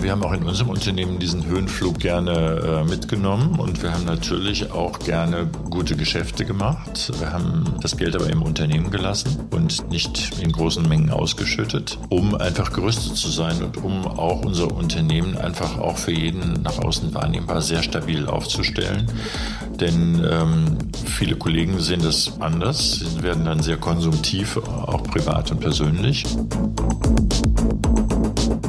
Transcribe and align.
Wir 0.00 0.12
haben 0.12 0.22
auch 0.22 0.34
in 0.34 0.42
unserem 0.44 0.68
Unternehmen 0.68 1.18
diesen 1.18 1.46
Höhenflug 1.46 1.98
gerne 1.98 2.84
äh, 2.84 2.84
mitgenommen 2.84 3.58
und 3.58 3.82
wir 3.82 3.90
haben 3.90 4.04
natürlich 4.04 4.70
auch 4.70 4.98
gerne 4.98 5.48
gute 5.70 5.96
Geschäfte 5.96 6.44
gemacht. 6.44 7.10
Wir 7.18 7.32
haben 7.32 7.64
das 7.80 7.96
Geld 7.96 8.14
aber 8.14 8.28
im 8.28 8.42
Unternehmen 8.42 8.90
gelassen 8.90 9.48
und 9.50 9.90
nicht 9.90 10.38
in 10.42 10.52
großen 10.52 10.86
Mengen 10.86 11.10
ausgeschüttet, 11.10 11.98
um 12.10 12.34
einfach 12.34 12.70
gerüstet 12.74 13.16
zu 13.16 13.30
sein 13.30 13.62
und 13.62 13.78
um 13.78 14.06
auch 14.06 14.44
unser 14.44 14.70
Unternehmen 14.70 15.38
einfach 15.38 15.78
auch 15.78 15.96
für 15.96 16.12
jeden 16.12 16.60
nach 16.62 16.78
außen 16.78 17.14
wahrnehmbar 17.14 17.62
sehr 17.62 17.82
stabil 17.82 18.26
aufzustellen. 18.26 19.06
Denn 19.80 20.24
ähm, 20.30 20.78
viele 21.04 21.36
Kollegen 21.36 21.80
sehen 21.80 22.02
das 22.02 22.40
anders, 22.40 23.00
sie 23.00 23.22
werden 23.22 23.44
dann 23.44 23.60
sehr 23.60 23.76
konsumtiv, 23.76 24.56
auch 24.56 25.02
privat 25.02 25.50
und 25.50 25.60
persönlich. 25.60 26.24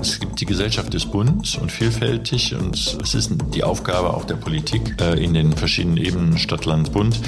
Es 0.02 0.20
gibt 0.20 0.40
die 0.41 0.45
Gesellschaft 0.45 0.94
ist 0.94 1.12
bunt 1.12 1.58
und 1.62 1.72
vielfältig 1.72 2.55
und 2.55 2.98
es 3.02 3.16
ist 3.16 3.31
die 3.54 3.64
Aufgabe 3.64 4.14
auch 4.14 4.26
der 4.26 4.36
Politik 4.36 4.95
äh, 5.02 5.23
in 5.23 5.34
den 5.34 5.54
verschiedenen 5.54 5.98
Ebenen 5.98 6.38
Stadt, 6.38 6.66
Land, 6.66 6.91
Bund 6.91 7.20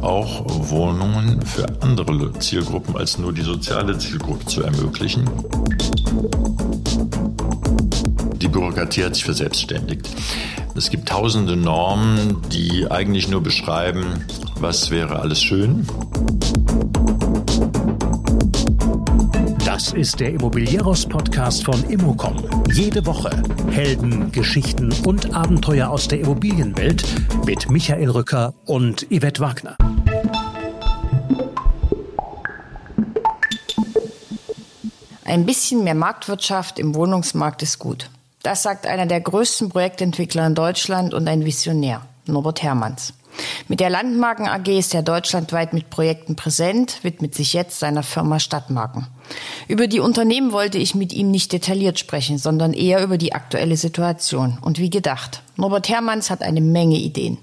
auch 0.00 0.44
Wohnungen 0.70 1.40
für 1.42 1.66
andere 1.80 2.32
Zielgruppen 2.38 2.96
als 2.96 3.18
nur 3.18 3.32
die 3.32 3.42
soziale 3.42 3.96
Zielgruppe 3.98 4.44
zu 4.46 4.62
ermöglichen. 4.62 5.24
Die 8.56 8.60
Bürokratie 8.60 9.04
hat 9.04 9.14
sich 9.14 9.24
verselbstständigt. 9.26 10.08
Es 10.74 10.88
gibt 10.88 11.10
tausende 11.10 11.56
Normen, 11.56 12.40
die 12.50 12.90
eigentlich 12.90 13.28
nur 13.28 13.42
beschreiben, 13.42 14.24
was 14.58 14.90
wäre 14.90 15.20
alles 15.20 15.42
schön. 15.42 15.86
Das 19.62 19.92
ist 19.92 20.20
der 20.20 20.30
Immobilieros-Podcast 20.30 21.66
von 21.66 21.84
Immocom. 21.90 22.36
Jede 22.72 23.04
Woche 23.04 23.42
Helden, 23.72 24.32
Geschichten 24.32 24.90
und 25.04 25.34
Abenteuer 25.34 25.90
aus 25.90 26.08
der 26.08 26.20
Immobilienwelt 26.20 27.04
mit 27.44 27.68
Michael 27.68 28.08
Rücker 28.08 28.54
und 28.64 29.06
Yvette 29.10 29.42
Wagner. 29.42 29.76
Ein 35.26 35.44
bisschen 35.44 35.84
mehr 35.84 35.94
Marktwirtschaft 35.94 36.78
im 36.78 36.94
Wohnungsmarkt 36.94 37.62
ist 37.62 37.78
gut. 37.78 38.08
Das 38.46 38.62
sagt 38.62 38.86
einer 38.86 39.06
der 39.06 39.20
größten 39.20 39.70
Projektentwickler 39.70 40.46
in 40.46 40.54
Deutschland 40.54 41.14
und 41.14 41.26
ein 41.26 41.44
Visionär, 41.44 42.02
Norbert 42.26 42.62
Hermanns. 42.62 43.12
Mit 43.66 43.80
der 43.80 43.90
Landmarken 43.90 44.46
AG 44.46 44.68
ist 44.68 44.94
er 44.94 45.02
deutschlandweit 45.02 45.72
mit 45.72 45.90
Projekten 45.90 46.36
präsent, 46.36 47.02
widmet 47.02 47.34
sich 47.34 47.54
jetzt 47.54 47.80
seiner 47.80 48.04
Firma 48.04 48.38
Stadtmarken. 48.38 49.08
Über 49.68 49.86
die 49.86 50.00
Unternehmen 50.00 50.52
wollte 50.52 50.78
ich 50.78 50.94
mit 50.94 51.12
ihm 51.12 51.30
nicht 51.30 51.52
detailliert 51.52 51.98
sprechen, 51.98 52.38
sondern 52.38 52.72
eher 52.72 53.02
über 53.02 53.18
die 53.18 53.32
aktuelle 53.32 53.76
Situation. 53.76 54.58
Und 54.60 54.78
wie 54.78 54.90
gedacht, 54.90 55.42
Norbert 55.56 55.88
Hermanns 55.88 56.28
hat 56.30 56.42
eine 56.42 56.60
Menge 56.60 56.96
Ideen. 56.96 57.38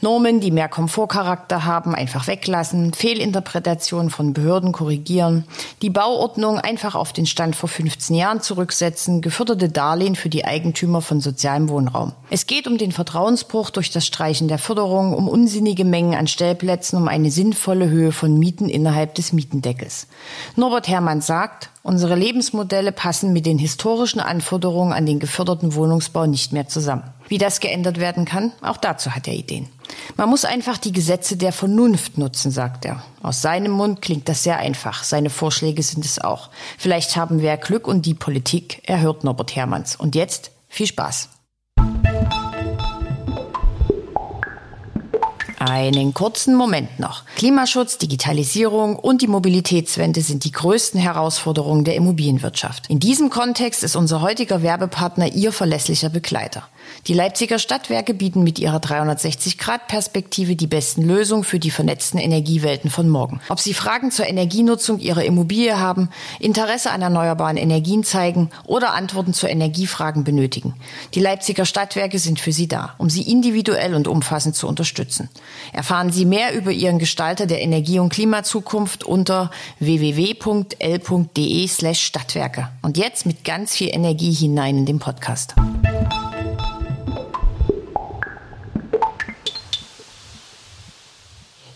Normen, 0.00 0.40
die 0.40 0.50
mehr 0.50 0.68
Komfortcharakter 0.68 1.64
haben, 1.64 1.94
einfach 1.94 2.26
weglassen, 2.26 2.92
Fehlinterpretationen 2.92 4.10
von 4.10 4.34
Behörden 4.34 4.72
korrigieren, 4.72 5.44
die 5.80 5.88
Bauordnung 5.88 6.58
einfach 6.58 6.94
auf 6.94 7.12
den 7.12 7.26
Stand 7.26 7.56
vor 7.56 7.68
15 7.68 8.16
Jahren 8.16 8.42
zurücksetzen, 8.42 9.22
geförderte 9.22 9.68
Darlehen 9.68 10.16
für 10.16 10.28
die 10.28 10.44
Eigentümer 10.44 11.00
von 11.00 11.20
sozialem 11.20 11.68
Wohnraum. 11.68 12.12
Es 12.28 12.46
geht 12.46 12.66
um 12.66 12.76
den 12.76 12.92
Vertrauensbruch 12.92 13.70
durch 13.70 13.90
das 13.90 14.04
Streichen 14.04 14.48
der 14.48 14.58
Förderung, 14.58 15.14
um 15.14 15.28
unsinnige 15.28 15.84
Mengen 15.84 16.14
an 16.14 16.26
Stellplätzen, 16.26 16.98
um 16.98 17.08
eine 17.08 17.30
sinnvolle 17.30 17.88
Höhe 17.88 18.12
von 18.12 18.38
Mieten 18.38 18.68
innerhalb 18.68 19.14
des 19.14 19.32
Mietendeckels. 19.32 20.08
Norbert 20.56 20.88
Hermanns 21.14 21.26
sagt, 21.26 21.70
Unsere 21.84 22.14
Lebensmodelle 22.14 22.92
passen 22.92 23.34
mit 23.34 23.44
den 23.44 23.58
historischen 23.58 24.18
Anforderungen 24.18 24.94
an 24.94 25.04
den 25.04 25.20
geförderten 25.20 25.74
Wohnungsbau 25.74 26.24
nicht 26.24 26.52
mehr 26.54 26.66
zusammen. 26.66 27.02
Wie 27.28 27.36
das 27.36 27.60
geändert 27.60 28.00
werden 28.00 28.24
kann, 28.24 28.52
auch 28.62 28.78
dazu 28.78 29.14
hat 29.14 29.28
er 29.28 29.34
Ideen. 29.34 29.68
Man 30.16 30.30
muss 30.30 30.46
einfach 30.46 30.78
die 30.78 30.92
Gesetze 30.92 31.36
der 31.36 31.52
Vernunft 31.52 32.16
nutzen, 32.16 32.50
sagt 32.50 32.86
er. 32.86 33.02
Aus 33.22 33.42
seinem 33.42 33.72
Mund 33.72 34.00
klingt 34.00 34.30
das 34.30 34.42
sehr 34.42 34.56
einfach. 34.56 35.04
Seine 35.04 35.28
Vorschläge 35.28 35.82
sind 35.82 36.06
es 36.06 36.18
auch. 36.18 36.48
Vielleicht 36.78 37.16
haben 37.16 37.42
wir 37.42 37.54
Glück 37.58 37.86
und 37.86 38.06
die 38.06 38.14
Politik 38.14 38.80
erhört 38.88 39.22
Norbert 39.22 39.54
Hermanns. 39.54 39.94
Und 39.94 40.14
jetzt 40.14 40.52
viel 40.68 40.86
Spaß. 40.86 41.28
Einen 45.66 46.12
kurzen 46.12 46.56
Moment 46.56 47.00
noch. 47.00 47.22
Klimaschutz, 47.36 47.96
Digitalisierung 47.96 48.96
und 48.96 49.22
die 49.22 49.26
Mobilitätswende 49.26 50.20
sind 50.20 50.44
die 50.44 50.52
größten 50.52 51.00
Herausforderungen 51.00 51.84
der 51.84 51.94
Immobilienwirtschaft. 51.94 52.90
In 52.90 53.00
diesem 53.00 53.30
Kontext 53.30 53.82
ist 53.82 53.96
unser 53.96 54.20
heutiger 54.20 54.62
Werbepartner 54.62 55.32
Ihr 55.32 55.52
verlässlicher 55.52 56.10
Begleiter. 56.10 56.68
Die 57.06 57.14
Leipziger 57.14 57.58
Stadtwerke 57.58 58.14
bieten 58.14 58.42
mit 58.42 58.58
ihrer 58.58 58.78
360-Grad-Perspektive 58.78 60.56
die 60.56 60.66
besten 60.66 61.02
Lösungen 61.02 61.44
für 61.44 61.58
die 61.58 61.70
vernetzten 61.70 62.18
Energiewelten 62.18 62.90
von 62.90 63.08
morgen. 63.08 63.40
Ob 63.48 63.60
Sie 63.60 63.74
Fragen 63.74 64.10
zur 64.10 64.26
Energienutzung 64.26 64.98
Ihrer 64.98 65.24
Immobilie 65.24 65.78
haben, 65.78 66.08
Interesse 66.40 66.90
an 66.90 67.02
erneuerbaren 67.02 67.56
Energien 67.56 68.04
zeigen 68.04 68.50
oder 68.64 68.94
Antworten 68.94 69.34
zu 69.34 69.46
Energiefragen 69.46 70.24
benötigen. 70.24 70.74
Die 71.14 71.20
Leipziger 71.20 71.66
Stadtwerke 71.66 72.18
sind 72.18 72.40
für 72.40 72.52
Sie 72.52 72.68
da, 72.68 72.94
um 72.98 73.10
Sie 73.10 73.22
individuell 73.22 73.94
und 73.94 74.08
umfassend 74.08 74.56
zu 74.56 74.66
unterstützen. 74.66 75.28
Erfahren 75.72 76.10
Sie 76.10 76.24
mehr 76.24 76.54
über 76.54 76.70
Ihren 76.70 76.98
Gestalter 76.98 77.46
der 77.46 77.60
Energie- 77.60 77.98
und 77.98 78.10
Klimazukunft 78.10 79.04
unter 79.04 79.50
www.l.de 79.78 81.68
slash 81.68 82.00
Stadtwerke. 82.00 82.68
Und 82.82 82.96
jetzt 82.96 83.26
mit 83.26 83.44
ganz 83.44 83.74
viel 83.74 83.88
Energie 83.92 84.32
hinein 84.32 84.78
in 84.78 84.86
den 84.86 84.98
Podcast. 84.98 85.54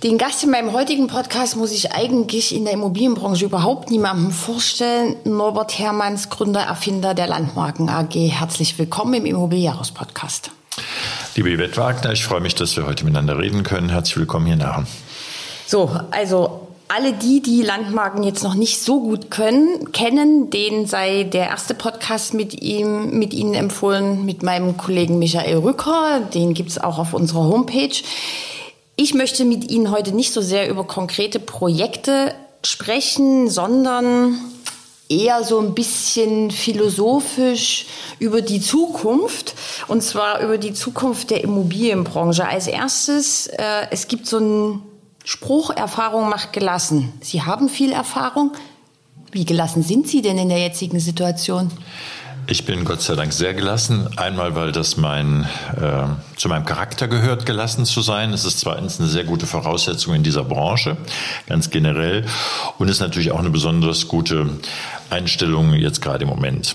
Den 0.05 0.17
Gast 0.17 0.45
in 0.45 0.51
meinem 0.51 0.73
heutigen 0.73 1.09
Podcast 1.09 1.57
muss 1.57 1.73
ich 1.73 1.91
eigentlich 1.91 2.55
in 2.55 2.63
der 2.63 2.75
Immobilienbranche 2.75 3.45
überhaupt 3.45 3.91
niemandem 3.91 4.31
vorstellen. 4.31 5.17
Norbert 5.25 5.77
Hermanns, 5.77 6.31
Gründer, 6.31 6.61
Erfinder 6.61 7.15
der 7.15 7.27
Landmarken 7.27 7.89
AG. 7.89 8.15
Herzlich 8.15 8.79
willkommen 8.79 9.15
im 9.15 9.27
Immobilienjahres-Podcast. 9.27 10.53
Liebe 11.35 11.53
Yvette 11.53 11.77
Wagner, 11.79 12.13
ich 12.13 12.23
freue 12.23 12.41
mich, 12.41 12.55
dass 12.55 12.77
wir 12.77 12.87
heute 12.87 13.05
miteinander 13.05 13.39
reden 13.39 13.65
können. 13.65 13.89
Herzlich 13.89 14.19
willkommen 14.19 14.47
hier 14.47 14.55
nach. 14.55 14.85
So, 15.67 15.91
also 16.13 16.69
alle 16.87 17.15
die, 17.15 17.43
die 17.43 17.63
Landmarken 17.63 18.23
jetzt 18.23 18.45
noch 18.45 18.55
nicht 18.55 18.81
so 18.81 19.01
gut 19.01 19.33
können, 19.33 19.91
kennen, 19.91 20.51
denen 20.51 20.87
sei 20.87 21.25
der 21.25 21.49
erste 21.49 21.75
Podcast 21.75 22.35
mit 22.35 22.63
ihm, 22.63 23.19
mit 23.19 23.35
Ihnen 23.35 23.55
empfohlen, 23.55 24.25
mit 24.25 24.45
meinem 24.45 24.77
Kollegen 24.77 25.19
Michael 25.19 25.57
Rücker. 25.57 26.21
Den 26.33 26.55
gibt 26.55 26.71
es 26.71 26.79
auch 26.79 26.99
auf 26.99 27.15
unserer 27.15 27.43
Homepage. 27.43 28.01
Ich 29.01 29.15
möchte 29.15 29.45
mit 29.45 29.71
Ihnen 29.71 29.93
heute 29.93 30.11
nicht 30.11 30.33
so 30.33 30.41
sehr 30.41 30.69
über 30.69 30.83
konkrete 30.83 31.39
Projekte 31.39 32.35
sprechen, 32.65 33.49
sondern 33.49 34.41
eher 35.09 35.45
so 35.45 35.61
ein 35.61 35.73
bisschen 35.73 36.51
philosophisch 36.51 37.87
über 38.19 38.43
die 38.43 38.61
Zukunft 38.61 39.55
und 39.87 40.03
zwar 40.03 40.41
über 40.41 40.59
die 40.59 40.73
Zukunft 40.73 41.31
der 41.31 41.45
Immobilienbranche. 41.45 42.45
Als 42.45 42.67
erstes, 42.67 43.47
äh, 43.47 43.87
es 43.93 44.09
gibt 44.09 44.27
so 44.27 44.39
einen 44.39 44.83
Spruch, 45.25 45.71
Erfahrung 45.71 46.29
macht 46.29 46.53
gelassen. 46.53 47.13
Sie 47.21 47.43
haben 47.43 47.69
viel 47.69 47.93
Erfahrung. 47.93 48.51
Wie 49.31 49.45
gelassen 49.45 49.85
sind 49.85 50.09
Sie 50.09 50.23
denn 50.23 50.39
in 50.39 50.49
der 50.49 50.59
jetzigen 50.59 50.99
Situation? 50.99 51.71
Ich 52.51 52.65
bin 52.65 52.87
Gott 52.87 53.03
sei 53.03 53.15
Dank 53.15 53.35
sehr 53.35 53.53
gelassen. 53.53 54.09
Einmal, 54.17 54.55
weil 54.55 54.73
das 54.73 54.97
mein, 54.97 55.47
äh, 55.77 56.05
zu 56.39 56.49
meinem 56.49 56.65
Charakter 56.65 57.07
gehört, 57.07 57.45
gelassen 57.45 57.85
zu 57.85 58.01
sein. 58.01 58.33
Es 58.33 58.47
ist 58.47 58.61
zweitens 58.61 58.99
eine 58.99 59.09
sehr 59.11 59.25
gute 59.25 59.47
Voraussetzung 59.47 60.15
in 60.15 60.23
dieser 60.23 60.45
Branche, 60.45 60.97
ganz 61.47 61.69
generell. 61.69 62.25
Und 62.79 62.89
ist 62.89 63.01
natürlich 63.01 63.33
auch 63.33 63.39
eine 63.39 63.51
besonders 63.51 64.09
gute 64.09 64.49
Einstellung 65.11 65.75
jetzt 65.75 66.01
gerade 66.01 66.23
im 66.23 66.31
Moment. 66.31 66.75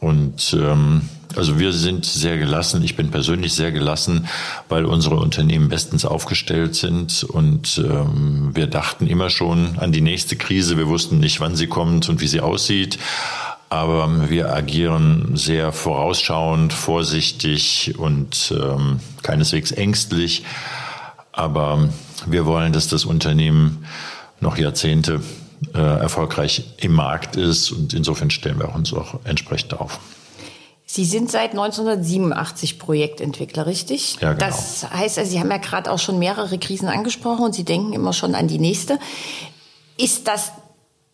Und 0.00 0.56
ähm, 0.58 1.02
also 1.36 1.58
wir 1.58 1.74
sind 1.74 2.06
sehr 2.06 2.38
gelassen. 2.38 2.82
Ich 2.82 2.96
bin 2.96 3.10
persönlich 3.10 3.52
sehr 3.52 3.72
gelassen, 3.72 4.26
weil 4.70 4.86
unsere 4.86 5.16
Unternehmen 5.16 5.68
bestens 5.68 6.06
aufgestellt 6.06 6.74
sind 6.74 7.24
und 7.24 7.76
ähm, 7.76 8.52
wir 8.54 8.68
dachten 8.68 9.06
immer 9.06 9.28
schon 9.28 9.78
an 9.78 9.92
die 9.92 10.00
nächste 10.00 10.36
Krise. 10.36 10.78
Wir 10.78 10.88
wussten 10.88 11.20
nicht, 11.20 11.40
wann 11.40 11.56
sie 11.56 11.66
kommt 11.66 12.08
und 12.08 12.22
wie 12.22 12.26
sie 12.26 12.40
aussieht 12.40 12.98
aber 13.70 14.28
wir 14.28 14.52
agieren 14.52 15.36
sehr 15.36 15.72
vorausschauend, 15.72 16.72
vorsichtig 16.72 17.94
und 17.96 18.52
ähm, 18.54 18.98
keineswegs 19.22 19.70
ängstlich. 19.70 20.44
Aber 21.30 21.88
wir 22.26 22.46
wollen, 22.46 22.72
dass 22.72 22.88
das 22.88 23.04
Unternehmen 23.04 23.86
noch 24.40 24.58
Jahrzehnte 24.58 25.22
äh, 25.72 25.78
erfolgreich 25.78 26.64
im 26.78 26.92
Markt 26.92 27.36
ist 27.36 27.70
und 27.70 27.94
insofern 27.94 28.30
stellen 28.30 28.58
wir 28.58 28.74
uns 28.74 28.92
auch 28.92 29.20
entsprechend 29.24 29.78
auf. 29.78 30.00
Sie 30.84 31.04
sind 31.04 31.30
seit 31.30 31.52
1987 31.52 32.80
Projektentwickler, 32.80 33.66
richtig? 33.66 34.16
Ja, 34.20 34.32
genau. 34.32 34.46
Das 34.46 34.90
heißt, 34.90 35.18
also, 35.18 35.30
Sie 35.30 35.38
haben 35.38 35.50
ja 35.50 35.58
gerade 35.58 35.92
auch 35.92 36.00
schon 36.00 36.18
mehrere 36.18 36.58
Krisen 36.58 36.88
angesprochen 36.88 37.44
und 37.44 37.54
Sie 37.54 37.62
denken 37.62 37.92
immer 37.92 38.12
schon 38.12 38.34
an 38.34 38.48
die 38.48 38.58
nächste. 38.58 38.98
Ist 39.96 40.26
das, 40.26 40.50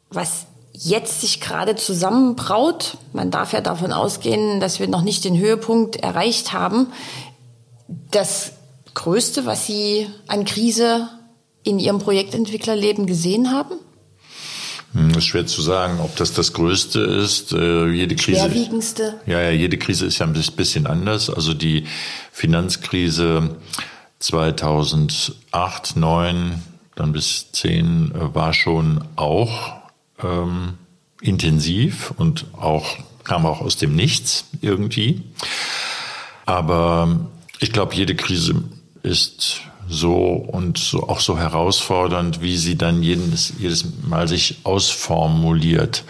was 0.09 0.47
jetzt 0.79 1.21
sich 1.21 1.41
gerade 1.41 1.77
zusammenbraut. 1.77 2.99
Man 3.13 3.31
darf 3.31 3.53
ja 3.53 3.61
davon 3.61 3.93
ausgehen, 3.93 4.61
dass 4.61 4.79
wir 4.79 4.89
noch 4.89 5.03
nicht 5.03 5.25
den 5.25 5.39
Höhepunkt 5.39 5.97
erreicht 5.97 6.53
haben. 6.53 6.89
Das 8.11 8.53
Größte, 8.95 9.47
was 9.47 9.67
Sie 9.67 10.09
an 10.27 10.45
Krise 10.45 11.09
in 11.63 11.79
Ihrem 11.79 11.99
Projektentwicklerleben 11.99 13.07
gesehen 13.07 13.51
haben? 13.51 13.75
Hm, 14.93 15.11
ist 15.11 15.27
schwer 15.27 15.47
zu 15.47 15.63
sagen, 15.63 16.01
ob 16.01 16.15
das 16.17 16.33
das 16.33 16.53
Größte 16.53 17.01
ist. 17.01 17.53
Äh, 17.53 17.89
jede 17.89 18.15
Krise. 18.17 18.41
Schwerwiegendste. 18.41 19.21
Ja, 19.27 19.41
ja, 19.41 19.51
jede 19.51 19.79
Krise 19.79 20.07
ist 20.07 20.19
ja 20.19 20.27
ein 20.27 20.33
bisschen 20.33 20.87
anders. 20.87 21.29
Also 21.31 21.55
die 21.55 21.85
Finanzkrise 22.33 23.57
2008, 24.19 25.97
9, 25.97 26.63
dann 26.95 27.13
bis 27.13 27.53
10 27.53 28.13
äh, 28.13 28.35
war 28.35 28.53
schon 28.55 29.05
auch 29.17 29.76
ähm, 30.23 30.75
intensiv 31.21 32.13
und 32.17 32.47
auch 32.53 32.97
kam 33.25 33.47
auch 33.47 33.61
aus 33.61 33.77
dem 33.77 33.95
Nichts 33.95 34.47
irgendwie. 34.61 35.23
Aber 36.47 37.29
ich 37.59 37.73
glaube, 37.73 37.95
jede 37.95 38.15
Krise 38.15 38.63
ist 39.03 39.61
so 39.89 40.15
und 40.15 40.79
so 40.79 41.09
auch 41.09 41.21
so 41.21 41.39
herausfordernd, 41.39 42.41
wie 42.41 42.57
sie 42.57 42.77
dann 42.77 43.03
jedes, 43.03 43.53
jedes 43.59 43.85
Mal 44.07 44.29
sich 44.29 44.59
ausformuliert. 44.65 46.05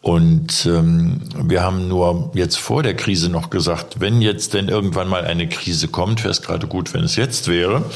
Und 0.00 0.66
ähm, 0.66 1.20
wir 1.34 1.62
haben 1.62 1.88
nur 1.88 2.30
jetzt 2.34 2.58
vor 2.58 2.82
der 2.82 2.94
Krise 2.94 3.30
noch 3.30 3.48
gesagt, 3.48 4.00
wenn 4.00 4.20
jetzt 4.20 4.52
denn 4.52 4.68
irgendwann 4.68 5.08
mal 5.08 5.24
eine 5.24 5.48
Krise 5.48 5.88
kommt, 5.88 6.24
wäre 6.24 6.30
es 6.30 6.42
gerade 6.42 6.66
gut, 6.66 6.92
wenn 6.92 7.04
es 7.04 7.16
jetzt 7.16 7.48
wäre, 7.48 7.86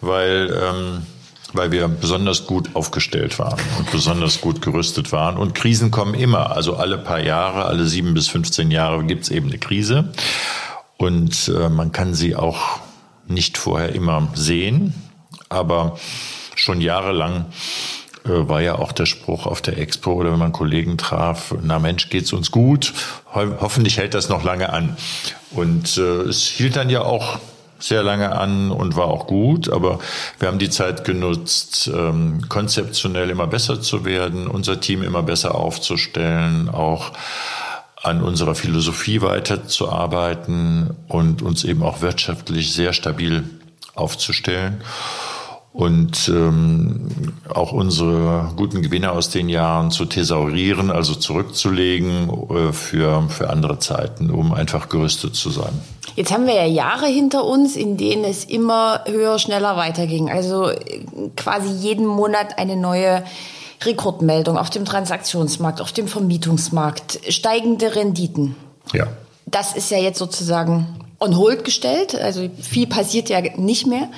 weil 0.00 0.50
ähm, 0.50 1.02
weil 1.52 1.72
wir 1.72 1.88
besonders 1.88 2.46
gut 2.46 2.70
aufgestellt 2.74 3.38
waren 3.38 3.60
und 3.78 3.90
besonders 3.90 4.40
gut 4.40 4.60
gerüstet 4.60 5.12
waren. 5.12 5.36
Und 5.36 5.54
Krisen 5.54 5.90
kommen 5.90 6.14
immer, 6.14 6.54
also 6.54 6.76
alle 6.76 6.98
paar 6.98 7.20
Jahre, 7.20 7.64
alle 7.64 7.86
sieben 7.86 8.14
bis 8.14 8.28
15 8.28 8.70
Jahre 8.70 9.04
gibt 9.04 9.24
es 9.24 9.30
eben 9.30 9.48
eine 9.48 9.58
Krise. 9.58 10.12
Und 10.96 11.48
äh, 11.48 11.68
man 11.68 11.92
kann 11.92 12.14
sie 12.14 12.36
auch 12.36 12.80
nicht 13.26 13.56
vorher 13.56 13.94
immer 13.94 14.28
sehen, 14.34 14.94
aber 15.48 15.98
schon 16.54 16.80
jahrelang 16.80 17.46
äh, 18.24 18.48
war 18.48 18.60
ja 18.60 18.76
auch 18.76 18.92
der 18.92 19.06
Spruch 19.06 19.46
auf 19.46 19.62
der 19.62 19.78
Expo 19.78 20.12
oder 20.12 20.32
wenn 20.32 20.38
man 20.38 20.52
Kollegen 20.52 20.98
traf, 20.98 21.54
na 21.62 21.78
Mensch, 21.78 22.10
geht's 22.10 22.32
uns 22.32 22.50
gut, 22.50 22.92
Ho 23.34 23.46
hoffentlich 23.60 23.98
hält 23.98 24.14
das 24.14 24.28
noch 24.28 24.42
lange 24.42 24.72
an. 24.72 24.96
Und 25.52 25.96
äh, 25.96 26.22
es 26.22 26.42
hielt 26.42 26.76
dann 26.76 26.90
ja 26.90 27.02
auch 27.02 27.38
sehr 27.78 28.02
lange 28.02 28.32
an 28.32 28.70
und 28.70 28.96
war 28.96 29.06
auch 29.06 29.26
gut, 29.26 29.70
aber 29.70 29.98
wir 30.38 30.48
haben 30.48 30.58
die 30.58 30.70
Zeit 30.70 31.04
genutzt, 31.04 31.90
ähm, 31.92 32.48
konzeptionell 32.48 33.30
immer 33.30 33.46
besser 33.46 33.80
zu 33.80 34.04
werden, 34.04 34.46
unser 34.46 34.80
Team 34.80 35.02
immer 35.02 35.22
besser 35.22 35.54
aufzustellen, 35.54 36.68
auch 36.68 37.12
an 38.02 38.22
unserer 38.22 38.54
Philosophie 38.54 39.22
weiterzuarbeiten 39.22 40.90
und 41.08 41.42
uns 41.42 41.64
eben 41.64 41.82
auch 41.82 42.00
wirtschaftlich 42.00 42.72
sehr 42.72 42.92
stabil 42.92 43.44
aufzustellen 43.94 44.82
und 45.72 46.28
ähm, 46.28 47.08
auch 47.48 47.72
unsere 47.72 48.52
guten 48.56 48.82
Gewinne 48.82 49.12
aus 49.12 49.30
den 49.30 49.48
Jahren 49.48 49.90
zu 49.90 50.06
thesaurieren, 50.06 50.90
also 50.90 51.14
zurückzulegen 51.14 52.30
äh, 52.50 52.72
für, 52.72 53.28
für 53.28 53.50
andere 53.50 53.78
Zeiten, 53.78 54.30
um 54.30 54.52
einfach 54.52 54.88
gerüstet 54.88 55.36
zu 55.36 55.50
sein. 55.50 55.80
Jetzt 56.18 56.32
haben 56.32 56.48
wir 56.48 56.54
ja 56.54 56.64
Jahre 56.64 57.06
hinter 57.06 57.44
uns, 57.44 57.76
in 57.76 57.96
denen 57.96 58.24
es 58.24 58.44
immer 58.44 59.04
höher, 59.06 59.38
schneller 59.38 59.76
weiterging. 59.76 60.28
Also 60.28 60.68
äh, 60.68 61.04
quasi 61.36 61.68
jeden 61.68 62.06
Monat 62.06 62.58
eine 62.58 62.74
neue 62.74 63.22
Rekordmeldung 63.84 64.58
auf 64.58 64.68
dem 64.68 64.84
Transaktionsmarkt, 64.84 65.80
auf 65.80 65.92
dem 65.92 66.08
Vermietungsmarkt, 66.08 67.20
steigende 67.28 67.94
Renditen. 67.94 68.56
Ja. 68.92 69.06
Das 69.46 69.76
ist 69.76 69.92
ja 69.92 69.98
jetzt 69.98 70.18
sozusagen 70.18 70.98
on 71.20 71.36
hold 71.36 71.64
gestellt. 71.64 72.16
Also 72.16 72.50
viel 72.60 72.88
passiert 72.88 73.28
ja 73.28 73.40
nicht 73.56 73.86
mehr. 73.86 74.10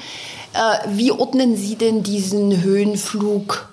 Äh, 0.54 0.88
wie 0.88 1.12
ordnen 1.12 1.54
Sie 1.54 1.76
denn 1.76 2.02
diesen 2.02 2.62
Höhenflug 2.62 3.68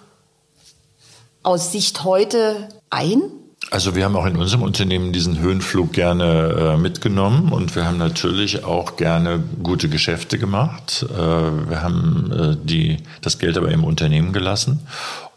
aus 1.44 1.72
Sicht 1.72 2.04
heute 2.04 2.68
ein? 2.90 3.22
Also 3.70 3.96
wir 3.96 4.06
haben 4.06 4.16
auch 4.16 4.26
in 4.26 4.38
unserem 4.38 4.64
Unternehmen 4.64 5.12
diesen 5.12 5.40
Höhenflug 5.40 5.92
gerne 5.92 6.76
äh, 6.76 6.78
mitgenommen 6.78 7.52
und 7.52 7.76
wir 7.76 7.86
haben 7.86 7.98
natürlich 7.98 8.64
auch 8.64 8.96
gerne 8.96 9.44
gute 9.62 9.90
Geschäfte 9.90 10.38
gemacht. 10.38 11.06
Äh, 11.10 11.18
wir 11.18 11.82
haben 11.82 12.32
äh, 12.32 12.56
die, 12.64 12.98
das 13.22 13.40
Geld 13.40 13.58
aber 13.58 13.70
im 13.70 13.84
Unternehmen 13.84 14.32
gelassen 14.32 14.88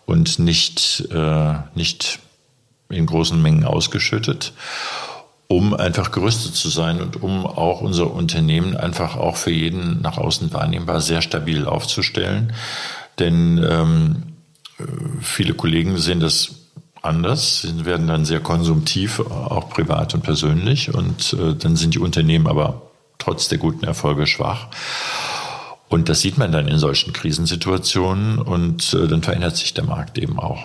und 0.07 0.39
nicht, 0.39 1.09
äh, 1.11 1.55
nicht 1.75 2.21
in 2.89 3.07
großen 3.07 3.41
Mengen 3.43 3.65
ausgeschüttet, 3.65 4.53
um 5.49 5.75
einfach 5.75 6.13
gerüstet 6.13 6.55
zu 6.55 6.69
sein 6.69 7.01
und 7.01 7.21
um 7.21 7.47
auch 7.47 7.81
unser 7.81 8.13
Unternehmen 8.13 8.77
einfach 8.77 9.17
auch 9.17 9.37
für 9.37 9.51
jeden 9.51 10.03
nach 10.03 10.19
außen 10.19 10.53
wahrnehmbar 10.53 11.01
sehr 11.01 11.23
stabil 11.23 11.67
aufzustellen. 11.67 12.53
Denn 13.19 13.59
ähm, 13.69 14.23
viele 15.21 15.55
Kollegen 15.55 15.99
sehen 15.99 16.21
das 16.21 16.60
anders, 17.03 17.63
sie 17.63 17.85
werden 17.85 18.07
dann 18.07 18.25
sehr 18.25 18.41
konsumtiv, 18.41 19.21
auch 19.21 19.69
privat 19.71 20.15
und 20.15 20.23
persönlich, 20.23 20.95
und 20.95 21.35
äh, 21.35 21.55
dann 21.55 21.77
sind 21.77 21.95
die 21.95 21.99
Unternehmen 21.99 22.47
aber 22.47 22.83
trotz 23.19 23.49
der 23.49 23.59
guten 23.59 23.85
Erfolge 23.85 24.27
schwach. 24.27 24.69
Und 25.89 26.09
das 26.09 26.21
sieht 26.21 26.39
man 26.39 26.53
dann 26.53 26.69
in 26.69 26.79
solchen 26.79 27.13
Krisensituationen 27.13 28.39
und 28.39 28.95
äh, 28.95 29.09
dann 29.09 29.23
verändert 29.23 29.57
sich 29.57 29.75
der 29.75 29.85
Markt 29.85 30.19
eben 30.19 30.39
auch. 30.39 30.61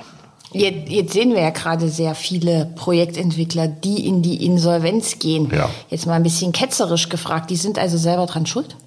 Jetzt, 0.53 0.89
jetzt 0.89 1.13
sehen 1.13 1.31
wir 1.31 1.41
ja 1.41 1.49
gerade 1.49 1.89
sehr 1.89 2.15
viele 2.15 2.71
Projektentwickler, 2.75 3.67
die 3.67 4.07
in 4.07 4.21
die 4.21 4.45
Insolvenz 4.45 5.19
gehen. 5.19 5.51
Ja. 5.53 5.69
Jetzt 5.89 6.05
mal 6.05 6.13
ein 6.13 6.23
bisschen 6.23 6.53
ketzerisch 6.53 7.09
gefragt, 7.09 7.49
die 7.49 7.57
sind 7.57 7.77
also 7.77 7.97
selber 7.97 8.25
dran 8.25 8.45
schuld? 8.45 8.77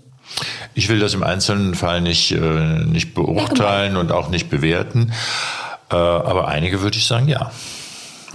Ich 0.74 0.88
will 0.88 0.98
das 0.98 1.12
im 1.14 1.22
einzelnen 1.22 1.74
Fall 1.74 2.00
nicht, 2.00 2.30
äh, 2.30 2.84
nicht 2.84 3.14
beurteilen 3.14 3.94
ja, 3.94 4.00
und 4.00 4.12
auch 4.12 4.30
nicht 4.30 4.48
bewerten. 4.48 5.12
Äh, 5.90 5.96
aber 5.96 6.49
einige 6.49 6.82
würde 6.82 6.99
ich 6.99 7.06
sagen, 7.06 7.29
ja. 7.29 7.50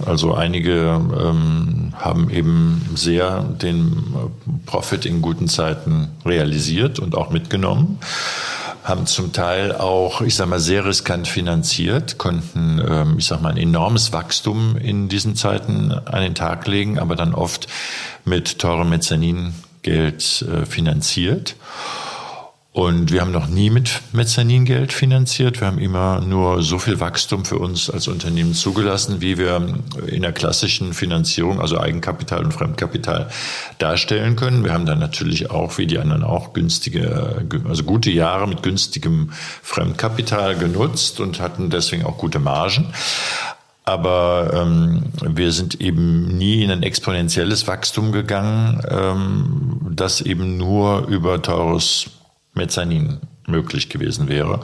Also 0.04 0.34
einige 0.34 1.00
ähm, 1.16 1.92
haben 1.96 2.28
eben 2.28 2.90
sehr 2.96 3.42
den 3.42 4.32
Profit 4.66 5.06
in 5.06 5.22
guten 5.22 5.46
Zeiten 5.46 6.10
realisiert 6.26 6.98
und 6.98 7.14
auch 7.14 7.30
mitgenommen, 7.30 8.00
haben 8.82 9.06
zum 9.06 9.32
Teil 9.32 9.72
auch, 9.72 10.20
ich 10.20 10.34
sag 10.34 10.48
mal, 10.48 10.58
sehr 10.58 10.84
riskant 10.84 11.28
finanziert, 11.28 12.18
konnten, 12.18 12.82
ähm, 12.86 13.14
ich 13.18 13.26
sag 13.26 13.40
mal, 13.40 13.50
ein 13.50 13.56
enormes 13.56 14.12
Wachstum 14.12 14.76
in 14.76 15.08
diesen 15.08 15.36
Zeiten 15.36 15.92
an 15.92 16.22
den 16.22 16.34
Tag 16.34 16.66
legen, 16.66 16.98
aber 16.98 17.14
dann 17.14 17.32
oft 17.32 17.68
mit 18.24 18.58
teurem 18.58 18.90
Mezzaningeld 18.90 20.42
äh, 20.42 20.66
finanziert. 20.66 21.54
Und 22.74 23.12
wir 23.12 23.20
haben 23.20 23.30
noch 23.30 23.46
nie 23.46 23.70
mit 23.70 24.00
Mezzaningeld 24.12 24.92
finanziert. 24.92 25.60
Wir 25.60 25.68
haben 25.68 25.78
immer 25.78 26.20
nur 26.20 26.60
so 26.60 26.80
viel 26.80 26.98
Wachstum 26.98 27.44
für 27.44 27.56
uns 27.56 27.88
als 27.88 28.08
Unternehmen 28.08 28.52
zugelassen, 28.52 29.20
wie 29.20 29.38
wir 29.38 29.78
in 30.08 30.22
der 30.22 30.32
klassischen 30.32 30.92
Finanzierung, 30.92 31.60
also 31.60 31.78
Eigenkapital 31.78 32.44
und 32.44 32.50
Fremdkapital, 32.50 33.30
darstellen 33.78 34.34
können. 34.34 34.64
Wir 34.64 34.72
haben 34.72 34.86
dann 34.86 34.98
natürlich 34.98 35.52
auch, 35.52 35.78
wie 35.78 35.86
die 35.86 36.00
anderen 36.00 36.24
auch, 36.24 36.52
günstige, 36.52 37.46
also 37.68 37.84
gute 37.84 38.10
Jahre 38.10 38.48
mit 38.48 38.64
günstigem 38.64 39.30
Fremdkapital 39.62 40.56
genutzt 40.56 41.20
und 41.20 41.38
hatten 41.38 41.70
deswegen 41.70 42.04
auch 42.04 42.18
gute 42.18 42.40
Margen. 42.40 42.92
Aber 43.84 44.50
ähm, 44.52 45.12
wir 45.22 45.52
sind 45.52 45.80
eben 45.80 46.36
nie 46.36 46.64
in 46.64 46.72
ein 46.72 46.82
exponentielles 46.82 47.68
Wachstum 47.68 48.10
gegangen, 48.10 48.82
ähm, 48.88 49.80
das 49.92 50.20
eben 50.20 50.56
nur 50.56 51.06
über 51.06 51.40
teures 51.40 52.10
Mezzanin 52.54 53.20
möglich 53.46 53.88
gewesen 53.88 54.28
wäre. 54.28 54.60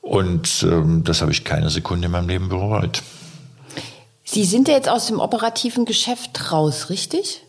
Und 0.00 0.62
ähm, 0.62 1.04
das 1.04 1.20
habe 1.20 1.32
ich 1.32 1.44
keine 1.44 1.70
Sekunde 1.70 2.06
in 2.06 2.12
meinem 2.12 2.28
Leben 2.28 2.48
bereut. 2.48 3.02
Sie 4.24 4.44
sind 4.44 4.68
ja 4.68 4.74
jetzt 4.74 4.88
aus 4.88 5.06
dem 5.06 5.20
operativen 5.20 5.84
Geschäft 5.84 6.52
raus, 6.52 6.90
richtig? 6.90 7.42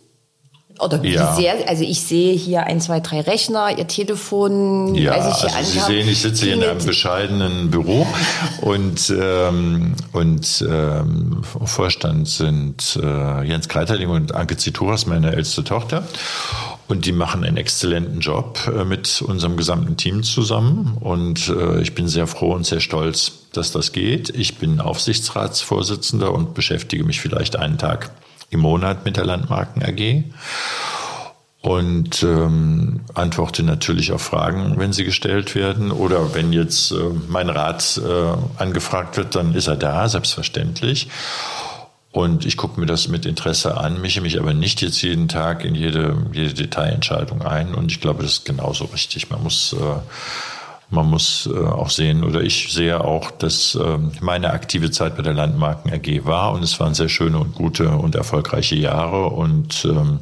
Oder 0.79 1.03
wie 1.03 1.13
ja. 1.13 1.36
sehr? 1.36 1.67
Also 1.67 1.83
ich 1.83 2.01
sehe 2.01 2.33
hier 2.33 2.63
ein, 2.63 2.79
zwei, 2.79 3.00
drei 3.00 3.21
Rechner, 3.21 3.77
Ihr 3.77 3.88
Telefon. 3.88 4.95
Ja, 4.95 5.12
also 5.12 5.48
Sie 5.63 5.79
sehen, 5.79 6.07
ich 6.07 6.21
sitze 6.21 6.45
hier 6.45 6.53
in 6.55 6.63
einem 6.63 6.83
bescheidenen 6.83 7.69
Büro 7.69 8.07
und 8.62 9.13
ähm, 9.17 9.95
und 10.13 10.65
ähm, 10.67 11.41
Vorstand 11.43 12.27
sind 12.27 13.00
äh, 13.01 13.43
Jens 13.43 13.67
Kreiterling 13.67 14.09
und 14.09 14.33
Anke 14.33 14.57
Zituras, 14.57 15.05
meine 15.05 15.31
älteste 15.31 15.63
Tochter. 15.63 16.03
Und 16.88 17.05
die 17.05 17.12
machen 17.12 17.43
einen 17.43 17.57
exzellenten 17.57 18.19
Job 18.19 18.59
äh, 18.67 18.83
mit 18.83 19.21
unserem 19.21 19.57
gesamten 19.57 19.95
Team 19.95 20.24
zusammen. 20.24 20.98
Und 21.00 21.50
äh, 21.50 21.81
ich 21.81 21.93
bin 21.93 22.07
sehr 22.07 22.25
froh 22.25 22.53
und 22.53 22.65
sehr 22.65 22.79
stolz, 22.79 23.33
dass 23.53 23.71
das 23.71 23.91
geht. 23.91 24.29
Ich 24.29 24.57
bin 24.57 24.81
Aufsichtsratsvorsitzender 24.81 26.33
und 26.33 26.55
beschäftige 26.55 27.03
mich 27.03 27.21
vielleicht 27.21 27.57
einen 27.57 27.77
Tag 27.77 28.12
im 28.50 28.60
Monat 28.62 29.06
mit 29.06 29.18
der 29.18 29.25
Landmarken 29.25 29.84
AG. 29.84 30.24
und 31.62 32.24
ähm, 32.24 33.01
antworte 33.13 33.63
natürlich 33.63 34.13
auf 34.13 34.22
Fragen, 34.22 34.75
wenn 34.77 34.94
sie 34.94 35.03
gestellt 35.03 35.56
werden. 35.56 35.91
Oder 35.91 36.34
wenn 36.34 36.53
jetzt 36.53 36.91
äh, 36.91 36.96
mein 37.27 37.50
Rat 37.50 38.00
äh, 38.03 38.62
angefragt 38.62 39.18
wird, 39.18 39.36
dann 39.36 39.53
ist 39.53 39.68
er 39.68 39.75
da, 39.75 40.08
selbstverständlich. 40.08 41.10
Und 42.12 42.46
ich 42.46 42.58
gucke 42.58 42.79
mir 42.79 42.88
das 42.88 43.08
mit 43.08 43.25
Interesse 43.25 43.77
an, 43.77 44.01
mische 44.01 44.22
mich 44.22 44.39
aber 44.39 44.53
nicht 44.53 44.82
jetzt 44.82 45.01
jeden 45.01 45.27
Tag 45.27 45.63
in 45.63 45.75
jede, 45.75 46.18
jede 46.34 46.53
Detailentscheidung 46.53 47.44
ein. 47.44 47.75
Und 47.75 47.91
ich 47.91 48.01
glaube, 48.01 48.24
das 48.24 48.32
ist 48.34 48.46
genauso 48.46 48.86
richtig. 48.86 49.29
Man 49.29 49.44
muss, 49.44 49.74
äh, 49.74 49.77
man 50.91 51.08
muss 51.08 51.48
äh, 51.51 51.58
auch 51.58 51.89
sehen, 51.89 52.24
oder 52.24 52.41
ich 52.41 52.74
sehe 52.74 53.03
auch, 53.03 53.29
dass 53.31 53.75
äh, 53.75 53.98
meine 54.22 54.51
aktive 54.51 54.89
Zeit 54.89 55.15
bei 55.17 55.22
der 55.22 55.34
Landmarken 55.34 55.91
AG 55.93 56.25
war. 56.25 56.53
Und 56.53 56.63
es 56.63 56.79
waren 56.79 56.93
sehr 56.93 57.10
schöne 57.10 57.38
und 57.38 57.53
gute 57.53 57.89
und 57.89 58.15
erfolgreiche 58.15 58.75
Jahre. 58.75 59.27
Und 59.27 59.86
ähm, 59.86 60.19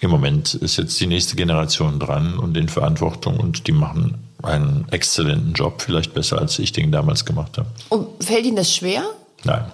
im 0.00 0.10
Moment 0.10 0.54
ist 0.54 0.78
jetzt 0.78 0.98
die 1.00 1.06
nächste 1.06 1.36
Generation 1.36 1.98
dran 1.98 2.38
und 2.38 2.56
in 2.56 2.68
Verantwortung. 2.68 3.38
Und 3.38 3.66
die 3.66 3.72
machen 3.72 4.14
einen 4.42 4.86
exzellenten 4.90 5.52
Job, 5.52 5.82
vielleicht 5.82 6.14
besser 6.14 6.38
als 6.38 6.58
ich 6.58 6.72
den 6.72 6.90
damals 6.90 7.24
gemacht 7.26 7.58
habe. 7.58 7.68
Und 7.90 8.24
fällt 8.24 8.46
Ihnen 8.46 8.56
das 8.56 8.74
schwer? 8.74 9.02
Nein. 9.44 9.64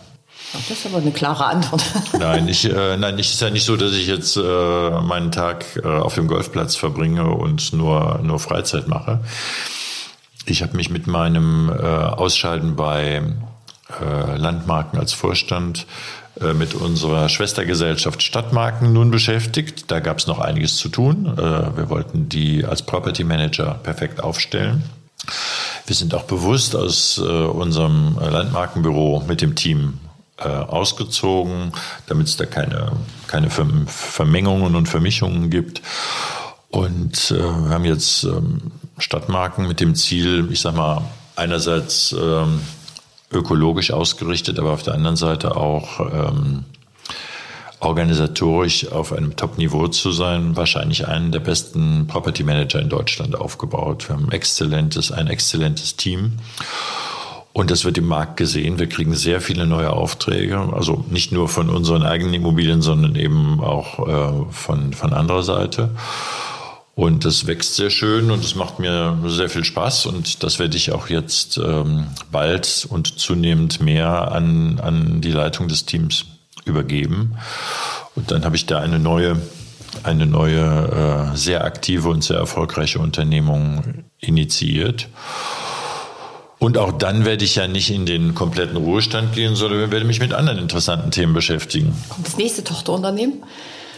Das 0.53 0.71
ist 0.71 0.87
aber 0.87 0.99
eine 0.99 1.11
klare 1.11 1.47
Antwort. 1.47 1.85
Nein, 2.19 2.47
ich, 2.49 2.65
äh, 2.65 2.97
nein, 2.97 3.19
es 3.19 3.33
ist 3.33 3.41
ja 3.41 3.51
nicht 3.51 3.65
so, 3.65 3.77
dass 3.77 3.93
ich 3.93 4.07
jetzt 4.07 4.37
äh, 4.37 4.41
meinen 5.01 5.33
Tag 5.33 5.65
äh, 5.83 5.87
auf 5.87 6.15
dem 6.15 6.29
Golfplatz 6.29 6.77
verbringe 6.77 7.27
und 7.27 7.73
nur, 7.73 8.21
nur 8.23 8.39
Freizeit 8.39 8.87
mache. 8.87 9.21
Ich 10.47 10.63
habe 10.63 10.77
mich 10.77 10.91
mit 10.91 11.07
meinem 11.07 11.71
äh, 11.71 11.83
Ausscheiden 11.83 12.77
bei 12.77 13.23
äh, 14.01 14.37
Landmarken 14.37 14.99
als 14.99 15.13
Vorstand 15.15 15.87
äh, 16.41 16.53
mit 16.53 16.75
unserer 16.75 17.29
Schwestergesellschaft 17.29 18.23
Stadtmarken 18.23 18.93
nun 18.93 19.11
beschäftigt. 19.11 19.91
Da 19.91 20.01
gab 20.01 20.19
es 20.19 20.27
noch 20.27 20.41
einiges 20.41 20.77
zu 20.77 20.91
tun. 20.91 21.27
Äh, 21.39 21.77
wir 21.77 21.89
wollten 21.89 22.29
die 22.29 22.65
als 22.65 22.83
Property 22.83 23.25
Manager 23.25 23.79
perfekt 23.83 24.23
aufstellen. 24.23 24.83
Wir 25.87 25.97
sind 25.97 26.15
auch 26.15 26.25
bewusst 26.25 26.77
aus 26.77 27.19
äh, 27.19 27.23
unserem 27.23 28.19
Landmarkenbüro 28.19 29.25
mit 29.27 29.41
dem 29.41 29.55
Team 29.55 30.01
ausgezogen, 30.37 31.71
damit 32.07 32.27
es 32.27 32.37
da 32.37 32.45
keine, 32.45 32.91
keine 33.29 33.51
Vermengungen 33.51 34.75
und 34.75 34.89
Vermischungen 34.89 35.49
gibt. 35.49 35.81
Und 36.71 37.31
wir 37.31 37.69
haben 37.69 37.85
jetzt 37.85 38.25
ähm, 38.25 38.73
Stadtmarken 38.99 39.67
mit 39.67 39.81
dem 39.81 39.95
Ziel, 39.95 40.49
ich 40.51 40.61
sag 40.61 40.75
mal, 40.75 41.03
einerseits 41.37 42.13
ähm, 42.13 42.61
ökologisch 43.33 43.91
ausgerichtet, 43.91 44.59
aber 44.59 44.73
auf 44.73 44.83
der 44.83 44.95
anderen 44.95 45.17
Seite 45.17 45.57
auch 45.57 46.01
ähm, 46.01 46.65
organisatorisch 47.81 48.91
auf 48.91 49.13
einem 49.13 49.37
Top-Niveau 49.37 49.89
zu 49.89 50.11
sein, 50.11 50.57
wahrscheinlich 50.57 51.07
einen 51.07 51.33
der 51.33 51.41
besten 51.41 52.07
Property 52.07 52.43
Manager 52.43 52.81
in 52.81 52.89
Deutschland 52.89 53.37
aufgebaut. 53.37 54.09
Wir 54.09 54.17
haben 54.17 54.27
ein 54.27 54.33
exzellentes, 54.33 55.13
ein 55.13 55.27
exzellentes 55.27 55.97
Team. 55.97 56.39
Und 57.53 57.71
das 57.71 57.85
wird 57.85 57.99
im 57.99 58.07
Markt 58.07 58.37
gesehen. 58.37 58.81
Wir 58.81 58.89
kriegen 58.89 59.15
sehr 59.15 59.41
viele 59.41 59.65
neue 59.67 59.93
Aufträge, 59.93 60.59
also 60.73 61.05
nicht 61.09 61.31
nur 61.31 61.49
von 61.49 61.71
unseren 61.71 62.03
eigenen 62.03 62.35
Immobilien, 62.35 62.83
sondern 62.83 63.15
eben 63.15 63.61
auch 63.61 64.09
äh, 64.09 64.53
von, 64.53 64.93
von 64.93 65.13
anderer 65.13 65.45
Seite. 65.45 65.91
Und 66.95 67.25
das 67.25 67.47
wächst 67.49 67.75
sehr 67.75 67.91
schön 67.91 68.31
und 68.31 68.45
es 68.45 68.55
macht 68.55 68.79
mir 68.79 69.19
sehr 69.27 69.49
viel 69.49 69.65
Spaß 69.65 70.07
und 70.07 70.45
das 70.45 70.61
werde 70.61 70.77
ich 70.77 70.93
auch 70.93 71.09
jetzt 71.09 71.59
ähm, 71.59 72.07
bald 72.31 72.87
und 72.89 73.19
zunehmend 73.19 73.81
mehr 73.81 74.31
an, 74.31 74.79
an 74.79 75.21
die 75.21 75.33
Leitung 75.33 75.67
des 75.67 75.87
Teams 75.87 76.25
übergeben. 76.65 77.37
Und 78.15 78.31
dann 78.31 78.45
habe 78.45 78.55
ich 78.55 78.67
da 78.67 78.79
eine 78.79 79.01
neue, 79.01 79.41
eine 80.05 80.27
neue, 80.27 81.33
äh, 81.33 81.37
sehr 81.37 81.65
aktive 81.65 82.09
und 82.09 82.23
sehr 82.23 82.39
erfolgreiche 82.39 83.01
Unternehmung 83.01 84.05
initiiert. 84.21 85.09
Und 86.61 86.79
auch 86.79 86.93
dann 86.93 87.25
werde 87.25 87.45
ich 87.45 87.57
ja 87.57 87.67
nicht 87.67 87.91
in 87.91 88.07
den 88.07 88.35
kompletten 88.35 88.77
Ruhestand 88.77 89.35
gehen, 89.35 89.57
sondern 89.57 89.91
werde 89.91 90.07
mich 90.07 90.21
mit 90.21 90.33
anderen 90.33 90.59
interessanten 90.59 91.11
Themen 91.11 91.35
beschäftigen. 91.35 91.93
Kommt 92.09 92.27
das 92.27 92.37
nächste 92.37 92.63
Tochterunternehmen? 92.63 93.43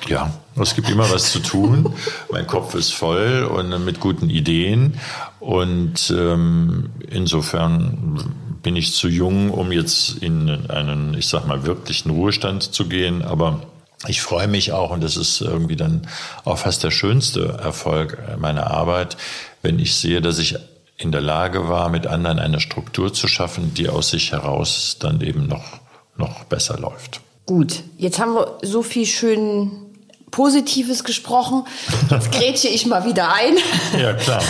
Ja, 0.09 0.33
es 0.61 0.75
gibt 0.75 0.89
immer 0.91 1.11
was 1.11 1.33
zu 1.33 1.41
tun. 1.41 1.95
mein 2.31 2.47
Kopf 2.47 2.75
ist 2.75 2.93
voll 2.93 3.45
und 3.45 3.85
mit 3.85 4.01
guten 4.01 4.31
Ideen. 4.31 4.99
Und 5.41 6.13
ähm, 6.17 6.91
insofern 7.11 8.35
bin 8.63 8.77
ich 8.77 8.95
zu 8.95 9.09
jung, 9.09 9.51
um 9.51 9.71
jetzt 9.73 10.19
in 10.19 10.71
einen, 10.71 11.15
ich 11.15 11.29
sag 11.29 11.47
mal, 11.47 11.65
wirklichen 11.65 12.11
Ruhestand 12.11 12.63
zu 12.63 12.89
gehen. 12.89 13.23
Aber 13.23 13.63
ich 14.07 14.23
freue 14.23 14.49
mich 14.49 14.73
auch, 14.73 14.91
und 14.91 15.03
das 15.03 15.17
ist 15.17 15.41
irgendwie 15.41 15.77
dann 15.77 16.07
auch 16.45 16.59
fast 16.59 16.85
der 16.85 16.91
schönste 16.91 17.59
Erfolg 17.63 18.19
meiner 18.39 18.71
Arbeit, 18.71 19.17
wenn 19.63 19.79
ich 19.79 19.95
sehe, 19.95 20.21
dass 20.21 20.39
ich 20.39 20.57
in 20.99 21.13
der 21.13 21.21
Lage 21.21 21.69
war, 21.69 21.89
mit 21.89 22.07
anderen 22.07 22.39
eine 22.39 22.61
Struktur 22.61 23.13
zu 23.13 23.29
schaffen, 23.29 23.75
die 23.75 23.89
aus 23.89 24.11
sich 24.11 24.33
heraus 24.33 24.97
dann 24.99 25.21
eben 25.21 25.47
noch, 25.47 25.81
noch 26.17 26.45
besser 26.45 26.79
läuft. 26.79 27.21
Gut, 27.47 27.85
jetzt 27.97 28.19
haben 28.19 28.35
wir 28.35 28.59
so 28.63 28.83
viel 28.83 29.07
schön 29.07 29.86
Positives 30.31 31.05
gesprochen. 31.05 31.65
Jetzt 32.11 32.33
grätsche 32.33 32.69
ich 32.69 32.87
mal 32.87 33.05
wieder 33.05 33.33
ein. 33.33 33.57
Ja, 33.99 34.13
klar. 34.13 34.43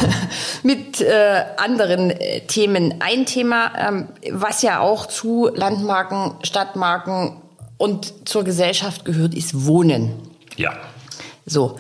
Mit 0.63 1.01
äh, 1.01 1.45
anderen 1.57 2.11
äh, 2.11 2.41
Themen. 2.47 2.95
Ein 3.01 3.27
Thema, 3.27 3.73
ähm, 3.79 4.09
was 4.33 4.63
ja 4.63 4.81
auch 4.81 5.07
zu 5.07 5.49
Landmarken, 5.55 6.33
Stadtmarken 6.43 7.37
und 7.77 8.29
zur 8.29 8.45
Gesellschaft 8.45 9.05
gehört, 9.05 9.35
ist 9.35 9.67
Wohnen. 9.67 10.15
Ja. 10.57 10.73
So. 11.45 11.79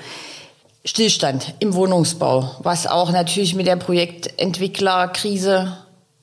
Stillstand 0.84 1.54
im 1.58 1.74
Wohnungsbau, 1.74 2.56
was 2.60 2.86
auch 2.86 3.10
natürlich 3.10 3.56
mit 3.56 3.66
der 3.66 3.74
Projektentwicklerkrise 3.74 5.76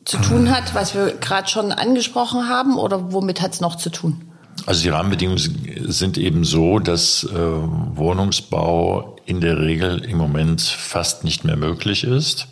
zu 0.05 0.17
tun 0.17 0.55
hat, 0.55 0.73
was 0.73 0.95
wir 0.95 1.17
gerade 1.17 1.49
schon 1.49 1.73
angesprochen 1.73 2.47
haben, 2.47 2.77
oder 2.77 3.11
womit 3.11 3.41
hat 3.41 3.53
es 3.53 3.59
noch 3.59 3.75
zu 3.75 3.89
tun? 3.89 4.32
Also 4.65 4.83
die 4.83 4.89
Rahmenbedingungen 4.89 5.39
sind 5.87 6.17
eben 6.17 6.43
so, 6.45 6.79
dass 6.79 7.23
äh, 7.23 7.35
Wohnungsbau 7.35 9.17
in 9.25 9.41
der 9.41 9.59
Regel 9.59 10.03
im 10.05 10.17
Moment 10.17 10.61
fast 10.61 11.23
nicht 11.23 11.43
mehr 11.43 11.57
möglich 11.57 12.03
ist. 12.03 12.47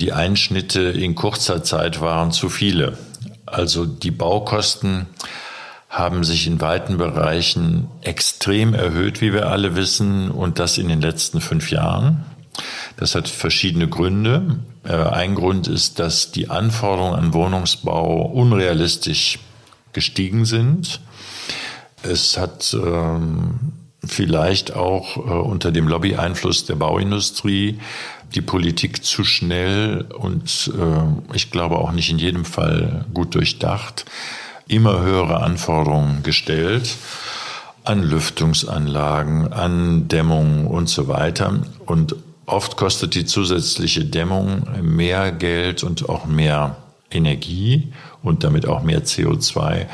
Die 0.00 0.12
Einschnitte 0.12 0.80
in 0.80 1.14
kurzer 1.14 1.62
Zeit 1.62 2.00
waren 2.00 2.32
zu 2.32 2.48
viele. 2.48 2.98
Also 3.46 3.86
die 3.86 4.10
Baukosten 4.10 5.06
haben 5.88 6.24
sich 6.24 6.46
in 6.46 6.60
weiten 6.60 6.96
Bereichen 6.96 7.88
extrem 8.00 8.74
erhöht, 8.74 9.20
wie 9.20 9.32
wir 9.32 9.48
alle 9.48 9.76
wissen, 9.76 10.30
und 10.30 10.58
das 10.58 10.78
in 10.78 10.88
den 10.88 11.00
letzten 11.00 11.40
fünf 11.40 11.70
Jahren. 11.70 12.24
Das 12.96 13.14
hat 13.14 13.28
verschiedene 13.28 13.88
Gründe. 13.88 14.58
Äh, 14.84 14.94
ein 14.94 15.34
Grund 15.34 15.68
ist, 15.68 15.98
dass 15.98 16.32
die 16.32 16.50
Anforderungen 16.50 17.14
an 17.14 17.34
Wohnungsbau 17.34 18.22
unrealistisch 18.22 19.38
gestiegen 19.92 20.44
sind. 20.44 21.00
Es 22.02 22.36
hat 22.36 22.74
ähm, 22.74 23.72
vielleicht 24.04 24.74
auch 24.74 25.16
äh, 25.16 25.20
unter 25.20 25.70
dem 25.70 25.88
Lobby-Einfluss 25.88 26.66
der 26.66 26.76
Bauindustrie 26.76 27.78
die 28.34 28.40
Politik 28.40 29.04
zu 29.04 29.24
schnell 29.24 30.06
und 30.18 30.72
äh, 30.76 31.34
ich 31.34 31.50
glaube 31.50 31.78
auch 31.78 31.92
nicht 31.92 32.10
in 32.10 32.18
jedem 32.18 32.44
Fall 32.44 33.04
gut 33.12 33.34
durchdacht 33.34 34.06
immer 34.68 35.02
höhere 35.02 35.42
Anforderungen 35.42 36.22
gestellt 36.22 36.96
an 37.84 38.02
Lüftungsanlagen, 38.02 39.52
an 39.52 40.08
Dämmung 40.08 40.66
und 40.66 40.88
so 40.88 41.08
weiter. 41.08 41.60
Und 41.84 42.14
oft 42.46 42.76
kostet 42.76 43.14
die 43.14 43.24
zusätzliche 43.24 44.04
Dämmung 44.04 44.66
mehr 44.82 45.32
Geld 45.32 45.82
und 45.82 46.08
auch 46.08 46.26
mehr 46.26 46.76
Energie 47.10 47.92
und 48.22 48.44
damit 48.44 48.66
auch 48.66 48.82
mehr 48.82 49.04
CO2, 49.04 49.86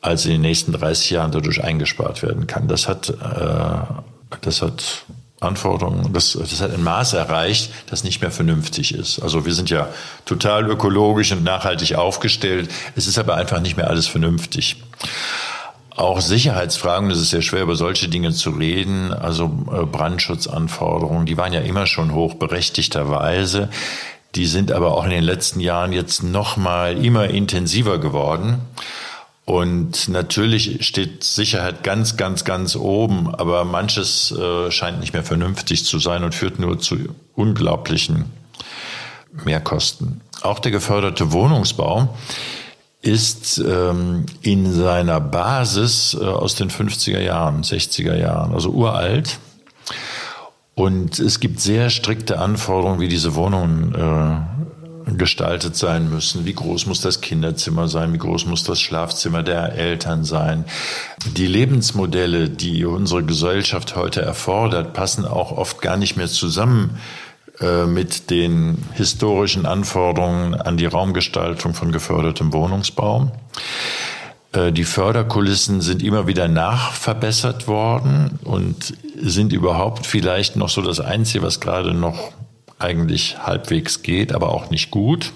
als 0.00 0.24
in 0.24 0.32
den 0.32 0.40
nächsten 0.42 0.72
30 0.72 1.10
Jahren 1.10 1.32
dadurch 1.32 1.62
eingespart 1.62 2.22
werden 2.22 2.46
kann. 2.46 2.68
Das 2.68 2.88
hat, 2.88 3.10
äh, 3.10 4.34
das 4.40 4.62
hat 4.62 5.04
Anforderungen, 5.40 6.12
das, 6.12 6.32
das 6.32 6.60
hat 6.60 6.74
ein 6.74 6.82
Maß 6.82 7.12
erreicht, 7.12 7.70
das 7.90 8.02
nicht 8.02 8.20
mehr 8.20 8.30
vernünftig 8.30 8.92
ist. 8.92 9.20
Also 9.20 9.46
wir 9.46 9.54
sind 9.54 9.70
ja 9.70 9.88
total 10.24 10.68
ökologisch 10.68 11.30
und 11.30 11.44
nachhaltig 11.44 11.94
aufgestellt. 11.94 12.70
Es 12.96 13.06
ist 13.06 13.18
aber 13.18 13.36
einfach 13.36 13.60
nicht 13.60 13.76
mehr 13.76 13.88
alles 13.88 14.08
vernünftig. 14.08 14.82
Auch 15.94 16.20
Sicherheitsfragen, 16.20 17.08
das 17.08 17.18
ist 17.18 17.30
sehr 17.30 17.42
schwer, 17.42 17.62
über 17.62 17.76
solche 17.76 18.08
Dinge 18.08 18.32
zu 18.32 18.50
reden. 18.50 19.12
Also 19.12 19.44
äh, 19.72 19.84
Brandschutzanforderungen, 19.84 21.26
die 21.26 21.36
waren 21.36 21.52
ja 21.52 21.60
immer 21.60 21.86
schon 21.86 22.14
hoch, 22.14 22.34
berechtigterweise. 22.34 23.68
Die 24.34 24.46
sind 24.46 24.72
aber 24.72 24.92
auch 24.94 25.04
in 25.04 25.10
den 25.10 25.24
letzten 25.24 25.60
Jahren 25.60 25.92
jetzt 25.92 26.22
noch 26.22 26.56
mal 26.56 27.02
immer 27.02 27.28
intensiver 27.28 27.98
geworden. 27.98 28.60
Und 29.44 30.08
natürlich 30.08 30.86
steht 30.86 31.24
Sicherheit 31.24 31.82
ganz, 31.82 32.18
ganz, 32.18 32.44
ganz 32.44 32.76
oben, 32.76 33.34
aber 33.34 33.64
manches 33.64 34.30
äh, 34.30 34.70
scheint 34.70 35.00
nicht 35.00 35.14
mehr 35.14 35.22
vernünftig 35.22 35.86
zu 35.86 35.98
sein 35.98 36.22
und 36.22 36.34
führt 36.34 36.58
nur 36.58 36.78
zu 36.78 36.98
unglaublichen 37.34 38.26
Mehrkosten. 39.44 40.20
Auch 40.42 40.58
der 40.58 40.70
geförderte 40.70 41.32
Wohnungsbau 41.32 42.14
ist 43.00 43.58
ähm, 43.58 44.26
in 44.42 44.70
seiner 44.70 45.20
Basis 45.20 46.16
äh, 46.20 46.24
aus 46.24 46.54
den 46.54 46.70
50er 46.70 47.20
Jahren, 47.20 47.62
60er 47.62 48.16
Jahren, 48.16 48.52
also 48.52 48.70
uralt. 48.70 49.38
Und 50.78 51.18
es 51.18 51.40
gibt 51.40 51.58
sehr 51.58 51.90
strikte 51.90 52.38
Anforderungen, 52.38 53.00
wie 53.00 53.08
diese 53.08 53.34
Wohnungen 53.34 53.96
äh, 53.96 55.16
gestaltet 55.16 55.74
sein 55.74 56.08
müssen. 56.08 56.46
Wie 56.46 56.54
groß 56.54 56.86
muss 56.86 57.00
das 57.00 57.20
Kinderzimmer 57.20 57.88
sein? 57.88 58.12
Wie 58.12 58.18
groß 58.18 58.46
muss 58.46 58.62
das 58.62 58.80
Schlafzimmer 58.80 59.42
der 59.42 59.72
Eltern 59.74 60.22
sein? 60.22 60.66
Die 61.36 61.48
Lebensmodelle, 61.48 62.48
die 62.48 62.84
unsere 62.84 63.24
Gesellschaft 63.24 63.96
heute 63.96 64.22
erfordert, 64.22 64.92
passen 64.92 65.24
auch 65.24 65.50
oft 65.50 65.82
gar 65.82 65.96
nicht 65.96 66.16
mehr 66.16 66.28
zusammen 66.28 67.00
äh, 67.60 67.86
mit 67.86 68.30
den 68.30 68.78
historischen 68.94 69.66
Anforderungen 69.66 70.54
an 70.54 70.76
die 70.76 70.86
Raumgestaltung 70.86 71.74
von 71.74 71.90
gefördertem 71.90 72.52
Wohnungsbau. 72.52 73.32
Äh, 74.52 74.72
die 74.72 74.84
Förderkulissen 74.84 75.80
sind 75.80 76.02
immer 76.02 76.26
wieder 76.26 76.48
nachverbessert 76.48 77.66
worden 77.66 78.38
und 78.44 78.94
sind 79.20 79.52
überhaupt 79.52 80.06
vielleicht 80.06 80.56
noch 80.56 80.68
so 80.68 80.82
das 80.82 81.00
Einzige, 81.00 81.42
was 81.42 81.60
gerade 81.60 81.94
noch 81.94 82.32
eigentlich 82.78 83.38
halbwegs 83.38 84.02
geht, 84.02 84.32
aber 84.32 84.50
auch 84.50 84.70
nicht 84.70 84.90
gut, 84.90 85.32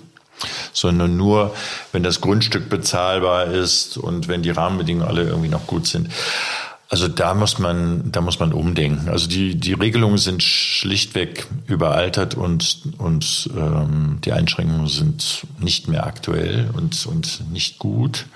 sondern 0.72 1.16
nur, 1.16 1.54
wenn 1.90 2.02
das 2.02 2.20
Grundstück 2.20 2.68
bezahlbar 2.68 3.46
ist 3.46 3.96
und 3.96 4.28
wenn 4.28 4.42
die 4.42 4.50
Rahmenbedingungen 4.50 5.08
alle 5.08 5.24
irgendwie 5.24 5.48
noch 5.48 5.66
gut 5.66 5.86
sind. 5.86 6.08
Also 6.88 7.08
da 7.08 7.32
muss 7.32 7.58
man, 7.58 8.12
da 8.12 8.20
muss 8.20 8.38
man 8.38 8.52
umdenken. 8.52 9.08
Also 9.08 9.26
die, 9.26 9.54
die 9.54 9.72
Regelungen 9.72 10.18
sind 10.18 10.42
schlichtweg 10.42 11.46
überaltert 11.66 12.34
und, 12.34 12.82
und 12.98 13.48
ähm, 13.56 14.18
die 14.22 14.32
Einschränkungen 14.32 14.88
sind 14.88 15.46
nicht 15.58 15.88
mehr 15.88 16.06
aktuell 16.06 16.68
und, 16.74 17.06
und 17.06 17.50
nicht 17.50 17.78
gut. 17.78 18.26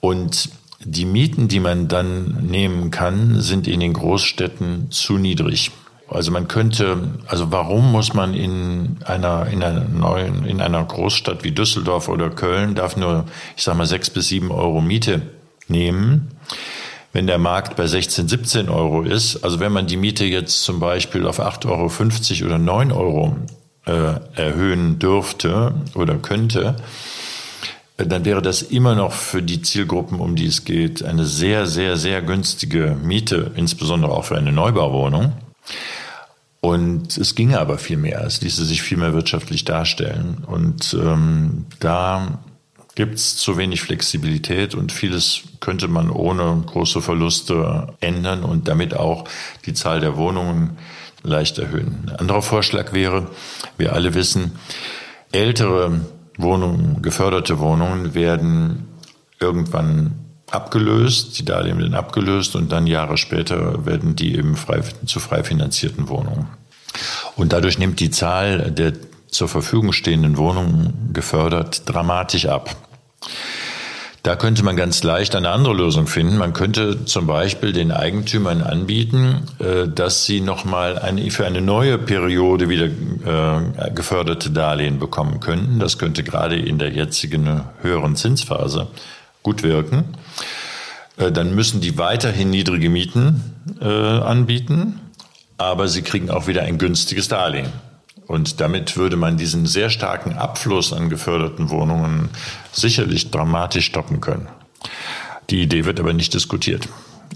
Und 0.00 0.50
die 0.80 1.04
Mieten, 1.04 1.48
die 1.48 1.60
man 1.60 1.88
dann 1.88 2.46
nehmen 2.46 2.90
kann, 2.90 3.40
sind 3.40 3.66
in 3.66 3.80
den 3.80 3.92
Großstädten 3.92 4.90
zu 4.90 5.18
niedrig. 5.18 5.72
Also 6.08 6.30
man 6.30 6.48
könnte, 6.48 7.10
also 7.26 7.52
warum 7.52 7.92
muss 7.92 8.14
man 8.14 8.32
in 8.32 8.96
einer, 9.04 9.46
in 9.48 9.62
einer 9.62 9.84
neuen, 9.84 10.46
in 10.46 10.62
einer 10.62 10.82
Großstadt 10.82 11.44
wie 11.44 11.50
Düsseldorf 11.50 12.08
oder 12.08 12.30
Köln 12.30 12.74
darf 12.74 12.96
nur, 12.96 13.26
ich 13.56 13.62
sag 13.64 13.76
mal, 13.76 13.86
sechs 13.86 14.08
bis 14.08 14.28
sieben 14.28 14.50
Euro 14.50 14.80
Miete 14.80 15.20
nehmen? 15.68 16.28
Wenn 17.12 17.26
der 17.26 17.38
Markt 17.38 17.76
bei 17.76 17.86
16, 17.86 18.28
17 18.28 18.68
Euro 18.68 19.02
ist, 19.02 19.42
also 19.44 19.60
wenn 19.60 19.72
man 19.72 19.86
die 19.86 19.96
Miete 19.96 20.24
jetzt 20.24 20.62
zum 20.62 20.80
Beispiel 20.80 21.26
auf 21.26 21.40
8,50 21.40 22.42
Euro 22.42 22.46
oder 22.46 22.58
9 22.58 22.92
Euro 22.92 23.36
äh, 23.86 24.14
erhöhen 24.34 24.98
dürfte 24.98 25.74
oder 25.94 26.16
könnte, 26.16 26.76
dann 28.06 28.24
wäre 28.24 28.42
das 28.42 28.62
immer 28.62 28.94
noch 28.94 29.12
für 29.12 29.42
die 29.42 29.60
Zielgruppen, 29.60 30.20
um 30.20 30.36
die 30.36 30.46
es 30.46 30.64
geht, 30.64 31.02
eine 31.02 31.24
sehr, 31.24 31.66
sehr, 31.66 31.96
sehr 31.96 32.22
günstige 32.22 32.96
Miete, 33.02 33.50
insbesondere 33.56 34.12
auch 34.12 34.24
für 34.24 34.36
eine 34.36 34.52
Neubauwohnung. 34.52 35.32
Und 36.60 37.16
es 37.16 37.34
ginge 37.34 37.58
aber 37.58 37.78
viel 37.78 37.96
mehr, 37.96 38.24
es 38.24 38.40
ließe 38.40 38.64
sich 38.64 38.82
viel 38.82 38.98
mehr 38.98 39.14
wirtschaftlich 39.14 39.64
darstellen. 39.64 40.44
Und 40.46 40.96
ähm, 41.00 41.66
da 41.80 42.38
gibt 42.94 43.14
es 43.14 43.36
zu 43.36 43.56
wenig 43.56 43.80
Flexibilität 43.80 44.74
und 44.74 44.90
vieles 44.90 45.42
könnte 45.60 45.86
man 45.86 46.10
ohne 46.10 46.62
große 46.66 47.00
Verluste 47.00 47.94
ändern 48.00 48.42
und 48.42 48.66
damit 48.66 48.94
auch 48.94 49.24
die 49.66 49.74
Zahl 49.74 50.00
der 50.00 50.16
Wohnungen 50.16 50.78
leicht 51.22 51.58
erhöhen. 51.58 52.06
Ein 52.08 52.16
anderer 52.16 52.42
Vorschlag 52.42 52.92
wäre, 52.92 53.28
wir 53.76 53.92
alle 53.92 54.14
wissen, 54.14 54.52
ältere 55.30 56.00
Wohnungen, 56.38 57.02
geförderte 57.02 57.58
Wohnungen 57.58 58.14
werden 58.14 58.88
irgendwann 59.40 60.14
abgelöst, 60.50 61.38
die 61.38 61.44
Darlehen 61.44 61.78
werden 61.78 61.94
abgelöst 61.94 62.56
und 62.56 62.72
dann 62.72 62.86
Jahre 62.86 63.18
später 63.18 63.84
werden 63.84 64.16
die 64.16 64.36
eben 64.36 64.56
frei, 64.56 64.82
zu 65.04 65.20
frei 65.20 65.44
finanzierten 65.44 66.08
Wohnungen. 66.08 66.48
Und 67.36 67.52
dadurch 67.52 67.78
nimmt 67.78 68.00
die 68.00 68.10
Zahl 68.10 68.70
der 68.70 68.94
zur 69.28 69.48
Verfügung 69.48 69.92
stehenden 69.92 70.38
Wohnungen 70.38 71.10
gefördert 71.12 71.82
dramatisch 71.86 72.46
ab. 72.46 72.74
Da 74.28 74.36
könnte 74.36 74.62
man 74.62 74.76
ganz 74.76 75.02
leicht 75.02 75.34
eine 75.36 75.48
andere 75.48 75.72
Lösung 75.72 76.06
finden. 76.06 76.36
Man 76.36 76.52
könnte 76.52 77.06
zum 77.06 77.26
Beispiel 77.26 77.72
den 77.72 77.90
Eigentümern 77.90 78.60
anbieten, 78.60 79.46
äh, 79.58 79.88
dass 79.88 80.26
sie 80.26 80.42
nochmal 80.42 81.00
für 81.30 81.46
eine 81.46 81.62
neue 81.62 81.96
Periode 81.96 82.68
wieder 82.68 82.88
äh, 82.88 83.90
geförderte 83.94 84.50
Darlehen 84.50 84.98
bekommen 84.98 85.40
könnten. 85.40 85.78
Das 85.78 85.96
könnte 85.96 86.24
gerade 86.24 86.56
in 86.56 86.78
der 86.78 86.90
jetzigen 86.90 87.62
höheren 87.80 88.16
Zinsphase 88.16 88.88
gut 89.42 89.62
wirken. 89.62 90.04
Äh, 91.16 91.32
dann 91.32 91.54
müssen 91.54 91.80
die 91.80 91.96
weiterhin 91.96 92.50
niedrige 92.50 92.90
Mieten 92.90 93.54
anbieten, 93.80 95.00
aber 95.56 95.88
sie 95.88 96.02
kriegen 96.02 96.30
auch 96.30 96.46
wieder 96.48 96.62
ein 96.62 96.76
günstiges 96.76 97.28
Darlehen. 97.28 97.72
Und 98.28 98.60
damit 98.60 98.96
würde 98.96 99.16
man 99.16 99.38
diesen 99.38 99.66
sehr 99.66 99.88
starken 99.88 100.34
Abfluss 100.34 100.92
an 100.92 101.08
geförderten 101.08 101.70
Wohnungen 101.70 102.28
sicherlich 102.70 103.30
dramatisch 103.30 103.86
stoppen 103.86 104.20
können. 104.20 104.48
Die 105.50 105.62
Idee 105.62 105.86
wird 105.86 105.98
aber 105.98 106.12
nicht 106.12 106.34
diskutiert. 106.34 106.88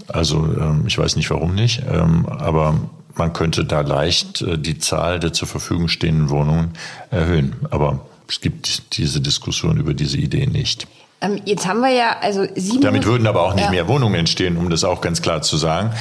Also 0.07 0.45
ähm, 0.45 0.85
ich 0.87 0.97
weiß 0.97 1.15
nicht 1.15 1.29
warum 1.31 1.55
nicht, 1.55 1.81
ähm, 1.91 2.27
aber 2.27 2.79
man 3.15 3.33
könnte 3.33 3.65
da 3.65 3.81
leicht 3.81 4.43
äh, 4.43 4.57
die 4.57 4.77
Zahl 4.77 5.19
der 5.19 5.33
zur 5.33 5.47
Verfügung 5.47 5.87
stehenden 5.87 6.29
Wohnungen 6.29 6.73
erhöhen. 7.09 7.55
Aber 7.71 8.05
es 8.29 8.39
gibt 8.39 8.97
diese 8.97 9.19
Diskussion 9.19 9.77
über 9.77 9.95
diese 9.95 10.17
Idee 10.17 10.45
nicht. 10.45 10.87
Ähm, 11.21 11.41
jetzt 11.45 11.67
haben 11.67 11.79
wir 11.79 11.91
ja 11.91 12.17
also 12.21 12.45
sieben. 12.55 12.81
Damit 12.81 13.05
würden 13.05 13.25
aber 13.25 13.41
auch 13.41 13.55
nicht 13.55 13.65
ja. 13.65 13.71
mehr 13.71 13.87
Wohnungen 13.87 14.15
entstehen, 14.15 14.57
um 14.57 14.69
das 14.69 14.83
auch 14.83 15.01
ganz 15.01 15.23
klar 15.23 15.41
zu 15.41 15.57
sagen. 15.57 15.91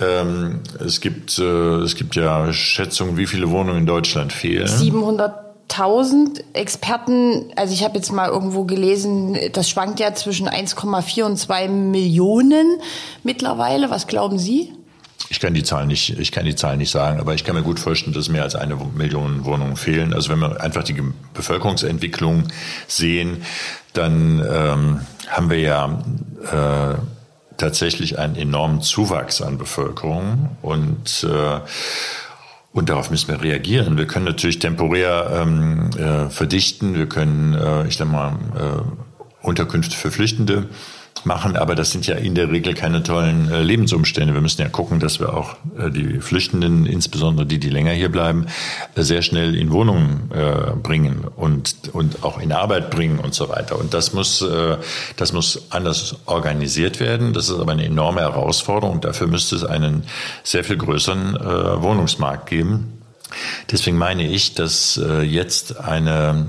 Ähm, 0.00 0.60
es 0.84 1.00
gibt 1.00 1.38
äh, 1.38 1.76
es 1.80 1.96
gibt 1.96 2.14
ja 2.16 2.52
Schätzungen, 2.52 3.16
wie 3.16 3.26
viele 3.26 3.50
Wohnungen 3.50 3.80
in 3.80 3.86
Deutschland 3.86 4.32
fehlen. 4.32 4.66
700.000 4.66 6.42
Experten, 6.54 7.52
also 7.56 7.74
ich 7.74 7.84
habe 7.84 7.96
jetzt 7.96 8.12
mal 8.12 8.28
irgendwo 8.28 8.64
gelesen, 8.64 9.38
das 9.52 9.68
schwankt 9.68 10.00
ja 10.00 10.14
zwischen 10.14 10.48
1,4 10.48 11.24
und 11.24 11.36
2 11.36 11.68
Millionen 11.68 12.78
mittlerweile. 13.22 13.90
Was 13.90 14.06
glauben 14.06 14.38
Sie? 14.38 14.72
Ich 15.28 15.40
kann 15.40 15.54
die 15.54 15.62
Zahl 15.62 15.86
nicht, 15.86 16.18
ich 16.18 16.30
kann 16.32 16.44
die 16.44 16.54
Zahl 16.54 16.76
nicht 16.76 16.90
sagen, 16.90 17.20
aber 17.20 17.34
ich 17.34 17.44
kann 17.44 17.54
mir 17.54 17.62
gut 17.62 17.80
vorstellen, 17.80 18.12
dass 18.12 18.28
mehr 18.28 18.42
als 18.42 18.54
eine 18.54 18.76
Million 18.76 19.44
Wohnungen 19.44 19.76
fehlen. 19.76 20.12
Also 20.12 20.30
wenn 20.30 20.40
wir 20.40 20.60
einfach 20.60 20.82
die 20.84 21.00
Bevölkerungsentwicklung 21.32 22.48
sehen, 22.86 23.42
dann 23.94 24.44
ähm, 24.46 25.00
haben 25.28 25.50
wir 25.50 25.58
ja 25.58 26.02
äh, 26.50 26.96
tatsächlich 27.62 28.18
einen 28.18 28.34
enormen 28.34 28.80
Zuwachs 28.82 29.40
an 29.40 29.56
Bevölkerung 29.56 30.56
und 30.62 31.24
äh, 31.24 31.60
und 32.74 32.88
darauf 32.88 33.10
müssen 33.10 33.28
wir 33.28 33.42
reagieren. 33.42 33.98
Wir 33.98 34.06
können 34.06 34.24
natürlich 34.24 34.58
temporär 34.58 35.30
ähm, 35.30 35.90
äh, 35.98 36.30
verdichten, 36.30 36.94
wir 36.94 37.06
können, 37.06 37.52
äh, 37.52 37.86
ich 37.86 37.98
sag 37.98 38.10
mal, 38.10 38.38
äh, 38.58 39.46
Unterkünfte 39.46 39.94
für 39.94 40.10
Flüchtende 40.10 40.70
machen, 41.24 41.56
aber 41.56 41.74
das 41.74 41.90
sind 41.90 42.06
ja 42.06 42.16
in 42.16 42.34
der 42.34 42.50
Regel 42.50 42.74
keine 42.74 43.02
tollen 43.02 43.50
äh, 43.50 43.62
Lebensumstände. 43.62 44.34
Wir 44.34 44.40
müssen 44.40 44.60
ja 44.60 44.68
gucken, 44.68 45.00
dass 45.00 45.20
wir 45.20 45.34
auch 45.34 45.56
äh, 45.78 45.90
die 45.90 46.20
Flüchtenden, 46.20 46.86
insbesondere 46.86 47.46
die, 47.46 47.58
die 47.58 47.68
länger 47.68 47.92
hier 47.92 48.10
bleiben, 48.10 48.46
äh, 48.94 49.02
sehr 49.02 49.22
schnell 49.22 49.54
in 49.54 49.70
Wohnungen 49.72 50.30
äh, 50.32 50.72
bringen 50.82 51.24
und, 51.36 51.76
und 51.92 52.24
auch 52.24 52.40
in 52.40 52.52
Arbeit 52.52 52.90
bringen 52.90 53.18
und 53.18 53.34
so 53.34 53.48
weiter. 53.48 53.78
Und 53.78 53.94
das 53.94 54.12
muss, 54.12 54.42
äh, 54.42 54.76
das 55.16 55.32
muss 55.32 55.66
anders 55.70 56.16
organisiert 56.26 57.00
werden. 57.00 57.32
Das 57.32 57.48
ist 57.48 57.58
aber 57.58 57.72
eine 57.72 57.84
enorme 57.84 58.20
Herausforderung. 58.20 59.00
Dafür 59.00 59.26
müsste 59.26 59.56
es 59.56 59.64
einen 59.64 60.04
sehr 60.42 60.64
viel 60.64 60.76
größeren 60.76 61.36
äh, 61.36 61.82
Wohnungsmarkt 61.82 62.48
geben. 62.48 62.98
Deswegen 63.70 63.96
meine 63.96 64.28
ich, 64.28 64.54
dass 64.54 65.00
jetzt 65.22 65.80
eine 65.80 66.48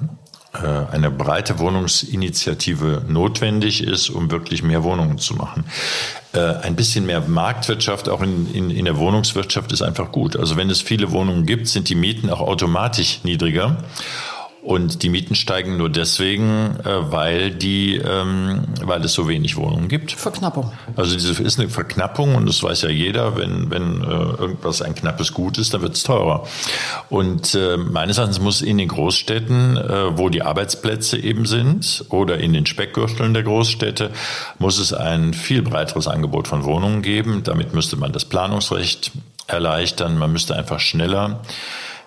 eine 0.59 1.09
breite 1.09 1.59
Wohnungsinitiative 1.59 3.03
notwendig 3.07 3.83
ist, 3.83 4.09
um 4.09 4.29
wirklich 4.29 4.61
mehr 4.61 4.83
Wohnungen 4.83 5.17
zu 5.17 5.33
machen. 5.35 5.65
Äh, 6.33 6.39
ein 6.39 6.75
bisschen 6.75 7.05
mehr 7.05 7.21
Marktwirtschaft 7.21 8.09
auch 8.09 8.21
in, 8.21 8.53
in, 8.53 8.69
in 8.69 8.85
der 8.85 8.97
Wohnungswirtschaft 8.97 9.71
ist 9.71 9.81
einfach 9.81 10.11
gut. 10.11 10.35
Also 10.35 10.55
wenn 10.57 10.69
es 10.69 10.81
viele 10.81 11.11
Wohnungen 11.11 11.45
gibt, 11.45 11.67
sind 11.67 11.89
die 11.89 11.95
Mieten 11.95 12.29
auch 12.29 12.41
automatisch 12.41 13.19
niedriger. 13.23 13.77
Und 14.63 15.03
die 15.03 15.09
Mieten 15.09 15.35
steigen 15.35 15.75
nur 15.75 15.89
deswegen, 15.89 16.77
äh, 16.85 17.11
weil 17.11 17.51
die, 17.51 17.97
ähm, 17.97 18.63
weil 18.81 19.03
es 19.03 19.11
so 19.11 19.27
wenig 19.27 19.57
Wohnungen 19.57 19.89
gibt. 19.89 20.13
Verknappung. 20.13 20.71
Also 20.95 21.15
diese 21.15 21.43
ist 21.43 21.59
eine 21.59 21.67
Verknappung 21.67 22.35
und 22.35 22.47
das 22.47 22.63
weiß 22.63 22.83
ja 22.83 22.89
jeder, 22.89 23.35
wenn, 23.35 23.69
wenn 23.71 24.01
äh, 24.01 24.05
irgendwas 24.05 24.81
ein 24.81 24.95
knappes 24.95 25.33
Gut 25.33 25.57
ist, 25.57 25.73
dann 25.73 25.81
wird 25.81 25.95
es 25.95 26.03
teurer. 26.03 26.47
Und 27.09 27.55
äh, 27.55 27.75
meines 27.75 28.17
Erachtens 28.17 28.39
muss 28.39 28.61
in 28.61 28.77
den 28.77 28.87
Großstädten, 28.87 29.79
wo 30.15 30.29
die 30.29 30.43
Arbeitsplätze 30.43 31.17
eben 31.17 31.45
sind, 31.45 32.05
oder 32.09 32.37
in 32.37 32.53
den 32.53 32.65
Speckgürteln 32.65 33.33
der 33.33 33.43
Großstädte, 33.43 34.11
muss 34.59 34.79
es 34.79 34.93
ein 34.93 35.33
viel 35.33 35.61
breiteres 35.61 36.07
Angebot 36.07 36.47
von 36.47 36.63
Wohnungen 36.63 37.01
geben. 37.01 37.41
Damit 37.43 37.73
müsste 37.73 37.97
man 37.97 38.11
das 38.11 38.25
Planungsrecht 38.25 39.11
erleichtern. 39.47 40.17
Man 40.17 40.31
müsste 40.31 40.55
einfach 40.55 40.79
schneller 40.79 41.41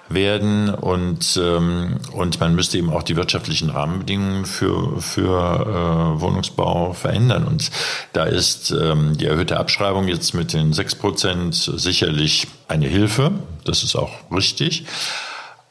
werden 0.09 0.71
und, 0.71 1.39
ähm, 1.43 1.99
und 2.13 2.41
man 2.41 2.55
müsste 2.55 2.79
eben 2.79 2.91
auch 2.91 3.03
die 3.03 3.17
wirtschaftlichen 3.17 3.71
Rahmenbedingungen 3.71 4.45
für, 4.45 5.01
für 5.01 6.17
äh, 6.17 6.21
Wohnungsbau 6.21 6.93
verändern. 6.93 7.45
Und 7.45 7.71
da 8.13 8.25
ist 8.25 8.71
ähm, 8.71 9.17
die 9.17 9.27
erhöhte 9.27 9.59
Abschreibung 9.59 10.09
jetzt 10.09 10.35
mit 10.35 10.53
den 10.53 10.73
sechs 10.73 10.95
Prozent 10.95 11.55
sicherlich 11.55 12.47
eine 12.69 12.87
Hilfe. 12.87 13.33
Das 13.65 13.83
ist 13.83 13.97
auch 13.97 14.13
richtig. 14.35 14.85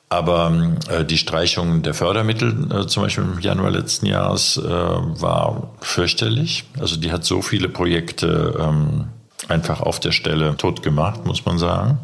Aber 0.10 0.76
äh, 0.90 1.04
die 1.04 1.18
Streichung 1.18 1.82
der 1.82 1.94
Fördermittel, 1.94 2.72
äh, 2.72 2.88
zum 2.88 3.04
Beispiel 3.04 3.24
im 3.24 3.40
Januar 3.40 3.72
letzten 3.72 4.06
Jahres, 4.06 4.58
äh, 4.58 4.70
war 4.70 5.72
fürchterlich. 5.82 6.66
Also 6.80 6.96
die 6.98 7.12
hat 7.12 7.26
so 7.26 7.42
viele 7.42 7.70
Projekte 7.70 8.56
ähm, 8.60 9.06
einfach 9.48 9.82
auf 9.82 10.00
der 10.00 10.12
Stelle 10.12 10.56
tot 10.58 10.84
gemacht, 10.84 11.26
muss 11.26 11.46
man 11.46 11.58
sagen. 11.58 12.00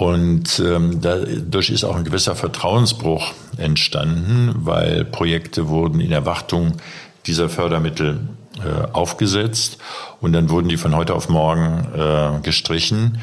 Und 0.00 0.58
ähm, 0.60 1.02
dadurch 1.02 1.68
ist 1.68 1.84
auch 1.84 1.94
ein 1.94 2.04
gewisser 2.04 2.34
Vertrauensbruch 2.34 3.34
entstanden, 3.58 4.54
weil 4.54 5.04
Projekte 5.04 5.68
wurden 5.68 6.00
in 6.00 6.10
Erwartung 6.10 6.72
dieser 7.26 7.50
Fördermittel 7.50 8.20
äh, 8.64 8.92
aufgesetzt 8.94 9.76
und 10.22 10.32
dann 10.32 10.48
wurden 10.48 10.70
die 10.70 10.78
von 10.78 10.96
heute 10.96 11.14
auf 11.14 11.28
morgen 11.28 11.86
äh, 11.94 12.40
gestrichen. 12.40 13.20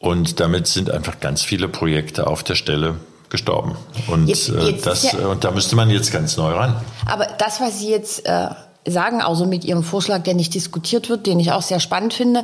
Und 0.00 0.40
damit 0.40 0.66
sind 0.66 0.90
einfach 0.90 1.20
ganz 1.20 1.42
viele 1.42 1.68
Projekte 1.68 2.26
auf 2.26 2.42
der 2.42 2.56
Stelle 2.56 2.96
gestorben. 3.28 3.76
Und, 4.08 4.26
jetzt, 4.26 4.48
äh, 4.48 4.70
jetzt 4.70 4.84
das, 4.84 5.04
ja, 5.04 5.28
und 5.28 5.44
da 5.44 5.52
müsste 5.52 5.76
man 5.76 5.88
jetzt 5.88 6.10
ganz 6.10 6.36
neu 6.36 6.50
ran. 6.50 6.80
Aber 7.06 7.28
das, 7.38 7.60
was 7.60 7.78
Sie 7.78 7.90
jetzt 7.90 8.26
äh, 8.26 8.48
sagen, 8.88 9.22
also 9.22 9.46
mit 9.46 9.64
Ihrem 9.64 9.84
Vorschlag, 9.84 10.24
der 10.24 10.34
nicht 10.34 10.52
diskutiert 10.52 11.08
wird, 11.08 11.28
den 11.28 11.38
ich 11.38 11.52
auch 11.52 11.62
sehr 11.62 11.78
spannend 11.78 12.12
finde, 12.12 12.42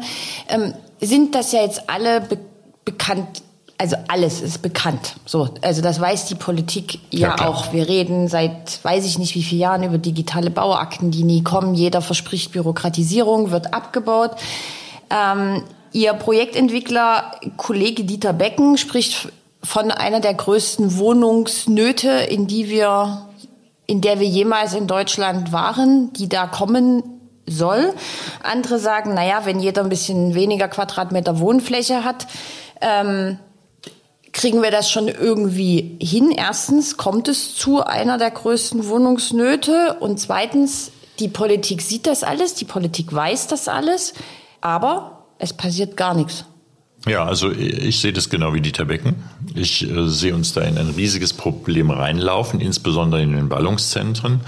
ähm, 0.48 0.74
sind 1.00 1.34
das 1.34 1.50
ja 1.50 1.62
jetzt 1.62 1.90
alle 1.90 2.20
be 2.20 2.38
bekannt 2.84 3.42
also 3.78 3.96
alles 4.08 4.40
ist 4.40 4.60
bekannt. 4.60 5.14
So, 5.24 5.48
also 5.62 5.82
das 5.82 6.00
weiß 6.00 6.26
die 6.26 6.34
Politik 6.34 6.98
ja, 7.10 7.36
ja 7.36 7.48
auch. 7.48 7.72
Wir 7.72 7.88
reden 7.88 8.26
seit 8.26 8.84
weiß 8.84 9.06
ich 9.06 9.18
nicht 9.18 9.36
wie 9.36 9.42
vielen 9.42 9.60
Jahren 9.60 9.82
über 9.84 9.98
digitale 9.98 10.50
Bauakten, 10.50 11.12
die 11.12 11.22
nie 11.22 11.44
kommen. 11.44 11.74
Jeder 11.74 12.02
verspricht 12.02 12.52
Bürokratisierung, 12.52 13.52
wird 13.52 13.72
abgebaut. 13.72 14.32
Ähm, 15.10 15.62
Ihr 15.92 16.12
Projektentwickler 16.12 17.32
Kollege 17.56 18.04
Dieter 18.04 18.34
Becken 18.34 18.76
spricht 18.76 19.28
von 19.62 19.90
einer 19.90 20.20
der 20.20 20.34
größten 20.34 20.98
Wohnungsnöte, 20.98 22.10
in 22.10 22.46
die 22.46 22.68
wir, 22.68 23.26
in 23.86 24.00
der 24.00 24.20
wir 24.20 24.26
jemals 24.26 24.74
in 24.74 24.86
Deutschland 24.86 25.50
waren, 25.50 26.12
die 26.12 26.28
da 26.28 26.46
kommen 26.46 27.02
soll. 27.46 27.94
Andere 28.42 28.78
sagen, 28.78 29.14
naja, 29.14 29.40
wenn 29.44 29.60
jeder 29.60 29.82
ein 29.82 29.88
bisschen 29.88 30.34
weniger 30.34 30.68
Quadratmeter 30.68 31.40
Wohnfläche 31.40 32.04
hat, 32.04 32.26
ähm, 32.82 33.38
kriegen 34.38 34.62
wir 34.62 34.70
das 34.70 34.88
schon 34.88 35.08
irgendwie 35.08 35.98
hin. 36.00 36.30
Erstens 36.30 36.96
kommt 36.96 37.26
es 37.26 37.56
zu 37.56 37.82
einer 37.82 38.18
der 38.18 38.30
größten 38.30 38.86
Wohnungsnöte 38.88 39.96
und 39.98 40.20
zweitens, 40.20 40.92
die 41.18 41.26
Politik 41.26 41.82
sieht 41.82 42.06
das 42.06 42.22
alles, 42.22 42.54
die 42.54 42.64
Politik 42.64 43.12
weiß 43.12 43.48
das 43.48 43.66
alles, 43.66 44.14
aber 44.60 45.24
es 45.40 45.52
passiert 45.52 45.96
gar 45.96 46.14
nichts. 46.14 46.44
Ja, 47.08 47.24
also 47.24 47.50
ich 47.50 48.00
sehe 48.00 48.12
das 48.12 48.28
genau 48.28 48.52
wie 48.54 48.60
Dieter 48.60 48.84
Becken. 48.84 49.16
Ich 49.54 49.88
äh, 49.88 50.08
sehe 50.08 50.34
uns 50.34 50.52
da 50.52 50.60
in 50.60 50.76
ein 50.76 50.90
riesiges 50.90 51.32
Problem 51.32 51.90
reinlaufen, 51.90 52.60
insbesondere 52.60 53.22
in 53.22 53.32
den 53.32 53.48
Ballungszentren. 53.48 54.40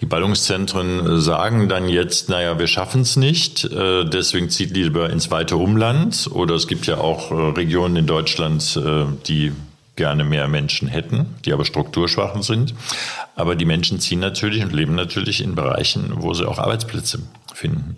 Die 0.00 0.06
Ballungszentren 0.06 1.06
äh, 1.06 1.20
sagen 1.20 1.68
dann 1.68 1.88
jetzt, 1.88 2.28
naja, 2.28 2.58
wir 2.58 2.66
schaffen 2.66 3.02
es 3.02 3.16
nicht, 3.16 3.64
äh, 3.64 4.04
deswegen 4.04 4.50
zieht 4.50 4.72
lieber 4.72 5.10
ins 5.10 5.30
weite 5.30 5.56
Umland. 5.56 6.28
Oder 6.32 6.54
es 6.56 6.66
gibt 6.66 6.86
ja 6.86 6.98
auch 6.98 7.30
äh, 7.30 7.34
Regionen 7.34 7.96
in 7.96 8.06
Deutschland, 8.06 8.76
äh, 8.76 9.04
die 9.26 9.52
gerne 9.94 10.24
mehr 10.24 10.48
Menschen 10.48 10.88
hätten, 10.88 11.26
die 11.44 11.52
aber 11.52 11.64
strukturschwachen 11.64 12.42
sind. 12.42 12.74
Aber 13.36 13.54
die 13.54 13.64
Menschen 13.66 14.00
ziehen 14.00 14.20
natürlich 14.20 14.62
und 14.64 14.72
leben 14.72 14.94
natürlich 14.94 15.42
in 15.42 15.54
Bereichen, 15.54 16.14
wo 16.16 16.34
sie 16.34 16.48
auch 16.48 16.58
Arbeitsplätze 16.58 17.20
finden. 17.54 17.96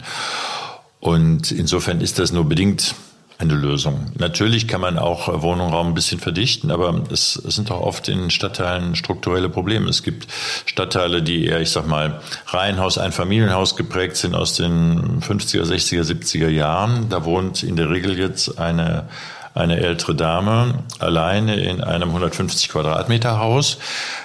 Und 1.01 1.53
insofern 1.53 2.01
ist 2.01 2.19
das 2.19 2.33
nur 2.33 2.45
bedingt 2.45 2.95
eine 3.39 3.55
Lösung. 3.55 4.13
Natürlich 4.19 4.69
kann 4.69 4.81
man 4.81 4.99
auch 4.99 5.43
Wohnraum 5.43 5.89
ein 5.89 5.95
bisschen 5.95 6.21
verdichten, 6.21 6.71
aber 6.71 7.03
es, 7.11 7.37
es 7.37 7.57
sind 7.57 7.71
auch 7.71 7.81
oft 7.81 8.09
in 8.09 8.31
Stadtteilen 8.31 8.95
strukturelle 8.95 9.49
Probleme. 9.49 9.89
Es 9.89 10.03
gibt 10.03 10.29
Stadtteile, 10.67 11.23
die 11.23 11.47
eher, 11.47 11.61
ich 11.61 11.71
sag 11.71 11.87
mal, 11.87 12.21
Reihenhaus, 12.47 12.97
Einfamilienhaus 12.97 13.77
geprägt 13.77 14.17
sind 14.17 14.35
aus 14.35 14.55
den 14.55 15.21
50er, 15.21 15.65
60er, 15.65 16.03
70er 16.03 16.49
Jahren. 16.49 17.09
Da 17.09 17.25
wohnt 17.25 17.63
in 17.63 17.77
der 17.77 17.91
Regel 17.91 18.19
jetzt 18.19 18.59
eine 18.59 19.09
eine 19.55 19.79
ältere 19.79 20.17
Dame 20.17 20.83
alleine 20.99 21.57
in 21.61 21.81
einem 21.81 22.09
150 22.09 22.69
Quadratmeter 22.69 23.39
Haus. 23.39 23.79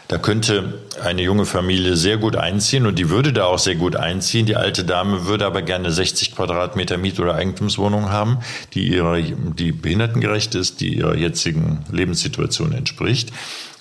Da 0.08 0.18
könnte 0.18 0.80
eine 1.04 1.22
junge 1.22 1.46
Familie 1.46 1.96
sehr 1.96 2.18
gut 2.18 2.36
einziehen 2.36 2.88
und 2.88 2.98
die 2.98 3.12
würde 3.12 3.32
da 3.32 3.46
auch 3.46 3.60
sehr 3.60 3.76
gut 3.76 3.96
einziehen. 3.96 4.48
Die 4.48 4.56
alte 4.56 4.84
Dame 4.84 5.28
würde 5.28 5.46
aber 5.46 5.62
gerne 5.62 5.92
60 5.92 6.36
Quadratmeter 6.36 6.98
Miet- 6.98 7.20
oder 7.20 7.36
Eigentumswohnung 7.36 8.10
haben, 8.10 8.40
die 8.74 8.88
ihrer, 8.88 9.22
die 9.22 9.72
behindertengerecht 9.72 10.56
ist, 10.56 10.82
die 10.82 10.96
ihrer 10.98 11.16
jetzigen 11.16 11.86
Lebenssituation 11.92 12.74
entspricht. 12.74 13.32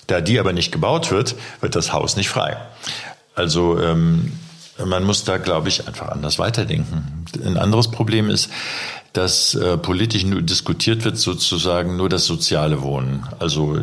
Da 0.05 0.21
die 0.21 0.39
aber 0.39 0.53
nicht 0.53 0.71
gebaut 0.71 1.09
wird, 1.11 1.35
wird 1.61 1.75
das 1.75 1.93
Haus 1.93 2.15
nicht 2.15 2.29
frei. 2.29 2.57
Also 3.33 3.79
ähm, 3.79 4.33
man 4.85 5.03
muss 5.03 5.23
da, 5.23 5.37
glaube 5.37 5.69
ich, 5.69 5.87
einfach 5.87 6.09
anders 6.09 6.39
weiterdenken. 6.39 7.25
Ein 7.43 7.57
anderes 7.57 7.89
Problem 7.89 8.29
ist, 8.29 8.49
dass 9.13 9.55
äh, 9.55 9.77
politisch 9.77 10.23
nur 10.23 10.41
diskutiert 10.41 11.03
wird, 11.03 11.17
sozusagen 11.17 11.97
nur 11.97 12.09
das 12.09 12.25
soziale 12.25 12.81
Wohnen, 12.81 13.23
also 13.39 13.75
äh, 13.75 13.81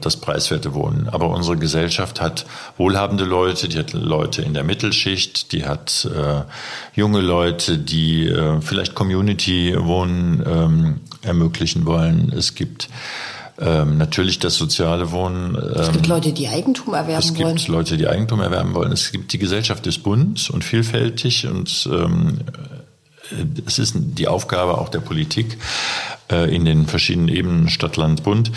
das 0.00 0.16
preiswerte 0.16 0.74
Wohnen. 0.74 1.08
Aber 1.08 1.28
unsere 1.28 1.56
Gesellschaft 1.56 2.20
hat 2.20 2.46
wohlhabende 2.76 3.24
Leute, 3.24 3.68
die 3.68 3.78
hat 3.78 3.92
Leute 3.92 4.42
in 4.42 4.54
der 4.54 4.64
Mittelschicht, 4.64 5.52
die 5.52 5.64
hat 5.64 6.08
äh, 6.12 6.42
junge 6.98 7.20
Leute, 7.20 7.78
die 7.78 8.26
äh, 8.26 8.60
vielleicht 8.60 8.94
Community-Wohnen 8.94 10.44
ähm, 10.46 11.00
ermöglichen 11.22 11.86
wollen. 11.86 12.32
Es 12.36 12.54
gibt 12.54 12.88
ähm, 13.58 13.96
natürlich 13.98 14.38
das 14.38 14.56
soziale 14.56 15.12
Wohnen. 15.12 15.54
Ähm, 15.54 15.80
es 15.80 15.92
gibt 15.92 16.06
Leute, 16.08 16.32
die 16.32 16.48
Eigentum 16.48 16.94
erwerben 16.94 17.38
wollen. 17.38 17.56
Es 17.56 17.64
gibt 17.64 17.68
Leute, 17.68 17.96
die 17.96 18.08
Eigentum 18.08 18.40
erwerben 18.40 18.74
wollen. 18.74 18.92
Es 18.92 19.12
gibt 19.12 19.32
die 19.32 19.38
Gesellschaft 19.38 19.86
des 19.86 19.98
bunt 19.98 20.50
und 20.50 20.64
vielfältig 20.64 21.46
und 21.46 21.88
ähm, 21.90 22.38
es 23.66 23.78
ist 23.78 23.94
die 23.96 24.28
Aufgabe 24.28 24.78
auch 24.78 24.88
der 24.88 25.00
Politik 25.00 25.58
äh, 26.30 26.54
in 26.54 26.64
den 26.64 26.86
verschiedenen 26.86 27.28
Ebenen 27.28 27.68
Stadt, 27.68 27.96
Land, 27.96 28.22
Bund, 28.22 28.52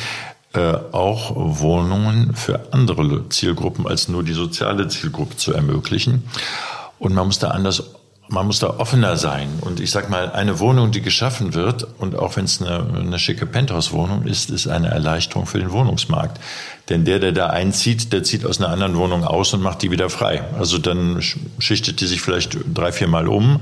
äh, 0.54 0.74
auch 0.92 1.34
Wohnungen 1.36 2.36
für 2.36 2.74
andere 2.74 3.30
Zielgruppen 3.30 3.88
als 3.88 4.08
nur 4.08 4.24
die 4.24 4.34
soziale 4.34 4.88
Zielgruppe 4.88 5.38
zu 5.38 5.54
ermöglichen. 5.54 6.24
Und 6.98 7.14
man 7.14 7.28
muss 7.28 7.40
da 7.40 7.50
anders 7.50 7.84
man 8.30 8.46
muss 8.46 8.60
da 8.60 8.78
offener 8.78 9.18
sein. 9.18 9.50
Und 9.62 9.80
ich 9.80 9.92
sag 9.92 10.10
mal, 10.10 10.32
eine 10.32 10.60
Wohnung, 10.60 10.92
die 10.92 11.02
geschaffen 11.02 11.56
wird, 11.56 11.88
und 11.98 12.15
auch 12.15 12.36
wenn 12.38 12.46
es 12.46 12.62
eine, 12.62 12.86
eine 12.98 13.20
schicke 13.20 13.46
Penthouse-Wohnung 13.46 14.24
ist, 14.24 14.52
ist 14.52 14.68
eine 14.68 14.89
Erleichterung 14.89 15.46
für 15.46 15.60
den 15.60 15.72
Wohnungsmarkt. 15.72 16.39
Denn 16.89 17.06
der, 17.06 17.20
der 17.20 17.32
da 17.32 17.48
einzieht, 17.48 18.13
der 18.13 18.24
zieht 18.24 18.46
aus 18.46 18.60
einer 18.60 18.70
anderen 18.70 18.96
Wohnung 18.96 19.24
aus 19.24 19.54
und 19.54 19.62
macht 19.62 19.82
die 19.82 19.92
wieder 19.92 20.10
frei. 20.10 20.44
Also 20.58 20.78
dann 20.78 21.22
schichtet 21.60 22.02
die 22.02 22.08
sich 22.08 22.22
vielleicht 22.22 22.58
drei, 22.74 22.92
vier 22.92 23.08
Mal 23.08 23.28
um. 23.28 23.62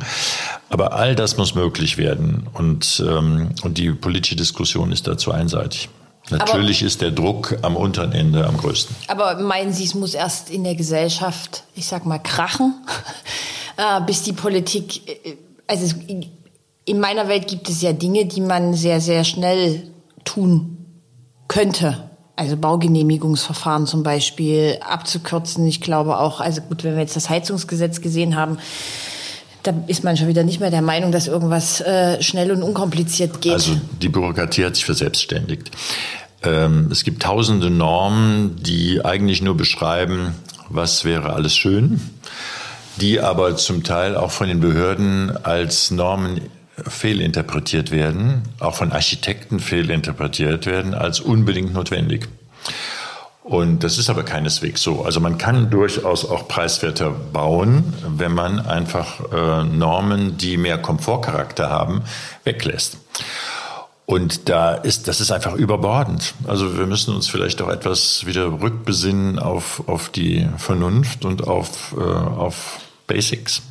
Aber 0.69 0.93
all 0.93 1.15
das 1.15 1.37
muss 1.37 1.55
möglich 1.55 1.97
werden. 1.97 2.47
Und, 2.53 3.03
ähm, 3.07 3.49
und 3.63 3.77
die 3.77 3.91
politische 3.91 4.35
Diskussion 4.35 4.91
ist 4.91 5.07
dazu 5.07 5.31
einseitig. 5.31 5.89
Natürlich 6.29 6.79
aber, 6.81 6.87
ist 6.87 7.01
der 7.01 7.11
Druck 7.11 7.57
am 7.61 7.75
unteren 7.75 8.11
Ende 8.11 8.45
am 8.45 8.57
größten. 8.57 8.95
Aber 9.07 9.39
meinen 9.39 9.71
Sie, 9.73 9.85
es 9.85 9.95
muss 9.95 10.13
erst 10.13 10.49
in 10.49 10.63
der 10.63 10.75
Gesellschaft, 10.75 11.63
ich 11.75 11.87
sag 11.87 12.05
mal, 12.05 12.19
krachen? 12.19 12.73
äh, 13.77 14.01
bis 14.01 14.23
die 14.23 14.33
Politik, 14.33 15.07
äh, 15.07 15.37
also 15.67 15.95
in 16.85 16.99
meiner 16.99 17.27
Welt 17.27 17.47
gibt 17.47 17.69
es 17.69 17.81
ja 17.81 17.93
Dinge, 17.93 18.25
die 18.25 18.41
man 18.41 18.73
sehr, 18.73 19.01
sehr 19.01 19.23
schnell 19.23 19.83
tun 20.23 20.77
könnte. 21.47 22.09
Also 22.35 22.55
Baugenehmigungsverfahren 22.55 23.87
zum 23.87 24.03
Beispiel 24.03 24.77
abzukürzen. 24.81 25.65
Ich 25.65 25.81
glaube 25.81 26.19
auch, 26.19 26.39
also 26.39 26.61
gut, 26.61 26.83
wenn 26.83 26.93
wir 26.93 27.01
jetzt 27.01 27.15
das 27.15 27.29
Heizungsgesetz 27.29 27.99
gesehen 27.99 28.35
haben, 28.35 28.59
da 29.63 29.73
ist 29.87 30.03
man 30.03 30.17
schon 30.17 30.27
wieder 30.27 30.43
nicht 30.43 30.59
mehr 30.59 30.71
der 30.71 30.81
Meinung, 30.81 31.11
dass 31.11 31.27
irgendwas 31.27 31.81
äh, 31.81 32.21
schnell 32.21 32.51
und 32.51 32.63
unkompliziert 32.63 33.41
geht. 33.41 33.53
Also 33.53 33.79
die 34.01 34.09
Bürokratie 34.09 34.65
hat 34.65 34.75
sich 34.75 34.85
verselbstständigt. 34.85 35.71
Ähm, 36.43 36.89
es 36.91 37.03
gibt 37.03 37.23
tausende 37.23 37.69
Normen, 37.69 38.55
die 38.61 39.03
eigentlich 39.03 39.41
nur 39.41 39.57
beschreiben, 39.57 40.35
was 40.69 41.05
wäre 41.05 41.33
alles 41.33 41.55
schön 41.55 41.99
die 43.01 43.19
aber 43.19 43.55
zum 43.55 43.83
Teil 43.83 44.15
auch 44.15 44.31
von 44.31 44.47
den 44.47 44.59
Behörden 44.59 45.35
als 45.45 45.91
Normen 45.91 46.41
fehlinterpretiert 46.87 47.91
werden, 47.91 48.43
auch 48.59 48.75
von 48.75 48.91
Architekten 48.91 49.59
fehlinterpretiert 49.59 50.65
werden, 50.65 50.93
als 50.93 51.19
unbedingt 51.19 51.73
notwendig. 51.73 52.27
Und 53.47 53.85
das 53.85 53.97
ist 53.97 54.09
aber 54.09 54.23
keineswegs 54.23 54.81
so. 54.83 55.05
Also 55.05 55.21
man 55.21 55.37
kann 55.37 55.69
durchaus 55.69 56.29
auch 56.29 56.49
preiswerter 56.49 57.11
bauen, 57.11 57.93
wenn 58.05 58.33
man 58.33 58.59
einfach 58.59 59.21
äh, 59.31 59.63
Normen, 59.63 60.37
die 60.37 60.57
mehr 60.57 60.77
Komfortcharakter 60.77 61.69
haben, 61.69 62.01
weglässt. 62.43 62.97
Und 64.05 64.49
da 64.49 64.73
ist, 64.73 65.07
das 65.07 65.21
ist 65.21 65.31
einfach 65.31 65.53
überbordend. 65.53 66.33
Also 66.45 66.77
wir 66.77 66.87
müssen 66.87 67.15
uns 67.15 67.29
vielleicht 67.29 67.61
auch 67.61 67.69
etwas 67.69 68.25
wieder 68.25 68.61
rückbesinnen 68.61 69.39
auf, 69.39 69.81
auf 69.87 70.09
die 70.09 70.45
Vernunft 70.57 71.23
und 71.23 71.47
auf, 71.47 71.95
äh, 71.97 72.01
auf 72.01 72.81
Basics. 73.07 73.61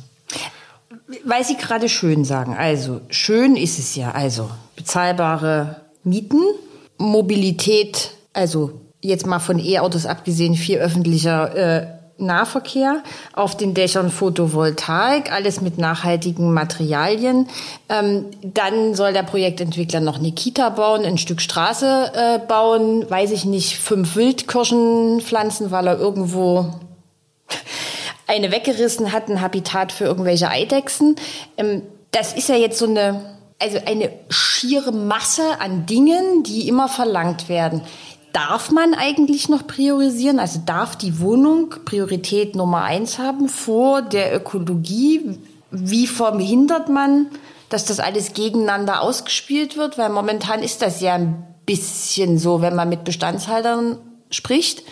Weil 1.23 1.43
Sie 1.43 1.55
gerade 1.55 1.87
schön 1.87 2.25
sagen. 2.25 2.55
Also, 2.57 3.01
schön 3.09 3.55
ist 3.55 3.77
es 3.77 3.95
ja. 3.95 4.11
Also, 4.11 4.49
bezahlbare 4.75 5.81
Mieten, 6.03 6.41
Mobilität, 6.97 8.11
also 8.33 8.81
jetzt 9.01 9.25
mal 9.25 9.39
von 9.39 9.59
E-Autos 9.59 10.05
abgesehen, 10.05 10.55
viel 10.55 10.77
öffentlicher 10.77 11.55
äh, 11.55 11.87
Nahverkehr, 12.19 13.03
auf 13.33 13.55
den 13.55 13.73
Dächern 13.73 14.09
Photovoltaik, 14.09 15.31
alles 15.31 15.61
mit 15.61 15.77
nachhaltigen 15.77 16.53
Materialien. 16.53 17.47
Ähm, 17.89 18.25
dann 18.41 18.95
soll 18.95 19.13
der 19.13 19.23
Projektentwickler 19.23 19.99
noch 19.99 20.17
eine 20.17 20.31
Kita 20.31 20.69
bauen, 20.69 21.05
ein 21.05 21.17
Stück 21.17 21.41
Straße 21.41 22.11
äh, 22.13 22.39
bauen, 22.39 23.09
weiß 23.09 23.31
ich 23.31 23.45
nicht, 23.45 23.77
fünf 23.77 24.15
Wildkirschen 24.15 25.21
pflanzen, 25.21 25.71
weil 25.71 25.87
er 25.87 25.99
irgendwo 25.99 26.73
eine 28.27 28.51
weggerissen 28.51 29.11
hat, 29.11 29.29
ein 29.29 29.41
Habitat 29.41 29.91
für 29.91 30.05
irgendwelche 30.05 30.49
Eidechsen. 30.49 31.15
Ähm, 31.57 31.83
das 32.11 32.33
ist 32.33 32.49
ja 32.49 32.55
jetzt 32.55 32.79
so 32.79 32.85
eine, 32.85 33.37
also 33.59 33.77
eine 33.85 34.09
schiere 34.29 34.91
Masse 34.91 35.59
an 35.59 35.85
Dingen, 35.85 36.43
die 36.43 36.67
immer 36.67 36.87
verlangt 36.87 37.47
werden. 37.47 37.81
Darf 38.33 38.71
man 38.71 38.93
eigentlich 38.93 39.49
noch 39.49 39.65
priorisieren? 39.65 40.39
Also 40.39 40.59
darf 40.65 40.95
die 40.95 41.19
Wohnung 41.19 41.69
Priorität 41.85 42.55
Nummer 42.55 42.83
eins 42.83 43.17
haben 43.17 43.49
vor 43.49 44.01
der 44.01 44.35
Ökologie? 44.35 45.39
Wie 45.71 46.07
verhindert 46.07 46.89
man, 46.89 47.27
dass 47.69 47.85
das 47.85 47.99
alles 47.99 48.33
gegeneinander 48.33 49.01
ausgespielt 49.01 49.75
wird? 49.77 49.97
Weil 49.97 50.09
momentan 50.09 50.61
ist 50.61 50.81
das 50.81 51.01
ja 51.01 51.15
ein 51.15 51.43
bisschen 51.65 52.37
so, 52.37 52.61
wenn 52.61 52.75
man 52.75 52.89
mit 52.89 53.03
Bestandshaltern 53.03 53.97
spricht. 54.29 54.83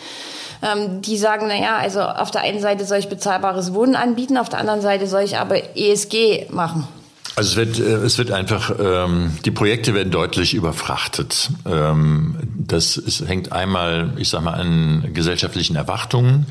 Ähm, 0.62 1.02
die 1.02 1.16
sagen, 1.16 1.48
naja, 1.48 1.76
also 1.76 2.00
auf 2.00 2.30
der 2.30 2.42
einen 2.42 2.60
Seite 2.60 2.84
soll 2.84 2.98
ich 2.98 3.08
bezahlbares 3.08 3.74
Wohnen 3.74 3.94
anbieten, 3.94 4.38
auf 4.38 4.48
der 4.48 4.58
anderen 4.58 4.80
Seite 4.80 5.06
soll 5.06 5.22
ich 5.22 5.36
aber 5.36 5.76
ESG 5.76 6.46
machen. 6.50 6.88
Also 7.36 7.50
es 7.50 7.56
wird, 7.56 7.78
äh, 7.78 8.04
es 8.04 8.16
wird 8.16 8.30
einfach, 8.30 8.74
ähm, 8.80 9.36
die 9.44 9.50
Projekte 9.50 9.92
werden 9.92 10.10
deutlich 10.10 10.54
überfrachtet. 10.54 11.50
Ähm, 11.66 12.36
das 12.56 12.96
ist, 12.96 13.28
hängt 13.28 13.52
einmal, 13.52 14.14
ich 14.16 14.30
sag 14.30 14.42
mal, 14.42 14.54
an 14.54 15.10
gesellschaftlichen 15.12 15.76
Erwartungen. 15.76 16.46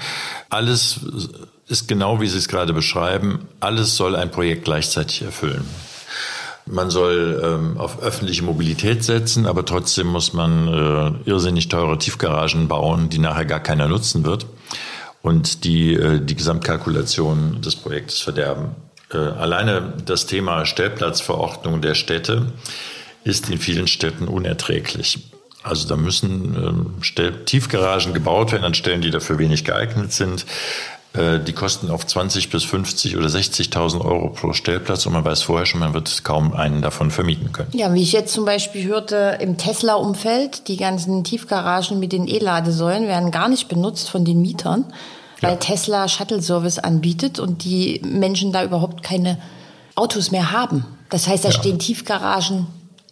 Alles 0.50 1.00
ist 1.68 1.88
genau, 1.88 2.22
wie 2.22 2.28
Sie 2.28 2.38
es 2.38 2.48
gerade 2.48 2.72
beschreiben. 2.72 3.48
Alles 3.60 3.96
soll 3.96 4.16
ein 4.16 4.30
Projekt 4.30 4.66
gleichzeitig 4.66 5.24
erfüllen. 5.24 5.66
Man 6.68 6.92
soll 6.92 7.42
ähm, 7.44 7.80
auf 7.80 8.02
öffentliche 8.04 8.44
Mobilität 8.44 9.04
setzen, 9.04 9.48
aber 9.48 9.66
trotzdem 9.66 10.08
muss 10.08 10.34
man 10.34 10.68
äh, 10.68 11.30
irrsinnig 11.30 11.68
teure 11.68 11.98
Tiefgaragen 11.98 12.68
bauen, 12.68 13.10
die 13.10 13.20
nachher 13.20 13.46
gar 13.46 13.60
keiner 13.60 13.88
nutzen 13.88 14.24
wird 14.24 14.46
und 15.24 15.64
die 15.64 15.94
äh, 15.94 16.20
die 16.22 16.36
Gesamtkalkulation 16.36 17.62
des 17.62 17.76
Projektes 17.76 18.20
verderben. 18.20 18.85
Äh, 19.14 19.18
alleine 19.18 19.94
das 20.06 20.26
Thema 20.26 20.66
Stellplatzverordnung 20.66 21.82
der 21.82 21.96
Städte 21.96 22.48
ist 23.24 23.50
in 23.50 23.58
vielen 23.58 23.88
Städten 23.88 24.28
unerträglich. 24.28 25.20
Also 25.64 25.88
da 25.88 25.96
müssen 25.96 26.56
ähm, 26.56 27.46
Tiefgaragen 27.46 28.14
gebaut 28.14 28.52
werden 28.52 28.66
an 28.66 28.76
Stellen, 28.76 29.02
die 29.02 29.10
dafür 29.10 29.40
wenig 29.40 29.66
geeignet 29.66 30.14
sind. 30.14 30.46
Äh, 31.16 31.40
die 31.40 31.54
kosten 31.54 31.90
auf 31.90 32.06
20 32.06 32.50
bis 32.50 32.64
50 32.64 33.18
oder 33.18 33.28
60.000 33.28 34.04
Euro 34.04 34.30
pro 34.30 34.54
Stellplatz 34.54 35.06
und 35.06 35.14
man 35.14 35.24
weiß 35.24 35.44
vorher 35.44 35.66
schon, 35.66 35.80
man 35.80 35.94
wird 35.94 36.24
kaum 36.24 36.54
einen 36.54 36.82
davon 36.82 37.10
vermieten 37.10 37.52
können. 37.52 37.70
Ja, 37.74 37.94
wie 37.94 38.02
ich 38.02 38.12
jetzt 38.12 38.34
zum 38.34 38.46
Beispiel 38.46 38.86
hörte, 38.86 39.38
im 39.40 39.58
Tesla-Umfeld, 39.58 40.68
die 40.68 40.78
ganzen 40.78 41.24
Tiefgaragen 41.24 42.00
mit 42.00 42.12
den 42.12 42.28
E-Ladesäulen 42.28 43.08
werden 43.08 43.32
gar 43.32 43.50
nicht 43.50 43.68
benutzt 43.68 44.10
von 44.10 44.26
den 44.26 44.42
Mietern, 44.42 44.86
weil 45.42 45.52
ja. 45.52 45.58
Tesla 45.58 46.08
Shuttle-Service 46.08 46.80
anbietet 46.80 47.40
und 47.40 47.64
die 47.64 48.02
Menschen 48.04 48.52
da 48.52 48.64
überhaupt 48.64 49.04
keine 49.04 49.38
Autos 49.96 50.32
mehr 50.32 50.52
haben. 50.52 50.86
Das 51.10 51.28
heißt, 51.28 51.46
da 51.46 51.50
ja. 51.50 51.56
stehen 51.60 51.80
Tiefgaragen 51.80 52.68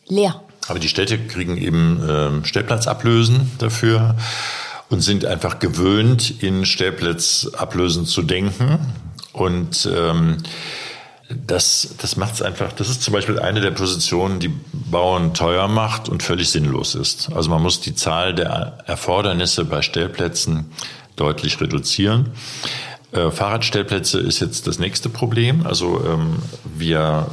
leer. 0.07 0.41
Aber 0.67 0.79
die 0.79 0.89
Städte 0.89 1.17
kriegen 1.17 1.57
eben 1.57 2.41
äh, 2.43 2.45
Stellplatzablösen 2.45 3.51
dafür 3.57 4.15
und 4.89 5.01
sind 5.01 5.25
einfach 5.25 5.59
gewöhnt, 5.59 6.41
in 6.43 6.65
Stellplatzablösen 6.65 8.05
zu 8.05 8.21
denken. 8.21 8.79
Und 9.33 9.89
ähm, 9.93 10.38
das, 11.47 11.95
das 11.99 12.15
macht 12.15 12.36
es 12.36 12.41
einfach, 12.41 12.71
das 12.73 12.89
ist 12.89 13.01
zum 13.01 13.13
Beispiel 13.13 13.39
eine 13.39 13.62
der 13.62 13.71
Positionen, 13.71 14.39
die 14.39 14.51
Bauern 14.71 15.33
teuer 15.33 15.67
macht 15.67 16.09
und 16.09 16.21
völlig 16.21 16.49
sinnlos 16.49 16.95
ist. 16.95 17.31
Also 17.33 17.49
man 17.49 17.62
muss 17.62 17.81
die 17.81 17.95
Zahl 17.95 18.36
der 18.36 18.77
Erfordernisse 18.86 19.65
bei 19.65 19.81
Stellplätzen 19.81 20.71
deutlich 21.15 21.60
reduzieren. 21.62 22.32
Äh, 23.12 23.30
Fahrradstellplätze 23.32 24.19
ist 24.19 24.39
jetzt 24.39 24.67
das 24.67 24.80
nächste 24.80 25.10
Problem. 25.10 25.65
Also 25.65 26.04
ähm, 26.06 26.38
wir 26.63 27.28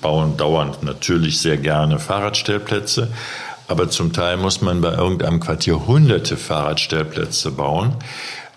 bauen 0.00 0.36
dauernd 0.36 0.82
natürlich 0.82 1.40
sehr 1.40 1.56
gerne 1.56 1.98
Fahrradstellplätze. 1.98 3.08
Aber 3.66 3.90
zum 3.90 4.14
Teil 4.14 4.38
muss 4.38 4.62
man 4.62 4.80
bei 4.80 4.94
irgendeinem 4.94 5.40
Quartier 5.40 5.86
hunderte 5.86 6.36
Fahrradstellplätze 6.38 7.50
bauen, 7.50 7.94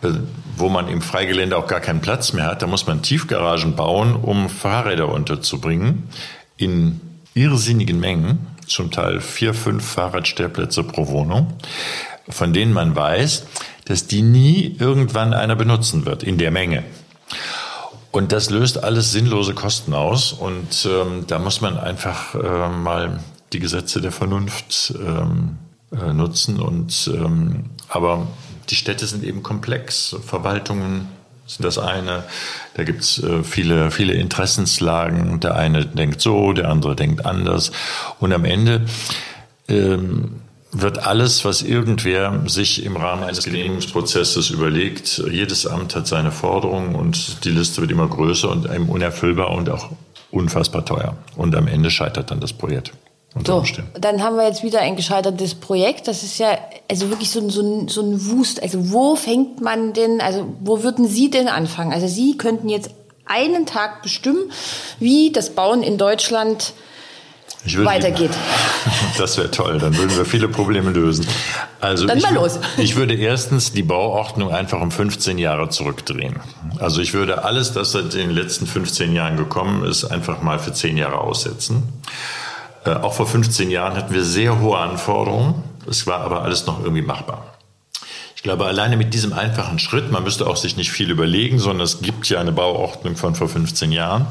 äh, 0.01 0.09
wo 0.55 0.69
man 0.69 0.87
im 0.87 1.01
Freigelände 1.01 1.57
auch 1.57 1.67
gar 1.67 1.81
keinen 1.81 2.01
Platz 2.01 2.31
mehr 2.31 2.45
hat. 2.45 2.61
Da 2.61 2.67
muss 2.67 2.87
man 2.87 3.01
Tiefgaragen 3.01 3.75
bauen, 3.75 4.15
um 4.15 4.49
Fahrräder 4.49 5.09
unterzubringen 5.09 6.09
in 6.55 7.01
irrsinnigen 7.33 7.99
Mengen, 7.99 8.47
zum 8.67 8.91
Teil 8.91 9.19
vier, 9.19 9.53
fünf 9.53 9.85
Fahrradstellplätze 9.85 10.83
pro 10.83 11.07
Wohnung, 11.07 11.53
von 12.29 12.53
denen 12.53 12.71
man 12.71 12.95
weiß, 12.95 13.45
dass 13.91 14.07
die 14.07 14.21
nie 14.21 14.75
irgendwann 14.79 15.33
einer 15.33 15.57
benutzen 15.57 16.05
wird 16.05 16.23
in 16.23 16.37
der 16.37 16.49
Menge. 16.49 16.83
Und 18.11 18.31
das 18.31 18.49
löst 18.49 18.83
alles 18.83 19.11
sinnlose 19.11 19.53
Kosten 19.53 19.93
aus. 19.93 20.31
Und 20.31 20.87
ähm, 20.89 21.25
da 21.27 21.39
muss 21.39 21.59
man 21.59 21.77
einfach 21.77 22.33
äh, 22.35 22.69
mal 22.69 23.19
die 23.51 23.59
Gesetze 23.59 23.99
der 23.99 24.13
Vernunft 24.13 24.93
ähm, 24.95 25.57
äh, 25.91 26.13
nutzen. 26.13 26.59
Und 26.61 27.11
ähm, 27.13 27.65
aber 27.89 28.27
die 28.69 28.75
Städte 28.75 29.05
sind 29.05 29.25
eben 29.25 29.43
komplex. 29.43 30.15
Verwaltungen 30.25 31.09
sind 31.45 31.65
das 31.65 31.77
eine. 31.77 32.23
Da 32.75 32.83
gibt's 32.83 33.21
äh, 33.21 33.43
viele, 33.43 33.91
viele 33.91 34.13
Interessenslagen. 34.13 35.41
Der 35.41 35.55
eine 35.55 35.85
denkt 35.85 36.21
so, 36.21 36.53
der 36.53 36.69
andere 36.69 36.95
denkt 36.95 37.25
anders. 37.25 37.73
Und 38.19 38.31
am 38.31 38.45
Ende 38.45 38.85
ähm, 39.67 40.40
wird 40.71 41.05
alles, 41.05 41.43
was 41.43 41.61
irgendwer 41.61 42.43
sich 42.47 42.85
im 42.85 42.95
Rahmen 42.95 43.23
eines 43.23 43.43
Genehmigungsprozesses 43.43 44.49
überlegt, 44.49 45.21
jedes 45.29 45.67
Amt 45.67 45.95
hat 45.95 46.07
seine 46.07 46.31
Forderungen 46.31 46.95
und 46.95 47.43
die 47.43 47.49
Liste 47.49 47.81
wird 47.81 47.91
immer 47.91 48.07
größer 48.07 48.49
und 48.49 48.69
einem 48.69 48.89
unerfüllbar 48.89 49.51
und 49.51 49.69
auch 49.69 49.89
unfassbar 50.31 50.85
teuer. 50.85 51.17
Und 51.35 51.55
am 51.55 51.67
Ende 51.67 51.91
scheitert 51.91 52.31
dann 52.31 52.39
das 52.39 52.53
Projekt. 52.53 52.93
So, 53.45 53.63
dann 53.97 54.21
haben 54.21 54.35
wir 54.35 54.45
jetzt 54.45 54.61
wieder 54.61 54.81
ein 54.81 54.97
gescheitertes 54.97 55.55
Projekt. 55.55 56.09
Das 56.09 56.21
ist 56.21 56.37
ja 56.37 56.57
also 56.89 57.09
wirklich 57.09 57.29
so 57.29 57.39
ein, 57.39 57.49
so, 57.49 57.61
ein, 57.61 57.87
so 57.87 58.01
ein 58.01 58.29
Wust. 58.29 58.61
Also 58.61 58.91
wo 58.91 59.15
fängt 59.15 59.61
man 59.61 59.93
denn, 59.93 60.19
also 60.19 60.53
wo 60.59 60.83
würden 60.83 61.07
Sie 61.07 61.29
denn 61.29 61.47
anfangen? 61.47 61.93
Also 61.93 62.07
Sie 62.07 62.37
könnten 62.37 62.67
jetzt 62.67 62.91
einen 63.25 63.65
Tag 63.65 64.01
bestimmen, 64.01 64.51
wie 64.99 65.31
das 65.31 65.51
Bauen 65.51 65.81
in 65.81 65.97
Deutschland 65.97 66.73
weitergeht. 67.65 68.31
Das 69.17 69.37
wäre 69.37 69.51
toll, 69.51 69.77
dann 69.77 69.95
würden 69.97 70.17
wir 70.17 70.25
viele 70.25 70.47
Probleme 70.47 70.89
lösen. 70.89 71.27
Also 71.79 72.07
dann 72.07 72.19
mal 72.21 72.33
los. 72.33 72.59
Ich 72.77 72.95
würde 72.95 73.13
erstens 73.13 73.71
die 73.71 73.83
Bauordnung 73.83 74.51
einfach 74.51 74.81
um 74.81 74.89
15 74.89 75.37
Jahre 75.37 75.69
zurückdrehen. 75.69 76.39
Also 76.79 77.01
ich 77.01 77.13
würde 77.13 77.43
alles, 77.43 77.73
das 77.73 77.91
seit 77.91 78.13
den 78.13 78.31
letzten 78.31 78.65
15 78.65 79.13
Jahren 79.13 79.37
gekommen 79.37 79.83
ist, 79.83 80.05
einfach 80.05 80.41
mal 80.41 80.57
für 80.59 80.73
10 80.73 80.97
Jahre 80.97 81.19
aussetzen. 81.19 81.83
Äh, 82.85 82.91
auch 82.91 83.13
vor 83.13 83.27
15 83.27 83.69
Jahren 83.69 83.95
hatten 83.95 84.13
wir 84.13 84.23
sehr 84.23 84.59
hohe 84.59 84.77
Anforderungen. 84.77 85.63
Es 85.87 86.07
war 86.07 86.21
aber 86.21 86.43
alles 86.43 86.65
noch 86.65 86.79
irgendwie 86.79 87.03
machbar. 87.03 87.45
Ich 88.35 88.43
glaube, 88.43 88.65
alleine 88.65 88.97
mit 88.97 89.13
diesem 89.13 89.33
einfachen 89.33 89.77
Schritt, 89.77 90.11
man 90.11 90.23
müsste 90.23 90.47
auch 90.47 90.55
sich 90.55 90.75
nicht 90.75 90.91
viel 90.91 91.11
überlegen, 91.11 91.59
sondern 91.59 91.83
es 91.83 92.01
gibt 92.01 92.27
ja 92.27 92.39
eine 92.39 92.51
Bauordnung 92.51 93.15
von 93.15 93.35
vor 93.35 93.47
15 93.47 93.91
Jahren. 93.91 94.25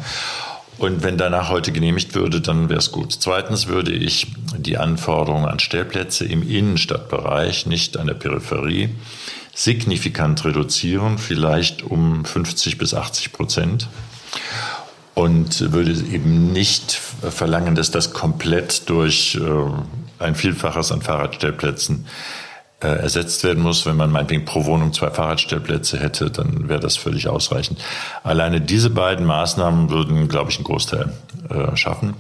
Und 0.81 1.03
wenn 1.03 1.19
danach 1.19 1.51
heute 1.51 1.73
genehmigt 1.73 2.15
würde, 2.15 2.41
dann 2.41 2.71
wäre 2.71 2.79
es 2.79 2.91
gut. 2.91 3.13
Zweitens 3.13 3.67
würde 3.67 3.93
ich 3.93 4.29
die 4.57 4.79
Anforderungen 4.79 5.45
an 5.45 5.59
Stellplätze 5.59 6.25
im 6.25 6.41
Innenstadtbereich, 6.43 7.67
nicht 7.67 7.99
an 7.99 8.07
der 8.07 8.15
Peripherie, 8.15 8.89
signifikant 9.55 10.43
reduzieren, 10.43 11.19
vielleicht 11.19 11.83
um 11.83 12.25
50 12.25 12.79
bis 12.79 12.95
80 12.95 13.35
Prozent 13.35 13.89
und 15.13 15.71
würde 15.71 15.91
eben 15.91 16.51
nicht 16.55 16.93
verlangen, 16.93 17.75
dass 17.75 17.91
das 17.91 18.15
komplett 18.15 18.89
durch 18.89 19.35
äh, 19.35 20.23
ein 20.25 20.35
Vielfaches 20.35 20.93
an 20.93 21.03
Fahrradstellplätzen 21.03 22.07
äh, 22.81 22.89
ersetzt 22.89 23.45
werden 23.45 23.63
muss. 23.63 23.87
Wenn 23.87 23.97
man 23.97 24.11
meinetwegen 24.11 24.45
pro 24.45 24.65
Wohnung 24.65 24.93
zwei 24.93 25.11
Fahrradstellplätze 25.11 25.99
hätte, 25.99 26.31
dann 26.31 26.69
wäre 26.69 26.81
das 26.81 26.97
völlig 26.97 27.29
ausreichend. 27.29 27.79
Alleine 28.23 28.61
diese 28.61 28.91
beiden 28.91 29.27
Maßnahmen 29.27 29.91
würden, 29.91 30.29
glaube 30.29 30.51
ich, 30.51 30.57
einen 30.57 30.65
Großteil 30.65 31.13
äh, 31.51 31.77
schaffen. 31.77 32.15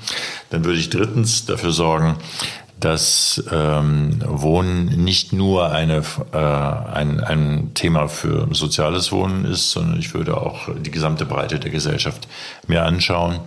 Dann 0.51 0.65
würde 0.65 0.79
ich 0.79 0.91
drittens 0.91 1.47
dafür 1.47 1.73
sorgen, 1.73 2.17
dass 2.79 3.43
ähm, 3.53 4.17
Wohnen 4.27 5.05
nicht 5.05 5.33
nur 5.33 5.71
eine, 5.71 6.03
äh, 6.33 6.37
ein, 6.37 7.21
ein 7.21 7.73
Thema 7.75 8.09
für 8.09 8.49
soziales 8.53 9.13
Wohnen 9.13 9.45
ist, 9.45 9.71
sondern 9.71 9.99
ich 9.99 10.15
würde 10.15 10.37
auch 10.37 10.69
die 10.79 10.91
gesamte 10.91 11.27
Breite 11.27 11.59
der 11.59 11.71
Gesellschaft 11.71 12.27
mir 12.67 12.85
anschauen 12.85 13.41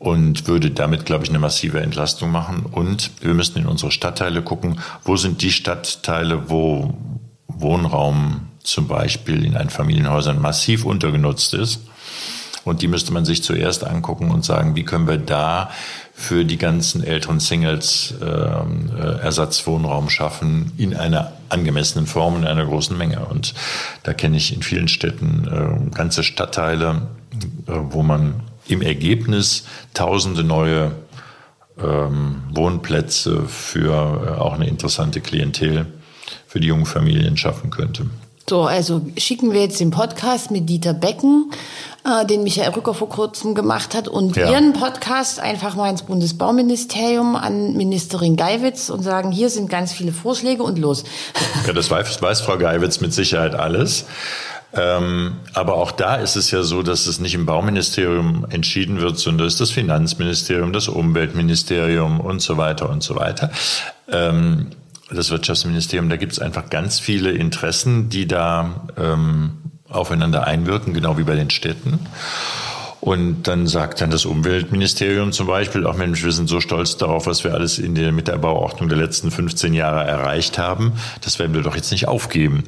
und 0.00 0.48
würde 0.48 0.70
damit, 0.70 1.04
glaube 1.04 1.24
ich, 1.24 1.30
eine 1.30 1.38
massive 1.38 1.80
Entlastung 1.80 2.32
machen. 2.32 2.64
Und 2.64 3.10
wir 3.20 3.34
müssen 3.34 3.58
in 3.58 3.66
unsere 3.66 3.92
Stadtteile 3.92 4.40
gucken, 4.40 4.80
wo 5.04 5.16
sind 5.16 5.42
die 5.42 5.52
Stadtteile, 5.52 6.48
wo 6.48 6.94
Wohnraum 7.48 8.48
zum 8.62 8.88
Beispiel 8.88 9.44
in 9.44 9.58
Einfamilienhäusern 9.58 10.40
massiv 10.40 10.86
untergenutzt 10.86 11.52
ist. 11.52 11.82
Und 12.64 12.80
die 12.80 12.88
müsste 12.88 13.12
man 13.12 13.26
sich 13.26 13.42
zuerst 13.42 13.84
angucken 13.84 14.30
und 14.30 14.42
sagen, 14.42 14.74
wie 14.74 14.84
können 14.84 15.06
wir 15.06 15.18
da 15.18 15.70
für 16.14 16.46
die 16.46 16.58
ganzen 16.58 17.04
älteren 17.04 17.38
Singles 17.38 18.14
ähm, 18.22 18.90
äh, 18.96 19.20
Ersatzwohnraum 19.20 20.08
schaffen 20.08 20.72
in 20.78 20.96
einer 20.96 21.32
angemessenen 21.50 22.06
Form, 22.06 22.36
in 22.36 22.46
einer 22.46 22.64
großen 22.64 22.96
Menge. 22.96 23.26
Und 23.26 23.52
da 24.02 24.14
kenne 24.14 24.38
ich 24.38 24.54
in 24.54 24.62
vielen 24.62 24.88
Städten 24.88 25.90
äh, 25.92 25.94
ganze 25.94 26.22
Stadtteile, 26.22 27.08
äh, 27.66 27.72
wo 27.72 28.02
man 28.02 28.49
im 28.68 28.82
Ergebnis 28.82 29.64
tausende 29.94 30.44
neue 30.44 30.92
ähm, 31.82 32.42
Wohnplätze 32.52 33.44
für 33.46 34.36
äh, 34.36 34.40
auch 34.40 34.54
eine 34.54 34.68
interessante 34.68 35.20
Klientel 35.20 35.86
für 36.46 36.60
die 36.60 36.68
jungen 36.68 36.86
Familien 36.86 37.36
schaffen 37.36 37.70
könnte. 37.70 38.06
So, 38.48 38.62
also 38.62 39.02
schicken 39.16 39.52
wir 39.52 39.60
jetzt 39.60 39.78
den 39.78 39.92
Podcast 39.92 40.50
mit 40.50 40.68
Dieter 40.68 40.92
Becken, 40.92 41.52
äh, 42.04 42.26
den 42.26 42.42
Michael 42.42 42.70
Rücker 42.70 42.94
vor 42.94 43.08
kurzem 43.08 43.54
gemacht 43.54 43.94
hat, 43.94 44.08
und 44.08 44.36
ja. 44.36 44.50
Ihren 44.50 44.72
Podcast 44.72 45.38
einfach 45.38 45.76
mal 45.76 45.88
ins 45.88 46.02
Bundesbauministerium 46.02 47.36
an 47.36 47.74
Ministerin 47.74 48.34
Geiwitz 48.34 48.90
und 48.90 49.04
sagen, 49.04 49.30
hier 49.30 49.50
sind 49.50 49.70
ganz 49.70 49.92
viele 49.92 50.10
Vorschläge 50.10 50.64
und 50.64 50.80
los. 50.80 51.04
Ja, 51.64 51.72
das 51.72 51.90
weiß, 51.92 52.20
weiß 52.20 52.40
Frau 52.40 52.58
Geiwitz 52.58 53.00
mit 53.00 53.14
Sicherheit 53.14 53.54
alles. 53.54 54.06
Ähm, 54.72 55.36
aber 55.52 55.74
auch 55.74 55.90
da 55.90 56.16
ist 56.16 56.36
es 56.36 56.50
ja 56.50 56.62
so, 56.62 56.82
dass 56.82 57.06
es 57.06 57.18
nicht 57.18 57.34
im 57.34 57.46
Bauministerium 57.46 58.46
entschieden 58.50 59.00
wird, 59.00 59.18
sondern 59.18 59.46
es 59.46 59.54
ist 59.54 59.60
das 59.60 59.70
Finanzministerium, 59.72 60.72
das 60.72 60.88
Umweltministerium 60.88 62.20
und 62.20 62.40
so 62.40 62.56
weiter 62.56 62.88
und 62.88 63.02
so 63.02 63.16
weiter. 63.16 63.50
Ähm, 64.10 64.68
das 65.10 65.30
Wirtschaftsministerium, 65.30 66.08
da 66.08 66.16
gibt 66.16 66.32
es 66.32 66.38
einfach 66.38 66.70
ganz 66.70 67.00
viele 67.00 67.32
Interessen, 67.32 68.10
die 68.10 68.28
da 68.28 68.86
ähm, 68.96 69.58
aufeinander 69.88 70.46
einwirken, 70.46 70.94
genau 70.94 71.18
wie 71.18 71.24
bei 71.24 71.34
den 71.34 71.50
Städten. 71.50 71.98
Und 73.00 73.44
dann 73.48 73.66
sagt 73.66 74.02
dann 74.02 74.10
das 74.10 74.26
Umweltministerium 74.26 75.32
zum 75.32 75.46
Beispiel, 75.46 75.86
auch 75.86 75.96
Mensch, 75.96 76.22
wir 76.22 76.32
sind 76.32 76.48
so 76.48 76.60
stolz 76.60 76.98
darauf, 76.98 77.26
was 77.26 77.44
wir 77.44 77.54
alles 77.54 77.78
in 77.78 77.94
der, 77.94 78.12
mit 78.12 78.28
der 78.28 78.36
Bauordnung 78.36 78.90
der 78.90 78.98
letzten 78.98 79.30
15 79.30 79.72
Jahre 79.72 80.04
erreicht 80.04 80.58
haben. 80.58 80.92
Das 81.22 81.38
werden 81.38 81.54
wir 81.54 81.62
doch 81.62 81.74
jetzt 81.74 81.90
nicht 81.92 82.08
aufgeben. 82.08 82.64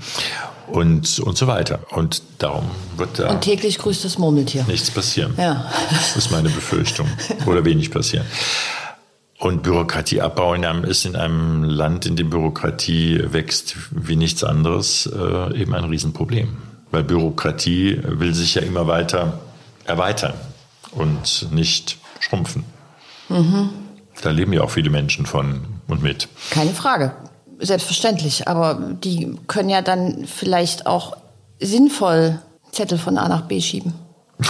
Und, 0.73 1.19
und 1.21 1.37
so 1.37 1.47
weiter. 1.47 1.81
Und 1.91 2.23
darum 2.39 2.71
wird 2.97 3.19
da. 3.19 3.31
Und 3.31 3.43
täglich 3.43 3.79
grüßt 3.79 4.05
das 4.05 4.19
Murmeltier. 4.19 4.65
Nichts 4.67 4.91
passieren. 4.91 5.35
Ja. 5.37 5.71
Das 5.91 6.17
ist 6.17 6.31
meine 6.31 6.49
Befürchtung. 6.49 7.07
Oder 7.47 7.65
wenig 7.65 7.91
passieren. 7.91 8.27
Und 9.39 9.63
Bürokratieabbau 9.65 10.55
in 10.55 10.65
einem, 10.65 10.85
ist 10.85 11.05
in 11.05 11.17
einem 11.17 11.65
Land, 11.65 12.07
in 12.07 12.17
dem 12.17 12.31
Bürokratie 12.31 13.21
wächst 13.33 13.77
wie 13.91 14.17
nichts 14.17 14.45
anderes, 14.45 15.07
äh, 15.07 15.61
eben 15.61 15.75
ein 15.75 15.85
Riesenproblem. 15.85 16.57
Weil 16.91 17.05
Bürokratie 17.05 18.01
will 18.05 18.35
sich 18.35 18.55
ja 18.55 18.63
immer 18.63 18.87
weiter 18.87 19.41
erweitern 19.85 20.35
und 20.93 21.49
nicht 21.51 21.99
schrumpfen. 22.21 22.65
Mhm. 23.29 23.71
Da 24.23 24.31
leben 24.31 24.53
ja 24.53 24.63
auch 24.63 24.71
viele 24.71 24.91
Menschen 24.91 25.27
von 25.27 25.63
und 25.89 26.03
mit. 26.03 26.29
Keine 26.51 26.73
Frage. 26.73 27.13
Selbstverständlich. 27.59 28.49
Aber 28.49 28.75
die 29.03 29.37
können 29.47 29.69
ja 29.69 29.83
dann 29.83 30.27
vielleicht 30.27 30.87
auch 30.87 31.17
sinnvoll 31.61 32.41
Zettel 32.73 32.99
von 32.99 33.19
A 33.19 33.29
nach 33.29 33.43
B 33.43 33.61
schieben. 33.61 33.95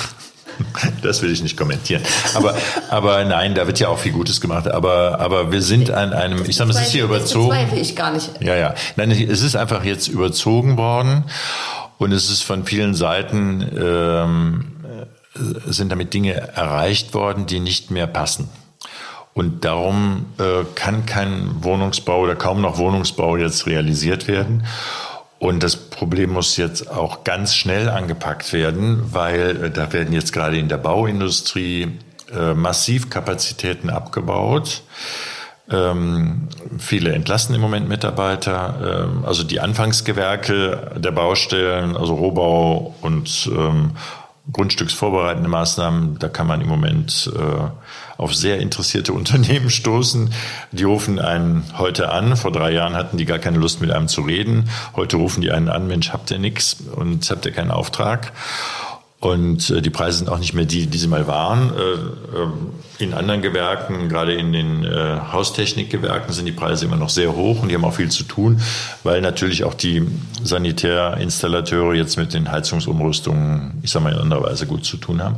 Das 1.03 1.23
will 1.23 1.33
ich 1.33 1.43
nicht 1.43 1.57
kommentieren. 1.57 2.03
Aber, 2.35 2.55
aber 2.89 3.25
nein, 3.25 3.55
da 3.55 3.67
wird 3.67 3.81
ja 3.81 3.89
auch 3.89 3.99
viel 3.99 4.13
Gutes 4.13 4.41
gemacht. 4.41 4.69
Aber, 4.69 5.19
aber 5.19 5.51
wir 5.51 5.61
sind 5.61 5.91
an 5.91 6.13
einem, 6.13 6.45
ich 6.49 6.57
sage, 6.57 6.71
es 6.71 6.81
ist 6.81 6.93
hier 6.93 7.05
überzogen. 7.05 7.49
Das 7.49 7.59
zweifle 7.59 7.81
ich 7.81 7.97
gar 7.97 8.13
nicht. 8.13 8.31
Ja, 8.41 8.55
ja. 8.55 8.75
Nein, 8.97 9.11
es 9.11 9.43
ist 9.43 9.57
einfach 9.57 9.83
jetzt 9.83 10.09
überzogen 10.09 10.77
worden. 10.77 11.25
Und 11.99 12.13
es 12.13 12.31
ist 12.31 12.43
von 12.43 12.65
vielen 12.65 12.95
Seiten, 12.95 13.67
ähm, 13.77 14.65
sind 15.67 15.91
damit 15.91 16.15
Dinge 16.15 16.35
erreicht 16.35 17.15
worden, 17.15 17.47
die 17.47 17.61
nicht 17.61 17.91
mehr 17.91 18.07
passen. 18.07 18.49
Und 19.35 19.65
darum 19.65 20.27
äh, 20.39 20.65
kann 20.75 21.07
kein 21.07 21.65
Wohnungsbau 21.65 22.21
oder 22.21 22.35
kaum 22.35 22.61
noch 22.61 22.79
Wohnungsbau 22.79 23.37
jetzt 23.37 23.67
realisiert 23.67 24.29
werden. 24.29 24.67
Und 25.39 25.63
das 25.63 25.75
Problem 25.75 26.35
muss 26.35 26.57
jetzt 26.57 26.91
auch 26.91 27.25
ganz 27.25 27.55
schnell 27.55 27.89
angepackt 27.89 28.53
werden, 28.53 29.13
weil 29.13 29.65
äh, 29.65 29.71
da 29.71 29.93
werden 29.93 30.13
jetzt 30.13 30.33
gerade 30.33 30.59
in 30.59 30.69
der 30.69 30.77
Bauindustrie 30.77 31.99
äh, 32.33 32.55
massiv 32.55 33.11
Kapazitäten 33.11 33.91
abgebaut. 33.91 34.83
Ähm, 35.71 36.49
viele 36.79 37.13
entlassen 37.13 37.55
im 37.55 37.61
Moment 37.61 37.89
Mitarbeiter. 37.89 39.09
Ähm, 39.09 39.25
also 39.25 39.43
die 39.43 39.61
Anfangsgewerke 39.61 40.93
der 40.97 41.13
Baustellen, 41.13 41.97
also 41.97 42.15
Rohbau 42.15 42.95
und 43.01 43.51
ähm, 43.53 43.93
grundstücksvorbereitende 44.51 45.49
Maßnahmen, 45.49 46.19
da 46.19 46.29
kann 46.29 46.49
man 46.49 46.61
im 46.61 46.69
Moment 46.69 47.31
äh, 47.35 48.21
auf 48.21 48.35
sehr 48.35 48.59
interessierte 48.59 49.13
Unternehmen 49.13 49.71
stoßen. 49.71 50.33
Die 50.73 50.85
rufen 50.85 51.19
einen 51.19 51.65
heute 51.79 52.11
an. 52.11 52.37
Vor 52.37 52.51
drei 52.51 52.73
Jahren 52.73 52.95
hatten 52.95 53.19
die 53.19 53.25
gar 53.25 53.39
keine 53.39 53.59
Lust, 53.59 53.81
mit 53.81 53.91
einem 53.91 54.09
zu 54.09 54.23
reden. 54.23 54.69
Heute 54.97 55.17
rufen 55.17 55.43
die 55.43 55.53
einen 55.53 55.69
an, 55.69 55.87
Mensch, 55.87 56.13
habt 56.13 56.31
ihr 56.31 56.39
nichts 56.39 56.79
und 56.97 57.29
habt 57.31 57.47
ihr 57.47 57.53
keinen 57.53 57.71
Auftrag? 57.71 58.33
Und 59.23 59.71
äh, 59.71 59.81
die 59.81 59.91
Preise 59.91 60.19
sind 60.19 60.29
auch 60.29 60.41
nicht 60.41 60.53
mehr 60.53 60.65
die, 60.65 60.89
die 60.89 60.99
sie 60.99 61.07
mal 61.07 61.29
waren. 61.29 61.71
Äh, 61.77 62.39
ähm, 62.41 62.53
in 62.99 63.15
anderen 63.15 63.41
Gewerken, 63.41 64.09
gerade 64.09 64.35
in 64.35 64.53
den 64.53 64.85
äh, 64.85 65.17
Haustechnikgewerken, 65.31 66.33
sind 66.33 66.47
die 66.47 66.53
Preise 66.53 66.87
immer 66.87 66.97
noch 66.97 67.09
sehr 67.09 67.37
hoch 67.37 67.63
und 67.63 67.69
die 67.69 67.77
haben 67.77 67.85
auch 67.85 67.95
viel 67.95 68.11
zu 68.11 68.25
tun, 68.25 68.61
weil 69.05 69.21
natürlich 69.21 69.63
auch 69.63 69.75
die 69.75 70.03
Sanitärinstallateure 70.43 71.95
jetzt 71.95 72.17
mit 72.17 72.35
den 72.35 72.51
Heizungsumrüstungen, 72.51 73.79
ich 73.83 73.93
sage 73.93 74.03
mal 74.03 74.13
in 74.13 74.19
anderer 74.19 74.43
Weise 74.43 74.67
gut 74.67 74.85
zu 74.85 74.97
tun 74.97 75.23
haben. 75.23 75.37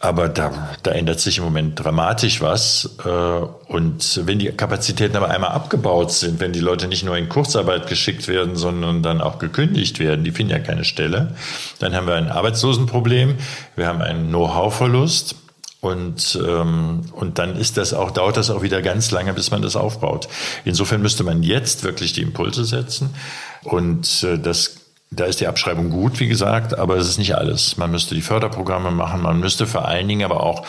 Aber 0.00 0.28
da, 0.28 0.70
da 0.84 0.92
ändert 0.92 1.18
sich 1.18 1.38
im 1.38 1.44
Moment 1.44 1.82
dramatisch 1.82 2.40
was. 2.40 2.96
Äh, 3.04 3.08
und 3.08 4.20
wenn 4.24 4.38
die 4.38 4.46
Kapazitäten 4.48 5.16
aber 5.16 5.28
einmal 5.28 5.50
abgebaut 5.50 6.12
sind, 6.12 6.38
wenn 6.38 6.52
die 6.52 6.60
Leute 6.60 6.86
nicht 6.86 7.04
nur 7.04 7.16
in 7.16 7.28
Kurzarbeit 7.28 7.88
geschickt 7.88 8.28
werden, 8.28 8.54
sondern 8.54 9.02
dann 9.02 9.20
auch 9.20 9.38
gekündigt 9.38 9.98
werden, 9.98 10.24
die 10.24 10.30
finden 10.30 10.52
ja 10.52 10.60
keine 10.60 10.84
Stelle, 10.84 11.34
dann 11.80 11.96
haben 11.96 12.06
wir 12.06 12.14
ein 12.14 12.30
Arbeitslosenproblem, 12.30 13.34
wir 13.74 13.86
haben 13.86 14.00
einen 14.00 14.28
Know-how-Verlust. 14.28 15.34
Und, 15.80 16.36
ähm, 16.44 17.02
und 17.12 17.38
dann 17.38 17.54
ist 17.56 17.76
das 17.76 17.94
auch, 17.94 18.10
dauert 18.10 18.36
das 18.36 18.50
auch 18.50 18.62
wieder 18.62 18.82
ganz 18.82 19.12
lange, 19.12 19.32
bis 19.32 19.52
man 19.52 19.62
das 19.62 19.76
aufbaut. 19.76 20.28
Insofern 20.64 21.02
müsste 21.02 21.22
man 21.22 21.44
jetzt 21.44 21.84
wirklich 21.84 22.12
die 22.12 22.22
Impulse 22.22 22.64
setzen. 22.64 23.14
Und 23.62 24.24
äh, 24.24 24.38
das 24.38 24.77
da 25.10 25.24
ist 25.24 25.40
die 25.40 25.46
Abschreibung 25.46 25.90
gut, 25.90 26.20
wie 26.20 26.28
gesagt, 26.28 26.78
aber 26.78 26.96
es 26.96 27.08
ist 27.08 27.18
nicht 27.18 27.34
alles. 27.34 27.76
Man 27.76 27.90
müsste 27.90 28.14
die 28.14 28.22
Förderprogramme 28.22 28.90
machen, 28.90 29.22
man 29.22 29.40
müsste 29.40 29.66
vor 29.66 29.86
allen 29.86 30.06
Dingen 30.08 30.24
aber 30.24 30.42
auch 30.42 30.64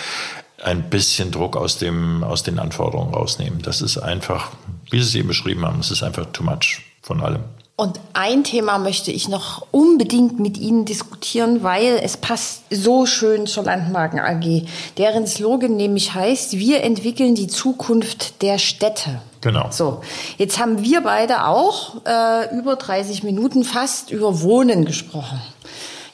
ein 0.64 0.90
bisschen 0.90 1.32
Druck 1.32 1.56
aus, 1.56 1.78
dem, 1.78 2.24
aus 2.24 2.44
den 2.44 2.60
Anforderungen 2.60 3.14
rausnehmen. 3.14 3.62
Das 3.62 3.82
ist 3.82 3.98
einfach, 3.98 4.52
wie 4.92 5.00
Sie 5.00 5.08
es 5.08 5.16
eben 5.16 5.28
beschrieben 5.28 5.66
haben, 5.66 5.80
es 5.80 5.92
ist 5.92 6.04
einfach 6.04 6.26
too 6.32 6.44
much 6.44 6.82
von 7.02 7.22
allem. 7.22 7.44
Und 7.76 7.98
ein 8.12 8.44
Thema 8.44 8.78
möchte 8.78 9.10
ich 9.10 9.30
noch 9.30 9.66
unbedingt 9.72 10.38
mit 10.38 10.58
Ihnen 10.58 10.84
diskutieren, 10.84 11.64
weil 11.64 11.98
es 12.04 12.18
passt 12.18 12.64
so 12.70 13.06
schön 13.06 13.48
zur 13.48 13.64
Landmarken 13.64 14.20
AG, 14.20 14.66
deren 14.98 15.26
Slogan 15.26 15.78
nämlich 15.78 16.14
heißt, 16.14 16.58
wir 16.58 16.84
entwickeln 16.84 17.36
die 17.36 17.48
Zukunft 17.48 18.42
der 18.42 18.58
Städte. 18.58 19.22
Genau. 19.42 19.68
So, 19.72 20.02
jetzt 20.38 20.60
haben 20.60 20.84
wir 20.84 21.02
beide 21.02 21.46
auch 21.46 22.06
äh, 22.06 22.58
über 22.58 22.76
30 22.76 23.24
Minuten 23.24 23.64
fast 23.64 24.12
über 24.12 24.42
Wohnen 24.42 24.86
gesprochen. 24.86 25.42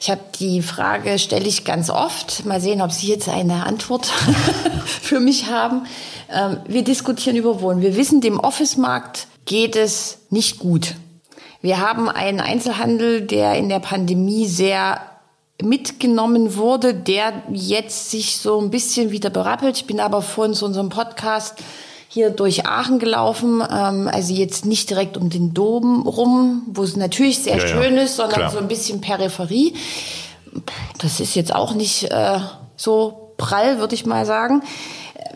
Ich 0.00 0.10
habe 0.10 0.20
die 0.38 0.62
Frage, 0.62 1.18
stelle 1.18 1.46
ich 1.46 1.64
ganz 1.64 1.90
oft. 1.90 2.44
Mal 2.44 2.60
sehen, 2.60 2.82
ob 2.82 2.92
Sie 2.92 3.08
jetzt 3.08 3.28
eine 3.28 3.66
Antwort 3.66 4.06
für 4.86 5.18
mich 5.18 5.50
haben. 5.50 5.86
Ähm, 6.30 6.58
wir 6.68 6.84
diskutieren 6.84 7.36
über 7.36 7.60
Wohnen. 7.60 7.80
Wir 7.80 7.96
wissen, 7.96 8.20
dem 8.20 8.38
Office-Markt 8.38 9.26
geht 9.46 9.74
es 9.74 10.18
nicht 10.30 10.58
gut. 10.58 10.94
Wir 11.62 11.80
haben 11.80 12.08
einen 12.08 12.40
Einzelhandel, 12.40 13.22
der 13.22 13.54
in 13.54 13.68
der 13.68 13.80
Pandemie 13.80 14.46
sehr 14.46 15.00
mitgenommen 15.62 16.56
wurde, 16.56 16.94
der 16.94 17.42
jetzt 17.50 18.10
sich 18.10 18.36
so 18.36 18.60
ein 18.60 18.70
bisschen 18.70 19.10
wieder 19.10 19.30
berappelt. 19.30 19.78
Ich 19.78 19.86
bin 19.86 20.00
aber 20.00 20.20
vorhin 20.22 20.54
zu 20.54 20.66
unserem 20.66 20.90
Podcast 20.90 21.56
hier 22.16 22.30
durch 22.30 22.64
Aachen 22.64 22.98
gelaufen, 22.98 23.62
ähm, 23.70 24.08
also 24.10 24.32
jetzt 24.32 24.64
nicht 24.64 24.88
direkt 24.88 25.18
um 25.18 25.28
den 25.28 25.52
Dom 25.52 26.08
rum, 26.08 26.62
wo 26.66 26.82
es 26.82 26.96
natürlich 26.96 27.40
sehr 27.40 27.58
ja, 27.58 27.68
schön 27.68 27.94
ja. 27.94 28.04
ist, 28.04 28.16
sondern 28.16 28.38
Klar. 28.38 28.50
so 28.50 28.56
ein 28.56 28.68
bisschen 28.68 29.02
Peripherie. 29.02 29.74
Das 30.96 31.20
ist 31.20 31.34
jetzt 31.34 31.54
auch 31.54 31.74
nicht 31.74 32.10
äh, 32.10 32.38
so 32.74 33.34
prall, 33.36 33.80
würde 33.80 33.94
ich 33.94 34.06
mal 34.06 34.24
sagen. 34.24 34.62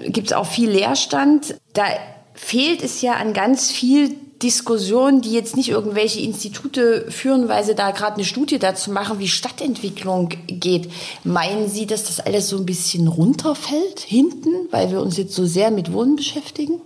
Gibt 0.07 0.29
es 0.29 0.33
auch 0.33 0.47
viel 0.47 0.71
Leerstand. 0.71 1.55
Da 1.75 1.85
fehlt 2.33 2.83
es 2.83 3.03
ja 3.03 3.13
an 3.13 3.35
ganz 3.35 3.71
viel 3.71 4.17
Diskussionen, 4.43 5.21
die 5.21 5.33
jetzt 5.33 5.57
nicht 5.57 5.69
irgendwelche 5.69 6.21
Institute 6.21 7.07
führen, 7.11 7.49
weil 7.49 7.65
sie 7.65 7.75
da 7.75 7.91
gerade 7.91 8.15
eine 8.17 8.25
Studie 8.25 8.59
dazu 8.59 8.91
machen, 8.91 9.19
wie 9.19 9.29
Stadtentwicklung 9.29 10.31
geht. 10.47 10.91
Meinen 11.25 11.69
Sie, 11.69 11.87
dass 11.87 12.05
das 12.05 12.21
alles 12.21 12.49
so 12.49 12.57
ein 12.57 12.67
bisschen 12.67 13.07
runterfällt 13.09 14.01
hinten, 14.01 14.51
weil 14.71 14.91
wir 14.91 15.01
uns 15.01 15.17
jetzt 15.17 15.35
so 15.35 15.45
sehr 15.45 15.71
mit 15.71 15.93
Wohnen 15.93 16.17
beschäftigen? 16.17 16.81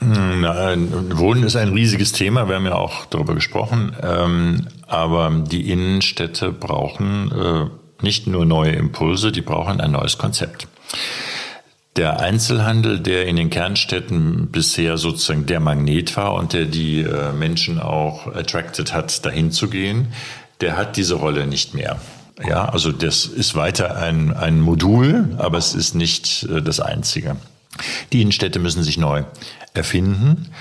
Nein, 0.00 1.18
Wohnen 1.18 1.42
ist 1.42 1.56
ein 1.56 1.74
riesiges 1.74 2.12
Thema, 2.12 2.48
wir 2.48 2.56
haben 2.56 2.64
ja 2.64 2.76
auch 2.76 3.04
darüber 3.06 3.34
gesprochen. 3.34 3.94
Ähm, 4.02 4.66
aber 4.86 5.30
die 5.30 5.70
Innenstädte 5.70 6.52
brauchen 6.52 7.30
äh, 7.32 8.04
nicht 8.04 8.26
nur 8.26 8.46
neue 8.46 8.72
Impulse, 8.72 9.30
die 9.30 9.42
brauchen 9.42 9.80
ein 9.80 9.92
neues 9.92 10.16
Konzept. 10.16 10.68
Der 11.96 12.20
Einzelhandel, 12.20 13.00
der 13.00 13.26
in 13.26 13.36
den 13.36 13.50
Kernstädten 13.50 14.48
bisher 14.52 14.96
sozusagen 14.96 15.46
der 15.46 15.58
Magnet 15.58 16.16
war 16.16 16.34
und 16.34 16.52
der 16.52 16.66
die 16.66 17.00
äh, 17.00 17.32
Menschen 17.32 17.80
auch 17.80 18.28
attracted 18.28 18.94
hat, 18.94 19.24
dahin 19.26 19.50
zu 19.50 19.68
gehen, 19.68 20.12
der 20.60 20.76
hat 20.76 20.96
diese 20.96 21.14
Rolle 21.14 21.46
nicht 21.46 21.74
mehr. 21.74 22.00
Ja, 22.46 22.66
also 22.66 22.92
das 22.92 23.26
ist 23.26 23.54
weiter 23.54 23.96
ein, 23.96 24.34
ein 24.34 24.60
Modul, 24.60 25.34
aber 25.38 25.58
es 25.58 25.74
ist 25.74 25.94
nicht 25.94 26.44
äh, 26.44 26.62
das 26.62 26.80
einzige. 26.80 27.36
Die 28.12 28.22
Innenstädte 28.22 28.60
müssen 28.60 28.82
sich 28.82 28.96
neu 28.96 29.24
erfinden. 29.74 30.52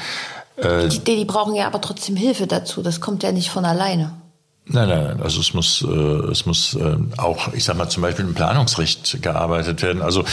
Äh, 0.57 0.87
die, 0.89 0.99
die 0.99 1.25
brauchen 1.25 1.55
ja 1.55 1.67
aber 1.67 1.79
trotzdem 1.79 2.15
Hilfe 2.15 2.47
dazu. 2.47 2.81
Das 2.81 3.01
kommt 3.01 3.23
ja 3.23 3.31
nicht 3.31 3.49
von 3.49 3.65
alleine. 3.65 4.13
Nein, 4.71 4.87
nein. 4.87 5.21
Also 5.21 5.41
es 5.41 5.53
muss, 5.55 5.81
äh, 5.81 6.31
es 6.31 6.45
muss 6.45 6.75
äh, 6.75 6.97
auch, 7.17 7.53
ich 7.53 7.63
sag 7.63 7.75
mal, 7.75 7.89
zum 7.89 8.03
Beispiel 8.03 8.25
im 8.25 8.35
Planungsrecht 8.35 9.21
gearbeitet 9.21 9.81
werden. 9.81 10.03
Also 10.03 10.23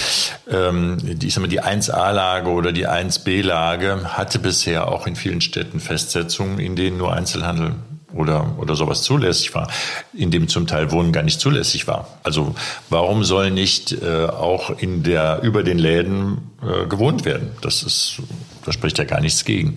ähm, 0.50 0.98
die, 1.00 1.28
ich 1.28 1.34
sag 1.34 1.40
mal, 1.40 1.48
die 1.48 1.62
1a-Lage 1.62 2.50
oder 2.50 2.72
die 2.72 2.86
1b-Lage 2.86 4.16
hatte 4.16 4.38
bisher 4.38 4.88
auch 4.88 5.06
in 5.06 5.16
vielen 5.16 5.40
Städten 5.40 5.80
Festsetzungen, 5.80 6.58
in 6.58 6.76
denen 6.76 6.98
nur 6.98 7.14
Einzelhandel 7.14 7.76
oder, 8.12 8.58
oder 8.58 8.74
sowas 8.74 9.02
zulässig 9.02 9.54
war, 9.54 9.68
in 10.12 10.30
dem 10.30 10.48
zum 10.48 10.66
Teil 10.66 10.90
Wohnen 10.92 11.12
gar 11.12 11.22
nicht 11.22 11.40
zulässig 11.40 11.86
war. 11.86 12.06
Also 12.22 12.54
warum 12.90 13.24
soll 13.24 13.50
nicht 13.50 13.92
äh, 13.92 14.26
auch 14.26 14.70
in 14.70 15.02
der, 15.02 15.40
über 15.42 15.62
den 15.62 15.78
Läden 15.78 16.50
äh, 16.62 16.86
gewohnt 16.86 17.24
werden? 17.24 17.52
Das 17.62 17.82
ist, 17.82 18.20
da 18.66 18.72
spricht 18.72 18.98
ja 18.98 19.04
gar 19.04 19.20
nichts 19.20 19.46
gegen. 19.46 19.76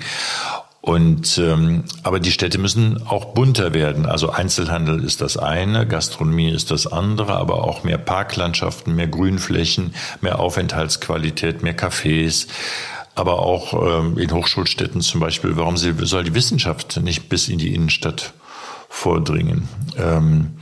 Und 0.81 1.37
ähm, 1.37 1.83
aber 2.03 2.19
die 2.19 2.31
Städte 2.31 2.57
müssen 2.57 3.05
auch 3.05 3.33
bunter 3.33 3.73
werden. 3.73 4.05
Also 4.05 4.29
Einzelhandel 4.29 5.03
ist 5.03 5.19
das 5.19 5.35
eine, 5.35 5.85
Gastronomie 5.85 6.51
ist 6.51 6.71
das 6.71 6.87
andere, 6.87 7.33
aber 7.35 7.65
auch 7.65 7.83
mehr 7.83 7.97
Parklandschaften, 7.97 8.95
mehr 8.95 9.07
Grünflächen, 9.07 9.93
mehr 10.21 10.39
Aufenthaltsqualität, 10.39 11.63
mehr 11.63 11.77
Cafés 11.77 12.47
aber 13.19 13.39
auch 13.39 13.73
ähm, 13.73 14.17
in 14.17 14.31
Hochschulstädten 14.31 15.01
zum 15.01 15.19
Beispiel, 15.19 15.57
warum 15.57 15.75
soll 15.75 16.23
die 16.23 16.33
Wissenschaft 16.33 17.01
nicht 17.03 17.27
bis 17.27 17.49
in 17.49 17.57
die 17.57 17.75
Innenstadt 17.75 18.33
vordringen? 18.87 19.67
Ähm, 19.97 20.57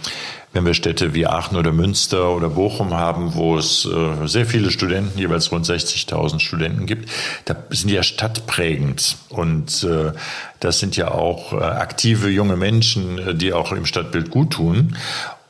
wenn 0.58 0.66
wir 0.66 0.74
Städte 0.74 1.14
wie 1.14 1.28
Aachen 1.28 1.56
oder 1.56 1.72
Münster 1.72 2.32
oder 2.32 2.50
Bochum 2.50 2.96
haben, 2.96 3.36
wo 3.36 3.60
es 3.60 3.86
äh, 3.86 4.26
sehr 4.28 4.48
viele 4.48 4.72
Studenten, 4.72 5.20
jeweils 5.20 5.52
rund 5.52 5.68
60.000 5.68 6.40
Studenten 6.40 6.88
gibt, 6.88 7.12
da 7.46 7.56
sind 7.70 7.92
die 7.92 7.94
ja 7.94 8.02
stadtprägend. 8.02 9.18
Und 9.30 9.84
äh, 9.84 10.14
das 10.60 10.80
sind 10.80 10.98
ja 10.98 11.12
auch 11.12 11.54
äh, 11.54 11.58
aktive 11.58 12.30
junge 12.30 12.58
Menschen, 12.58 13.38
die 13.38 13.54
auch 13.54 13.72
im 13.72 13.86
Stadtbild 13.86 14.32
gut 14.32 14.54
tun. 14.54 14.98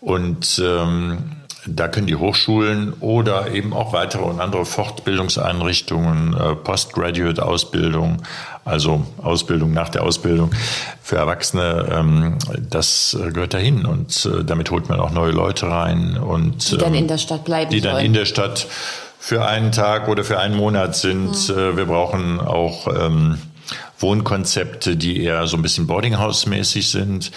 Und 0.01 0.61
ähm, 0.61 1.37
da 1.67 1.87
können 1.87 2.07
die 2.07 2.15
Hochschulen 2.15 2.93
oder 2.99 3.51
eben 3.51 3.73
auch 3.73 3.93
weitere 3.93 4.23
und 4.23 4.39
andere 4.39 4.65
Fortbildungseinrichtungen, 4.65 6.33
äh, 6.33 6.55
Postgraduate-Ausbildung, 6.55 8.23
also 8.65 9.05
Ausbildung 9.21 9.71
nach 9.73 9.89
der 9.89 10.03
Ausbildung 10.03 10.51
für 11.01 11.17
Erwachsene, 11.17 11.87
ähm, 11.91 12.37
das 12.69 13.17
gehört 13.33 13.53
dahin 13.53 13.85
und 13.85 14.25
äh, 14.25 14.43
damit 14.43 14.71
holt 14.71 14.89
man 14.89 14.99
auch 14.99 15.11
neue 15.11 15.31
Leute 15.31 15.69
rein 15.69 16.17
und 16.17 16.71
die 16.71 16.77
dann 16.77 16.93
in 16.93 17.07
der 17.07 17.17
Stadt 17.17 17.45
bleiben, 17.45 17.71
die 17.71 17.81
dann 17.81 18.03
in 18.03 18.13
der 18.13 18.25
Stadt 18.25 18.67
für 19.19 19.45
einen 19.45 19.71
Tag 19.71 20.07
oder 20.07 20.23
für 20.23 20.39
einen 20.39 20.55
Monat 20.55 20.95
sind. 20.95 21.49
Mhm. 21.49 21.75
Wir 21.75 21.85
brauchen 21.85 22.39
auch 22.39 22.87
ähm, 22.87 23.37
Wohnkonzepte, 23.99 24.95
die 24.95 25.23
eher 25.23 25.47
so 25.47 25.57
ein 25.57 25.61
bisschen 25.61 25.87
Boardinghouse-mäßig 25.87 26.89
sind, 26.89 27.31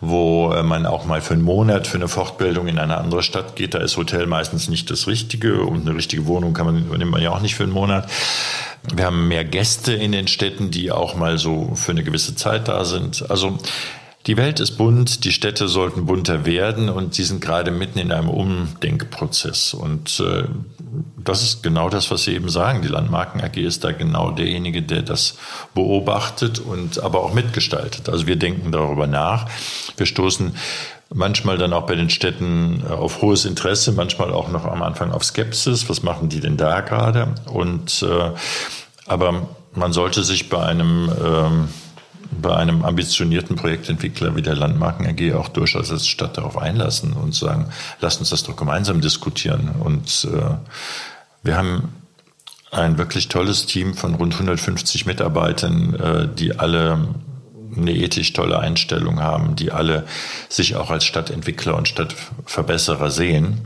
wo 0.00 0.52
äh, 0.52 0.62
man 0.62 0.86
auch 0.86 1.04
mal 1.04 1.20
für 1.20 1.34
einen 1.34 1.42
Monat 1.42 1.86
für 1.86 1.98
eine 1.98 2.08
Fortbildung 2.08 2.68
in 2.68 2.78
eine 2.78 2.96
andere 2.96 3.22
Stadt 3.22 3.56
geht. 3.56 3.74
Da 3.74 3.78
ist 3.78 3.96
Hotel 3.96 4.26
meistens 4.26 4.68
nicht 4.68 4.90
das 4.90 5.06
Richtige 5.06 5.62
und 5.62 5.86
eine 5.86 5.96
richtige 5.96 6.26
Wohnung 6.26 6.54
kann 6.54 6.66
man, 6.66 6.88
nimmt 6.98 7.10
man 7.10 7.22
ja 7.22 7.30
auch 7.30 7.40
nicht 7.40 7.54
für 7.54 7.64
einen 7.64 7.72
Monat. 7.72 8.10
Wir 8.94 9.06
haben 9.06 9.28
mehr 9.28 9.44
Gäste 9.44 9.92
in 9.92 10.12
den 10.12 10.28
Städten, 10.28 10.70
die 10.70 10.90
auch 10.90 11.16
mal 11.16 11.38
so 11.38 11.74
für 11.74 11.92
eine 11.92 12.04
gewisse 12.04 12.34
Zeit 12.34 12.68
da 12.68 12.84
sind. 12.84 13.28
Also 13.30 13.58
die 14.26 14.36
Welt 14.36 14.58
ist 14.58 14.72
bunt, 14.72 15.24
die 15.24 15.30
Städte 15.30 15.68
sollten 15.68 16.06
bunter 16.06 16.44
werden 16.44 16.88
und 16.88 17.14
sie 17.14 17.22
sind 17.22 17.40
gerade 17.40 17.70
mitten 17.70 18.00
in 18.00 18.10
einem 18.10 18.28
Umdenkprozess. 18.28 19.72
Und 19.72 20.20
äh, 20.20 20.44
das 21.16 21.42
ist 21.42 21.62
genau 21.62 21.88
das, 21.88 22.10
was 22.10 22.24
Sie 22.24 22.34
eben 22.34 22.48
sagen. 22.48 22.82
Die 22.82 22.88
Landmarken 22.88 23.40
AG 23.40 23.56
ist 23.56 23.84
da 23.84 23.92
genau 23.92 24.32
derjenige, 24.32 24.82
der 24.82 25.02
das 25.02 25.38
beobachtet 25.74 26.58
und 26.58 27.02
aber 27.02 27.22
auch 27.22 27.34
mitgestaltet. 27.34 28.08
Also 28.08 28.26
wir 28.26 28.36
denken 28.36 28.72
darüber 28.72 29.06
nach. 29.06 29.48
Wir 29.96 30.06
stoßen 30.06 30.56
manchmal 31.14 31.56
dann 31.56 31.72
auch 31.72 31.86
bei 31.86 31.94
den 31.94 32.10
Städten 32.10 32.82
äh, 32.84 32.92
auf 32.92 33.22
hohes 33.22 33.44
Interesse, 33.44 33.92
manchmal 33.92 34.32
auch 34.32 34.48
noch 34.48 34.64
am 34.64 34.82
Anfang 34.82 35.12
auf 35.12 35.22
Skepsis. 35.22 35.88
Was 35.88 36.02
machen 36.02 36.28
die 36.28 36.40
denn 36.40 36.56
da 36.56 36.80
gerade? 36.80 37.34
Und 37.46 38.02
äh, 38.02 38.32
aber 39.06 39.48
man 39.72 39.92
sollte 39.92 40.24
sich 40.24 40.48
bei 40.48 40.64
einem 40.64 41.12
ähm, 41.24 41.68
bei 42.40 42.54
einem 42.54 42.84
ambitionierten 42.84 43.56
Projektentwickler 43.56 44.36
wie 44.36 44.42
der 44.42 44.54
Landmarken 44.54 45.06
AG 45.06 45.34
auch 45.34 45.48
durchaus 45.48 45.90
als 45.90 46.06
Stadt 46.06 46.36
darauf 46.36 46.56
einlassen 46.58 47.12
und 47.12 47.34
sagen, 47.34 47.68
lasst 48.00 48.20
uns 48.20 48.30
das 48.30 48.42
doch 48.42 48.56
gemeinsam 48.56 49.00
diskutieren. 49.00 49.70
Und 49.80 50.28
äh, 50.32 50.56
wir 51.42 51.56
haben 51.56 51.94
ein 52.70 52.98
wirklich 52.98 53.28
tolles 53.28 53.66
Team 53.66 53.94
von 53.94 54.14
rund 54.14 54.34
150 54.34 55.06
Mitarbeitern, 55.06 55.94
äh, 55.94 56.28
die 56.34 56.58
alle 56.58 57.08
eine 57.76 57.92
ethisch 57.92 58.32
tolle 58.32 58.58
Einstellung 58.58 59.20
haben, 59.20 59.56
die 59.56 59.72
alle 59.72 60.06
sich 60.48 60.76
auch 60.76 60.90
als 60.90 61.04
Stadtentwickler 61.04 61.76
und 61.76 61.88
Stadtverbesserer 61.88 63.10
sehen 63.10 63.60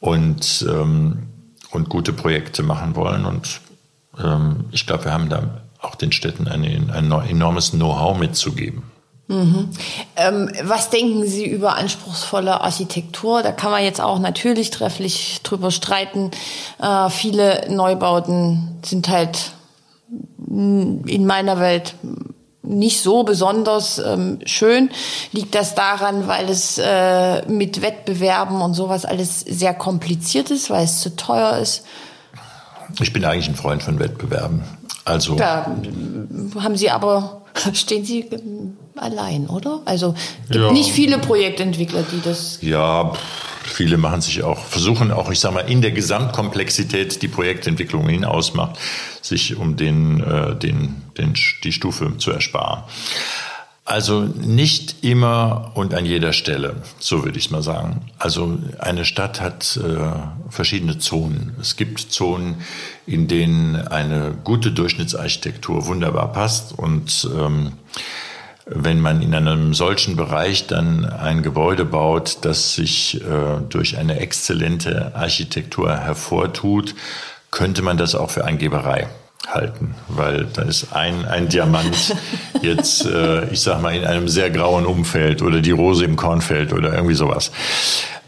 und, 0.00 0.66
ähm, 0.68 1.28
und 1.70 1.88
gute 1.88 2.12
Projekte 2.12 2.62
machen 2.62 2.96
wollen. 2.96 3.24
Und 3.24 3.60
ähm, 4.22 4.64
ich 4.72 4.86
glaube, 4.86 5.06
wir 5.06 5.12
haben 5.12 5.28
da 5.28 5.63
auch 5.84 5.94
den 5.94 6.12
Städten 6.12 6.48
ein, 6.48 6.90
ein 6.90 7.10
enormes 7.28 7.72
Know-how 7.72 8.18
mitzugeben. 8.18 8.82
Mhm. 9.26 9.70
Ähm, 10.16 10.50
was 10.62 10.90
denken 10.90 11.26
Sie 11.26 11.46
über 11.46 11.76
anspruchsvolle 11.76 12.60
Architektur? 12.60 13.42
Da 13.42 13.52
kann 13.52 13.70
man 13.70 13.82
jetzt 13.82 14.00
auch 14.00 14.18
natürlich 14.18 14.70
trefflich 14.70 15.40
drüber 15.42 15.70
streiten. 15.70 16.30
Äh, 16.80 17.08
viele 17.08 17.66
Neubauten 17.70 18.78
sind 18.84 19.08
halt 19.08 19.52
in 20.46 21.26
meiner 21.26 21.58
Welt 21.58 21.94
nicht 22.62 23.02
so 23.02 23.24
besonders 23.24 23.98
ähm, 23.98 24.40
schön. 24.44 24.90
Liegt 25.32 25.54
das 25.54 25.74
daran, 25.74 26.26
weil 26.26 26.48
es 26.48 26.78
äh, 26.78 27.46
mit 27.46 27.82
Wettbewerben 27.82 28.60
und 28.60 28.74
sowas 28.74 29.04
alles 29.04 29.40
sehr 29.40 29.74
kompliziert 29.74 30.50
ist, 30.50 30.70
weil 30.70 30.84
es 30.84 31.00
zu 31.00 31.16
teuer 31.16 31.58
ist? 31.58 31.84
Ich 33.00 33.12
bin 33.12 33.24
eigentlich 33.24 33.48
ein 33.48 33.56
Freund 33.56 33.82
von 33.82 33.98
Wettbewerben. 33.98 34.62
Also. 35.04 35.36
Da 35.36 35.76
haben 36.60 36.76
Sie 36.76 36.90
aber, 36.90 37.42
stehen 37.72 38.04
Sie 38.04 38.28
allein, 38.96 39.46
oder? 39.46 39.82
Also, 39.84 40.14
gibt 40.48 40.64
ja. 40.64 40.72
nicht 40.72 40.92
viele 40.92 41.18
Projektentwickler, 41.18 42.04
die 42.10 42.20
das. 42.22 42.58
Ja, 42.62 43.12
viele 43.64 43.96
machen 43.96 44.20
sich 44.20 44.42
auch, 44.42 44.58
versuchen 44.58 45.10
auch, 45.10 45.30
ich 45.30 45.40
sage 45.40 45.54
mal, 45.54 45.70
in 45.70 45.82
der 45.82 45.90
Gesamtkomplexität, 45.90 47.22
die 47.22 47.28
Projektentwicklung 47.28 48.08
hinausmacht, 48.08 48.78
sich 49.20 49.56
um 49.56 49.76
den, 49.76 50.20
äh, 50.20 50.56
den, 50.56 51.02
den, 51.18 51.34
die 51.62 51.72
Stufe 51.72 52.16
zu 52.18 52.30
ersparen. 52.30 52.84
Also 53.86 54.22
nicht 54.22 55.04
immer 55.04 55.72
und 55.74 55.92
an 55.92 56.06
jeder 56.06 56.32
Stelle, 56.32 56.76
so 56.98 57.22
würde 57.22 57.38
ich 57.38 57.46
es 57.46 57.50
mal 57.50 57.62
sagen. 57.62 58.00
Also 58.18 58.58
eine 58.78 59.04
Stadt 59.04 59.42
hat 59.42 59.76
äh, 59.76 60.48
verschiedene 60.48 60.98
Zonen. 60.98 61.54
Es 61.60 61.76
gibt 61.76 62.00
Zonen, 62.00 62.62
in 63.06 63.28
denen 63.28 63.76
eine 63.76 64.34
gute 64.42 64.72
Durchschnittsarchitektur 64.72 65.84
wunderbar 65.84 66.32
passt 66.32 66.72
und 66.72 67.28
ähm, 67.38 67.72
wenn 68.64 69.00
man 69.00 69.20
in 69.20 69.34
einem 69.34 69.74
solchen 69.74 70.16
Bereich 70.16 70.66
dann 70.66 71.04
ein 71.04 71.42
Gebäude 71.42 71.84
baut, 71.84 72.38
das 72.40 72.76
sich 72.76 73.20
äh, 73.20 73.60
durch 73.68 73.98
eine 73.98 74.18
exzellente 74.18 75.14
Architektur 75.14 75.94
hervortut, 75.94 76.94
könnte 77.50 77.82
man 77.82 77.98
das 77.98 78.14
auch 78.14 78.30
für 78.30 78.46
Eingeberei 78.46 79.08
halten, 79.48 79.94
weil 80.08 80.46
da 80.46 80.62
ist 80.62 80.92
ein, 80.92 81.24
ein 81.24 81.48
Diamant 81.48 82.16
jetzt, 82.62 83.04
äh, 83.06 83.48
ich 83.50 83.60
sag 83.60 83.80
mal, 83.82 83.94
in 83.94 84.04
einem 84.04 84.28
sehr 84.28 84.50
grauen 84.50 84.86
Umfeld 84.86 85.42
oder 85.42 85.60
die 85.60 85.70
Rose 85.70 86.04
im 86.04 86.16
Kornfeld 86.16 86.72
oder 86.72 86.94
irgendwie 86.94 87.14
sowas. 87.14 87.52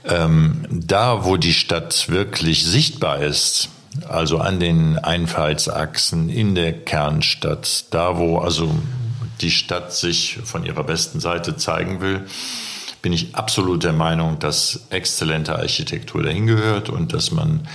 Ähm, 0.05 0.65
da, 0.71 1.25
wo 1.25 1.37
die 1.37 1.55
Stadt 1.55 2.09
wirklich 2.09 2.65
sichtbar 2.65 3.21
ist, 3.21 3.71
Also 4.09 4.39
an 4.39 4.61
den 4.61 4.99
Einfallsachsen 4.99 6.29
in 6.29 6.55
der 6.55 6.73
Kernstadt, 6.73 7.87
da 7.91 8.19
wo 8.19 8.39
also 8.39 8.71
die 9.41 9.51
Stadt 9.51 9.93
sich 9.93 10.39
von 10.45 10.65
ihrer 10.65 10.85
besten 10.85 11.21
Seite 11.21 11.57
zeigen 11.57 12.01
will, 12.01 12.27
bin 13.03 13.13
ich 13.13 13.35
absolut 13.35 13.85
der 13.85 13.93
Meinung, 13.93 14.39
dass 14.39 14.87
exzellente 14.91 15.57
Architektur 15.57 16.23
dahin 16.23 16.47
gehört 16.47 16.89
und 16.89 17.13
dass 17.13 17.31
man 17.31 17.67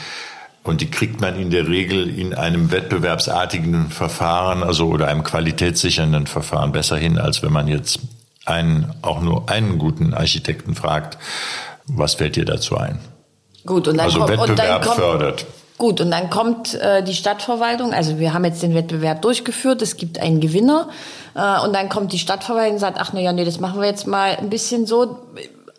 und 0.64 0.82
die 0.82 0.91
kriegt 0.91 1.22
man 1.22 1.39
in 1.39 1.49
der 1.49 1.68
Regel 1.68 2.07
in 2.07 2.34
einem 2.34 2.72
wettbewerbsartigen 2.72 3.89
Verfahren, 3.89 4.64
also 4.64 4.88
oder 4.88 5.07
einem 5.07 5.24
qualitätssichernden 5.24 6.28
Verfahren 6.28 6.72
besser 6.72 6.97
hin, 6.97 7.18
als 7.18 7.41
wenn 7.41 7.51
man 7.51 7.68
jetzt 7.68 7.99
einen, 8.45 8.93
auch 9.01 9.22
nur 9.22 9.49
einen 9.49 9.80
guten 9.80 10.14
Architekten 10.14 10.76
fragt, 10.76 11.18
was 11.88 12.16
fällt 12.16 12.36
dir 12.36 12.45
dazu 12.45 12.78
ein? 12.78 12.99
Gut, 13.66 13.88
und 13.88 13.97
dann 13.97 14.05
also 14.05 14.20
kommt, 14.20 14.32
Wettbewerb 14.32 14.49
und 14.49 14.59
dann 14.59 14.82
kommt, 14.82 14.95
fördert. 14.95 15.45
Gut, 15.78 16.01
und 16.01 16.12
dann 16.12 16.30
kommt 16.30 16.76
äh, 16.76 17.03
die 17.03 17.16
Stadtverwaltung, 17.16 17.91
also 17.91 18.20
wir 18.20 18.34
haben 18.34 18.45
jetzt 18.45 18.62
den 18.62 18.76
Wettbewerb 18.76 19.22
durchgeführt, 19.24 19.82
es 19.82 19.97
gibt 19.97 20.20
einen 20.20 20.39
Gewinner 20.39 20.89
äh, 21.34 21.59
und 21.66 21.74
dann 21.74 21.89
kommt 21.89 22.14
die 22.14 22.20
Stadtverwaltung 22.20 22.74
und 22.74 22.80
sagt, 22.80 22.99
ach 22.99 23.12
na 23.14 23.20
ja, 23.20 23.34
nee, 23.34 23.45
das 23.45 23.59
machen 23.59 23.82
wir 23.82 23.88
jetzt 23.88 24.05
mal 24.05 24.36
ein 24.36 24.49
bisschen 24.49 24.86
so. 24.86 25.20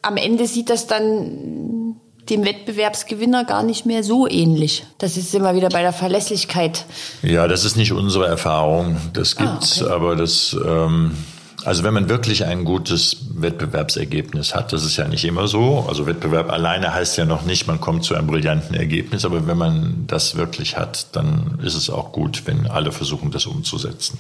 Am 0.03 0.17
Ende 0.17 0.47
sieht 0.47 0.71
das 0.71 0.89
dann 0.89 1.82
dem 2.31 2.45
Wettbewerbsgewinner 2.45 3.45
gar 3.45 3.63
nicht 3.63 3.85
mehr 3.87 4.03
so 4.05 4.29
ähnlich. 4.29 4.85
Das 4.99 5.17
ist 5.17 5.35
immer 5.35 5.55
wieder 5.55 5.69
bei 5.69 5.83
der 5.83 5.93
Verlässlichkeit. 5.93 6.85
Ja, 7.23 7.49
das 7.49 7.65
ist 7.65 7.77
nicht 7.77 7.93
unsere 7.93 8.27
Erfahrung. 8.27 8.97
Das 9.13 9.37
Ah, 9.39 9.43
gibt's, 9.45 9.83
okay. 9.83 9.93
aber 9.93 10.17
das 10.17 10.57
ähm, 10.65 11.17
also 11.65 11.85
wenn 11.85 11.95
man 11.95 12.09
wirklich 12.09 12.45
ein 12.45 12.65
gutes 12.65 13.19
Wettbewerbsergebnis 13.35 14.53
hat, 14.55 14.73
das 14.73 14.85
ist 14.85 14.97
ja 14.97 15.07
nicht 15.07 15.25
immer 15.25 15.47
so. 15.47 15.85
Also 15.89 16.07
Wettbewerb 16.07 16.51
alleine 16.51 16.93
heißt 16.93 17.17
ja 17.19 17.25
noch 17.25 17.43
nicht, 17.43 17.67
man 17.69 17.81
kommt 17.81 18.05
zu 18.05 18.15
einem 18.15 18.27
brillanten 18.27 18.75
Ergebnis, 18.75 19.25
aber 19.25 19.47
wenn 19.47 19.59
man 19.59 20.05
das 20.09 20.35
wirklich 20.37 20.77
hat, 20.77 21.07
dann 21.15 21.61
ist 21.63 21.75
es 21.75 21.89
auch 21.89 22.11
gut, 22.13 22.43
wenn 22.47 22.67
alle 22.67 22.91
versuchen, 22.91 23.31
das 23.31 23.47
umzusetzen. 23.47 24.19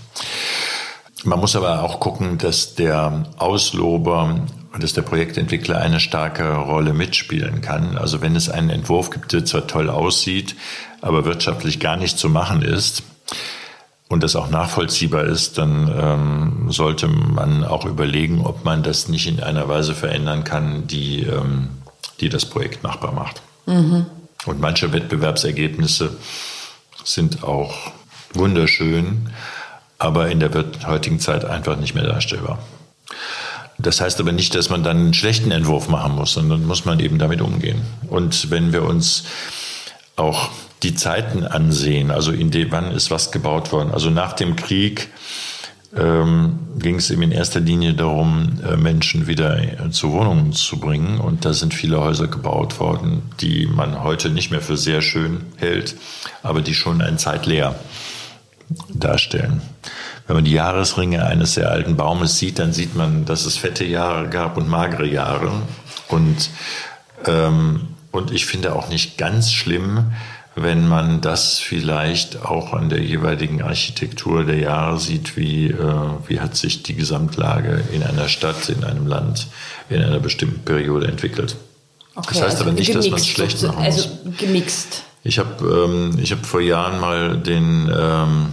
Man 1.24 1.40
muss 1.40 1.56
aber 1.56 1.82
auch 1.82 1.98
gucken, 2.00 2.38
dass 2.38 2.74
der 2.74 3.24
Auslober, 3.38 4.40
dass 4.78 4.92
der 4.92 5.02
Projektentwickler 5.02 5.78
eine 5.78 6.00
starke 6.00 6.54
Rolle 6.54 6.92
mitspielen 6.92 7.60
kann. 7.60 7.98
Also 7.98 8.20
wenn 8.20 8.36
es 8.36 8.48
einen 8.48 8.70
Entwurf 8.70 9.10
gibt, 9.10 9.32
der 9.32 9.44
zwar 9.44 9.66
toll 9.66 9.90
aussieht, 9.90 10.56
aber 11.00 11.24
wirtschaftlich 11.24 11.80
gar 11.80 11.96
nicht 11.96 12.18
zu 12.18 12.28
machen 12.28 12.62
ist, 12.62 13.02
und 14.12 14.22
das 14.22 14.36
auch 14.36 14.50
nachvollziehbar 14.50 15.24
ist, 15.24 15.56
dann 15.56 15.90
ähm, 15.98 16.70
sollte 16.70 17.08
man 17.08 17.64
auch 17.64 17.86
überlegen, 17.86 18.44
ob 18.44 18.62
man 18.62 18.82
das 18.82 19.08
nicht 19.08 19.26
in 19.26 19.40
einer 19.40 19.68
Weise 19.68 19.94
verändern 19.94 20.44
kann, 20.44 20.86
die, 20.86 21.22
ähm, 21.22 21.70
die 22.20 22.28
das 22.28 22.44
Projekt 22.44 22.82
machbar 22.82 23.12
macht. 23.12 23.40
Und 24.44 24.60
manche 24.60 24.92
Wettbewerbsergebnisse 24.92 26.14
sind 27.02 27.42
auch 27.42 27.74
wunderschön, 28.34 29.30
aber 29.98 30.28
in 30.30 30.40
der 30.40 30.50
heutigen 30.86 31.18
Zeit 31.18 31.46
einfach 31.46 31.78
nicht 31.78 31.94
mehr 31.94 32.04
darstellbar. 32.04 32.58
Das 33.82 34.00
heißt 34.00 34.20
aber 34.20 34.32
nicht, 34.32 34.54
dass 34.54 34.70
man 34.70 34.82
dann 34.82 34.96
einen 34.96 35.14
schlechten 35.14 35.50
Entwurf 35.50 35.88
machen 35.88 36.14
muss, 36.14 36.32
sondern 36.32 36.64
muss 36.66 36.84
man 36.84 37.00
eben 37.00 37.18
damit 37.18 37.40
umgehen. 37.40 37.82
Und 38.08 38.50
wenn 38.50 38.72
wir 38.72 38.84
uns 38.84 39.24
auch 40.16 40.50
die 40.82 40.94
Zeiten 40.94 41.44
ansehen, 41.44 42.10
also 42.10 42.32
in 42.32 42.50
dem, 42.50 42.70
wann 42.70 42.90
ist 42.92 43.10
was 43.10 43.30
gebaut 43.30 43.72
worden. 43.72 43.92
Also 43.92 44.10
nach 44.10 44.32
dem 44.32 44.56
Krieg 44.56 45.08
ähm, 45.96 46.58
ging 46.78 46.96
es 46.96 47.10
eben 47.10 47.22
in 47.22 47.32
erster 47.32 47.60
Linie 47.60 47.94
darum, 47.94 48.60
äh, 48.66 48.76
Menschen 48.76 49.26
wieder 49.26 49.90
zu 49.90 50.12
Wohnungen 50.12 50.52
zu 50.52 50.78
bringen. 50.78 51.18
Und 51.18 51.44
da 51.44 51.52
sind 51.52 51.74
viele 51.74 52.00
Häuser 52.00 52.26
gebaut 52.26 52.80
worden, 52.80 53.22
die 53.40 53.66
man 53.66 54.02
heute 54.02 54.30
nicht 54.30 54.50
mehr 54.50 54.60
für 54.60 54.76
sehr 54.76 55.02
schön 55.02 55.42
hält, 55.56 55.94
aber 56.42 56.62
die 56.62 56.74
schon 56.74 57.00
ein 57.00 57.18
Zeitleer 57.18 57.76
darstellen. 58.88 59.62
Wenn 60.26 60.36
man 60.36 60.44
die 60.44 60.52
Jahresringe 60.52 61.24
eines 61.26 61.54
sehr 61.54 61.70
alten 61.70 61.96
Baumes 61.96 62.38
sieht, 62.38 62.58
dann 62.58 62.72
sieht 62.72 62.94
man, 62.94 63.24
dass 63.24 63.44
es 63.44 63.56
fette 63.56 63.84
Jahre 63.84 64.28
gab 64.28 64.56
und 64.56 64.68
magere 64.68 65.06
Jahre. 65.06 65.50
Und, 66.08 66.50
ähm, 67.26 67.88
und 68.12 68.30
ich 68.30 68.46
finde 68.46 68.74
auch 68.74 68.88
nicht 68.88 69.18
ganz 69.18 69.52
schlimm, 69.52 70.12
wenn 70.54 70.86
man 70.86 71.20
das 71.22 71.58
vielleicht 71.58 72.44
auch 72.44 72.74
an 72.74 72.90
der 72.90 73.00
jeweiligen 73.00 73.62
Architektur 73.62 74.44
der 74.44 74.58
Jahre 74.58 74.98
sieht, 75.00 75.36
wie, 75.36 75.68
äh, 75.68 76.04
wie 76.26 76.40
hat 76.40 76.56
sich 76.56 76.82
die 76.82 76.94
Gesamtlage 76.94 77.82
in 77.92 78.02
einer 78.02 78.28
Stadt, 78.28 78.68
in 78.68 78.84
einem 78.84 79.06
Land, 79.06 79.46
in 79.88 80.02
einer 80.02 80.20
bestimmten 80.20 80.60
Periode 80.60 81.08
entwickelt. 81.08 81.56
Okay, 82.14 82.28
das 82.34 82.42
heißt 82.42 82.60
aber 82.60 82.72
nicht, 82.72 82.94
dass 82.94 83.08
man 83.08 83.18
es 83.18 83.34
gemixt 83.34 83.56
schlecht 83.56 83.62
machen 83.62 83.82
Also 83.82 84.08
muss. 84.24 84.36
gemixt. 84.36 85.02
Ich 85.24 85.38
habe 85.38 85.86
ähm, 85.86 86.18
ich 86.22 86.32
hab 86.32 86.44
vor 86.44 86.60
Jahren 86.60 87.00
mal 87.00 87.38
den, 87.38 87.90
ähm, 87.96 88.52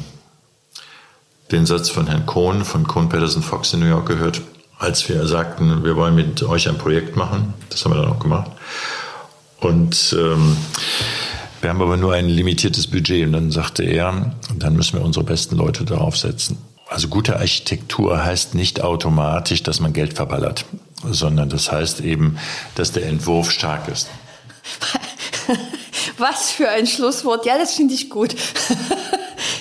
den 1.52 1.66
Satz 1.66 1.90
von 1.90 2.08
Herrn 2.08 2.26
Kohn 2.26 2.64
von 2.64 2.88
Kohn 2.88 3.10
Patterson 3.10 3.42
Fox 3.42 3.74
in 3.74 3.80
New 3.80 3.88
York 3.88 4.08
gehört, 4.08 4.42
als 4.78 5.10
wir 5.10 5.28
sagten, 5.28 5.84
wir 5.84 5.96
wollen 5.96 6.16
mit 6.16 6.44
euch 6.44 6.70
ein 6.70 6.78
Projekt 6.78 7.16
machen. 7.16 7.54
Das 7.70 7.84
haben 7.84 7.94
wir 7.94 8.02
dann 8.02 8.12
auch 8.12 8.20
gemacht. 8.20 8.52
Und 9.60 10.16
ähm, 10.18 10.56
wir 11.62 11.70
haben 11.70 11.82
aber 11.82 11.98
nur 11.98 12.14
ein 12.14 12.30
limitiertes 12.30 12.88
Budget. 12.88 13.26
Und 13.26 13.34
dann 13.34 13.52
sagte 13.52 13.84
er, 13.84 14.36
dann 14.56 14.76
müssen 14.76 14.98
wir 14.98 15.06
unsere 15.06 15.26
besten 15.26 15.58
Leute 15.58 15.84
darauf 15.84 16.18
setzen. 16.18 16.58
Also 16.88 17.08
gute 17.08 17.38
Architektur 17.38 18.24
heißt 18.24 18.56
nicht 18.56 18.82
automatisch, 18.82 19.62
dass 19.62 19.80
man 19.80 19.94
Geld 19.94 20.14
verballert, 20.14 20.66
sondern 21.04 21.50
das 21.50 21.72
heißt 21.72 22.02
eben, 22.02 22.38
dass 22.76 22.92
der 22.92 23.06
Entwurf 23.06 23.52
stark 23.52 23.88
ist. 23.90 24.10
Was 26.18 26.52
für 26.52 26.70
ein 26.70 26.88
Schlusswort. 26.88 27.46
Ja, 27.46 27.58
das 27.58 27.76
finde 27.76 27.94
ich 27.94 28.10
gut. 28.10 28.36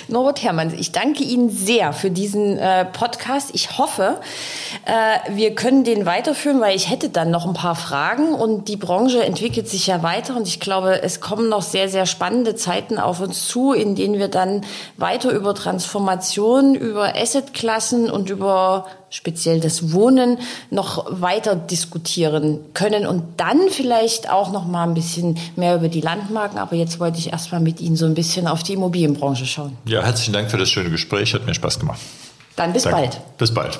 Norbert 0.09 0.43
Herrmann, 0.43 0.73
ich 0.77 0.91
danke 0.91 1.23
Ihnen 1.23 1.49
sehr 1.49 1.93
für 1.93 2.09
diesen 2.09 2.57
äh, 2.57 2.85
Podcast. 2.85 3.51
Ich 3.53 3.77
hoffe, 3.77 4.19
äh, 4.89 5.35
wir 5.35 5.53
können 5.53 5.83
den 5.83 6.07
weiterführen, 6.07 6.59
weil 6.61 6.75
ich 6.75 6.89
hätte 6.89 7.09
dann 7.09 7.29
noch 7.29 7.45
ein 7.45 7.53
paar 7.53 7.75
Fragen 7.75 8.33
und 8.33 8.67
die 8.67 8.75
Branche 8.75 9.23
entwickelt 9.23 9.69
sich 9.69 9.85
ja 9.85 10.01
weiter 10.01 10.35
und 10.35 10.47
ich 10.47 10.59
glaube, 10.59 11.03
es 11.03 11.21
kommen 11.21 11.47
noch 11.47 11.61
sehr, 11.61 11.89
sehr 11.89 12.07
spannende 12.07 12.55
Zeiten 12.55 12.97
auf 12.97 13.19
uns 13.19 13.47
zu, 13.47 13.71
in 13.71 13.93
denen 13.93 14.17
wir 14.17 14.29
dann 14.29 14.61
weiter 14.97 15.31
über 15.31 15.53
Transformation, 15.53 16.73
über 16.73 17.15
Assetklassen 17.15 18.09
und 18.09 18.31
über 18.31 18.87
speziell 19.11 19.59
das 19.59 19.93
Wohnen 19.93 20.39
noch 20.71 21.05
weiter 21.09 21.55
diskutieren 21.55 22.59
können 22.73 23.05
und 23.05 23.23
dann 23.37 23.69
vielleicht 23.69 24.31
auch 24.31 24.51
noch 24.51 24.65
mal 24.65 24.83
ein 24.83 24.95
bisschen 24.95 25.37
mehr 25.55 25.75
über 25.75 25.87
die 25.87 26.01
Landmarken. 26.01 26.57
Aber 26.57 26.75
jetzt 26.75 26.99
wollte 26.99 27.19
ich 27.19 27.31
erst 27.31 27.51
mal 27.51 27.61
mit 27.61 27.79
Ihnen 27.79 27.95
so 27.95 28.05
ein 28.05 28.15
bisschen 28.15 28.47
auf 28.47 28.63
die 28.63 28.73
Immobilienbranche 28.73 29.45
schauen. 29.45 29.77
Ja, 29.85 30.03
herzlichen 30.03 30.33
Dank 30.33 30.49
für 30.49 30.57
das 30.57 30.69
schöne 30.69 30.89
Gespräch. 30.89 31.33
Hat 31.33 31.45
mir 31.45 31.53
Spaß 31.53 31.79
gemacht. 31.79 31.99
Dann 32.55 32.73
bis 32.73 32.83
Danke. 32.83 32.97
bald. 32.97 33.37
Bis 33.37 33.53
bald. 33.53 33.79